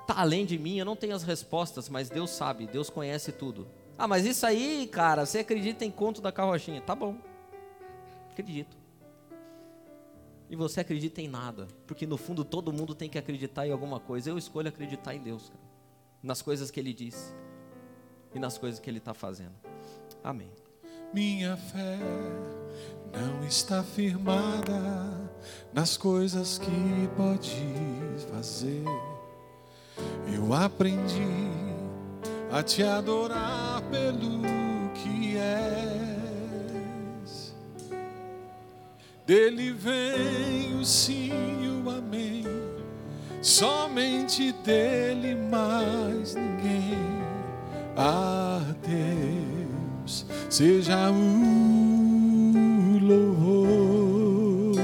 Está 0.00 0.20
além 0.20 0.44
de 0.44 0.58
mim, 0.58 0.78
eu 0.78 0.84
não 0.84 0.96
tenho 0.96 1.14
as 1.14 1.22
respostas, 1.22 1.88
mas 1.88 2.08
Deus 2.08 2.30
sabe, 2.30 2.66
Deus 2.66 2.90
conhece 2.90 3.32
tudo. 3.32 3.68
Ah, 3.98 4.08
mas 4.08 4.24
isso 4.24 4.46
aí, 4.46 4.88
cara, 4.90 5.26
você 5.26 5.40
acredita 5.40 5.84
em 5.84 5.90
conto 5.90 6.20
da 6.20 6.32
carrochinha? 6.32 6.80
Tá 6.80 6.94
bom. 6.94 7.16
Acredito 8.30 8.80
e 10.50 10.56
você 10.56 10.80
acredita 10.80 11.22
em 11.22 11.28
nada, 11.28 11.68
porque 11.86 12.04
no 12.04 12.16
fundo 12.16 12.44
todo 12.44 12.72
mundo 12.72 12.92
tem 12.92 13.08
que 13.08 13.16
acreditar 13.16 13.68
em 13.68 13.70
alguma 13.70 14.00
coisa. 14.00 14.30
Eu 14.30 14.36
escolho 14.36 14.68
acreditar 14.68 15.14
em 15.14 15.20
Deus, 15.20 15.48
cara, 15.48 15.64
nas 16.20 16.42
coisas 16.42 16.72
que 16.72 16.80
Ele 16.80 16.92
diz 16.92 17.32
e 18.34 18.38
nas 18.38 18.58
coisas 18.58 18.80
que 18.80 18.88
Ele 18.88 18.98
está 18.98 19.14
fazendo. 19.14 19.54
Amém. 20.22 20.50
Minha 21.12 21.56
fé 21.56 21.98
não 23.12 23.44
está 23.46 23.82
firmada 23.82 24.78
nas 25.72 25.96
coisas 25.96 26.58
que 26.58 27.08
podes 27.16 28.24
fazer. 28.30 28.84
Eu 30.32 30.54
aprendi 30.54 31.50
a 32.52 32.62
te 32.62 32.82
adorar 32.82 33.82
pelo 33.90 34.40
que 34.94 35.36
é 35.36 36.20
Dele 39.30 39.70
vem 39.70 40.74
o 40.76 40.84
sim 40.84 41.30
e 41.62 41.68
o 41.68 41.88
amém, 41.88 42.42
somente 43.40 44.50
dele 44.50 45.36
mais 45.36 46.34
ninguém. 46.34 47.29
A 48.02 48.62
Deus 48.88 50.24
seja 50.48 51.10
o 51.10 52.98
louvor. 53.02 54.80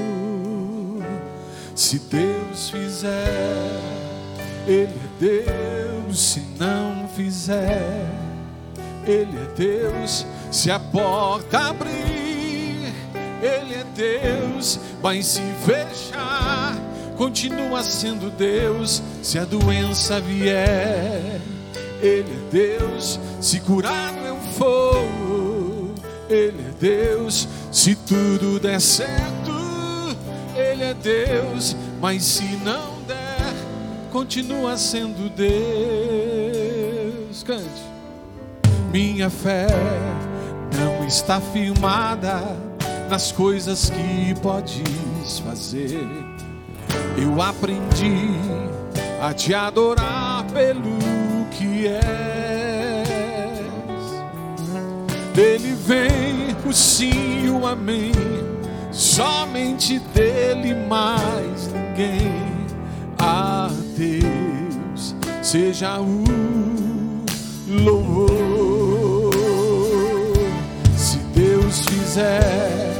Se 1.75 1.99
Deus 1.99 2.69
fizer, 2.69 3.81
Ele 4.67 4.93
é 4.93 5.09
Deus. 5.19 6.21
Se 6.21 6.41
não 6.59 7.09
fizer, 7.09 8.07
Ele 9.07 9.39
é 9.39 9.47
Deus. 9.57 10.27
Se 10.51 10.71
a 10.71 10.79
porta 10.79 11.71
abrir 11.71 12.93
ele 13.43 13.75
é 13.75 13.85
Deus, 13.95 14.79
mas 15.03 15.27
se 15.27 15.43
fechar, 15.65 16.77
continua 17.17 17.83
sendo 17.83 18.31
Deus. 18.31 19.03
Se 19.23 19.39
a 19.39 19.45
doença 19.45 20.21
vier, 20.21 21.41
Ele 22.07 22.31
é 22.31 22.39
Deus. 22.53 23.19
Se 23.41 23.59
curado 23.61 24.19
eu 24.25 24.37
for, 24.53 25.05
Ele 26.31 26.63
é 26.69 26.73
Deus. 26.81 27.49
Se 27.73 27.97
tudo 27.97 28.61
der 28.61 28.81
certo, 28.81 29.53
Ele 30.55 30.85
é 30.85 30.95
Deus. 30.95 31.75
Mas 32.01 32.23
se 32.23 32.45
não 32.65 33.03
der, 33.09 33.53
continua 34.13 34.77
sendo 34.77 35.29
Deus. 35.35 35.57
Cante. 37.43 37.83
Minha 38.93 39.29
fé 39.29 39.67
não 40.79 41.05
está 41.05 41.41
firmada 41.41 42.41
nas 43.11 43.33
coisas 43.33 43.91
que 43.91 44.33
podes 44.41 45.41
fazer. 45.45 46.07
eu 47.21 47.43
aprendi 47.43 48.31
a 49.21 49.33
te 49.35 49.53
adorar 49.55 50.45
pelo 50.53 51.06
és. 51.85 53.09
Dele 55.35 55.77
vem 55.85 56.57
o 56.67 56.73
sim 56.73 57.45
e 57.45 57.51
o 57.51 57.67
amém, 57.67 58.13
somente 58.91 59.99
dele 60.15 60.75
mais 60.89 61.71
ninguém. 61.73 62.33
A 63.19 63.69
Deus 63.97 65.15
seja 65.43 66.01
o 66.01 66.25
louvor. 67.69 69.33
Se 70.97 71.19
Deus 71.35 71.85
fizer, 71.87 72.93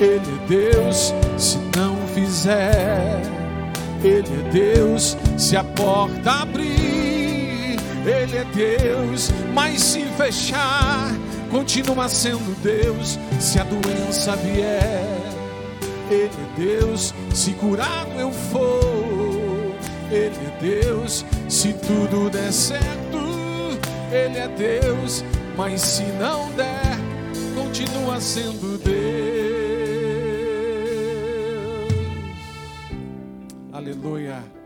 Ele 0.00 0.20
é 0.20 0.46
Deus. 0.48 1.14
Se 1.36 1.58
não 1.76 1.96
fizer, 2.14 3.22
Ele 4.02 4.28
é 4.28 4.50
Deus. 4.50 5.16
Se 5.36 5.56
a 5.56 5.64
porta 5.64 6.42
abrir, 6.42 6.83
Ele 8.06 8.36
é 8.36 8.44
Deus. 8.44 9.30
Mas 9.52 9.80
se 9.82 10.04
fechar, 10.16 11.10
continua 11.50 12.08
sendo 12.08 12.54
Deus. 12.62 13.18
Se 13.40 13.58
a 13.58 13.64
doença 13.64 14.36
vier, 14.36 15.18
Ele 16.10 16.30
é 16.30 16.58
Deus. 16.58 17.14
Se 17.32 17.52
curado 17.52 18.12
eu 18.18 18.30
for, 18.30 19.74
Ele 20.10 20.36
é 20.36 20.58
Deus. 20.60 21.24
Se 21.48 21.72
tudo 21.72 22.28
der 22.30 22.52
certo, 22.52 23.18
Ele 24.12 24.38
é 24.38 24.48
Deus. 24.48 25.24
Mas 25.56 25.80
se 25.80 26.02
não 26.20 26.50
der, 26.52 26.98
continua 27.54 28.20
sendo 28.20 28.78
Deus. 28.78 29.14
Aleluia. 33.72 34.63